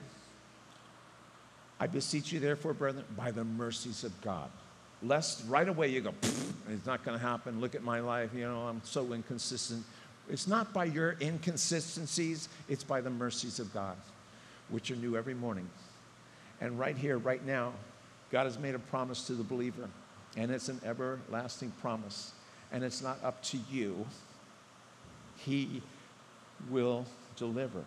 I 1.80 1.86
beseech 1.86 2.32
you, 2.32 2.38
therefore, 2.38 2.72
brethren, 2.74 3.04
by 3.16 3.30
the 3.30 3.44
mercies 3.44 4.04
of 4.04 4.18
God 4.20 4.50
lest 5.02 5.42
right 5.48 5.68
away 5.68 5.88
you 5.88 6.00
go, 6.00 6.14
it's 6.68 6.86
not 6.86 7.04
going 7.04 7.18
to 7.18 7.24
happen. 7.24 7.60
Look 7.60 7.74
at 7.74 7.82
my 7.82 8.00
life. 8.00 8.30
You 8.34 8.42
know, 8.42 8.62
I'm 8.62 8.80
so 8.84 9.12
inconsistent. 9.12 9.84
It's 10.28 10.48
not 10.48 10.72
by 10.72 10.86
your 10.86 11.16
inconsistencies, 11.20 12.48
it's 12.68 12.82
by 12.82 13.00
the 13.00 13.10
mercies 13.10 13.60
of 13.60 13.72
God, 13.72 13.96
which 14.70 14.90
are 14.90 14.96
new 14.96 15.16
every 15.16 15.34
morning. 15.34 15.68
And 16.60 16.78
right 16.78 16.96
here, 16.96 17.18
right 17.18 17.44
now, 17.44 17.72
God 18.32 18.44
has 18.44 18.58
made 18.58 18.74
a 18.74 18.78
promise 18.80 19.26
to 19.28 19.34
the 19.34 19.44
believer, 19.44 19.88
and 20.36 20.50
it's 20.50 20.68
an 20.68 20.80
everlasting 20.84 21.70
promise. 21.80 22.32
And 22.72 22.82
it's 22.82 23.00
not 23.00 23.22
up 23.22 23.40
to 23.44 23.58
you, 23.70 24.04
He 25.36 25.80
will 26.68 27.06
deliver. 27.36 27.84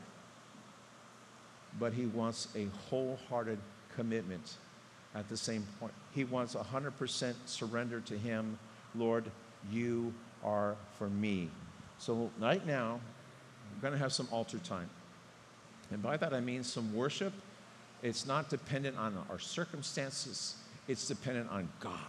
But 1.78 1.94
He 1.94 2.06
wants 2.06 2.48
a 2.56 2.68
wholehearted 2.90 3.60
commitment 3.96 4.56
at 5.16 5.28
the 5.30 5.38
same 5.38 5.66
point. 5.80 5.94
He 6.14 6.24
wants 6.24 6.56
100% 6.56 7.34
surrender 7.46 8.00
to 8.02 8.18
Him. 8.18 8.58
Lord, 8.96 9.26
you 9.72 10.14
are 10.44 10.76
for 10.98 11.10
me. 11.10 11.50
So, 11.98 12.30
right 12.40 12.66
now, 12.66 13.00
we're 13.76 13.82
going 13.82 13.94
to 13.94 14.00
have 14.00 14.14
some 14.14 14.28
altar 14.32 14.60
time. 14.60 14.90
And 15.92 16.02
by 16.02 16.18
that 16.18 16.34
I 16.34 16.40
mean 16.40 16.64
some 16.64 16.94
worship. 16.94 17.34
It's 18.02 18.26
not 18.26 18.50
dependent 18.50 18.98
on 18.98 19.18
our 19.30 19.40
circumstances, 19.40 20.56
it's 20.88 21.08
dependent 21.08 21.50
on 21.52 21.68
God 21.80 22.00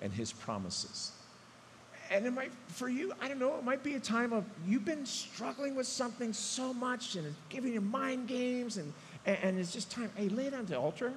and 0.00 0.12
His 0.12 0.32
promises. 0.32 1.12
And 2.10 2.26
it 2.26 2.32
might, 2.32 2.50
for 2.66 2.88
you, 2.88 3.12
I 3.20 3.28
don't 3.28 3.38
know, 3.38 3.56
it 3.56 3.64
might 3.64 3.84
be 3.84 3.94
a 3.94 4.00
time 4.00 4.32
of 4.32 4.44
you've 4.66 4.84
been 4.84 5.06
struggling 5.06 5.76
with 5.76 5.86
something 5.86 6.32
so 6.32 6.74
much 6.74 7.14
and 7.14 7.26
it's 7.26 7.36
giving 7.48 7.72
you 7.72 7.80
mind 7.80 8.26
games, 8.26 8.78
and, 8.78 8.92
and 9.26 9.58
it's 9.58 9.72
just 9.72 9.90
time, 9.90 10.10
hey, 10.16 10.28
lay 10.28 10.46
it 10.46 10.54
on 10.54 10.66
the 10.66 10.76
altar. 10.76 11.12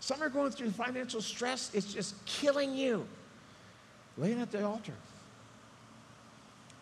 Some 0.00 0.22
are 0.22 0.28
going 0.28 0.52
through 0.52 0.70
financial 0.70 1.20
stress, 1.20 1.70
it's 1.74 1.92
just 1.92 2.14
killing 2.26 2.74
you. 2.74 3.06
Lay 4.18 4.32
it 4.32 4.38
at 4.38 4.50
the 4.50 4.64
altar. 4.64 4.94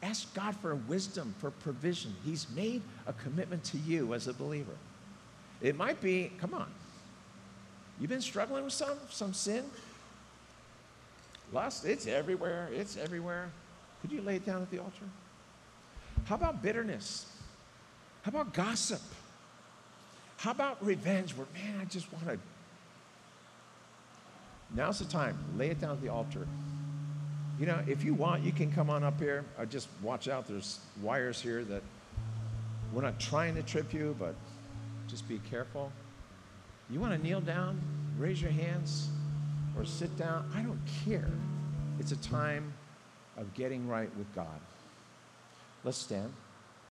Ask 0.03 0.33
God 0.35 0.55
for 0.57 0.75
wisdom, 0.75 1.35
for 1.39 1.51
provision. 1.51 2.15
He's 2.25 2.47
made 2.55 2.83
a 3.07 3.13
commitment 3.15 3.65
to 3.65 3.79
you 3.79 4.13
as 4.13 4.29
a 4.29 4.35
believer. 4.35 4.77
It 5.63 5.77
might 5.77 6.01
be, 6.03 6.31
come 6.39 6.53
on, 6.53 6.67
you've 7.99 8.11
been 8.11 8.21
struggling 8.21 8.65
with 8.65 8.73
some, 8.73 8.99
some 9.09 9.33
sin? 9.33 9.65
Lust, 11.53 11.85
it's 11.87 12.07
everywhere, 12.07 12.69
it's 12.73 12.97
everywhere. 12.97 13.51
Could 14.03 14.13
you 14.13 14.21
lay 14.21 14.37
it 14.37 14.45
down 14.45 14.61
at 14.61 14.71
the 14.71 14.79
altar? 14.79 15.07
How 16.27 16.35
about 16.35 16.63
bitterness? 16.63 17.27
How 18.23 18.31
about 18.31 18.53
gossip? 18.53 19.01
How 20.37 20.51
about 20.51 20.85
revenge 20.85 21.33
where, 21.33 21.47
man, 21.55 21.81
I 21.81 21.85
just 21.85 22.13
want 22.13 22.27
to. 22.27 22.39
Now's 24.75 24.99
the 24.99 25.05
time. 25.05 25.39
Lay 25.57 25.71
it 25.71 25.81
down 25.81 25.93
at 25.93 26.03
the 26.03 26.09
altar. 26.09 26.47
You 27.59 27.67
know, 27.67 27.81
if 27.87 28.05
you 28.05 28.15
want, 28.15 28.43
you 28.43 28.51
can 28.51 28.73
come 28.73 28.91
on 28.91 29.05
up 29.05 29.19
here. 29.21 29.45
I 29.59 29.65
just 29.65 29.89
watch 30.03 30.29
out. 30.29 30.49
There's 30.49 30.81
wires 31.01 31.41
here 31.41 31.65
that 31.65 31.83
we're 32.93 33.03
not 33.03 33.21
trying 33.21 33.55
to 33.55 33.63
trip 33.63 33.93
you, 33.95 34.17
but 34.19 34.35
just 35.07 35.29
be 35.29 35.41
careful. 35.51 35.93
You 36.91 36.99
want 36.99 37.13
to 37.13 37.23
kneel 37.23 37.41
down, 37.41 37.81
raise 38.19 38.43
your 38.43 38.51
hands, 38.51 39.09
or 39.77 39.85
sit 39.85 40.17
down? 40.17 40.51
I 40.55 40.63
don't 40.63 40.81
care. 41.05 41.31
It's 42.01 42.13
a 42.13 42.17
time 42.17 42.73
of 43.37 43.53
getting 43.55 43.89
right 43.89 44.11
with 44.17 44.33
God. 44.35 44.61
Let's 45.85 45.99
stand. 45.99 46.33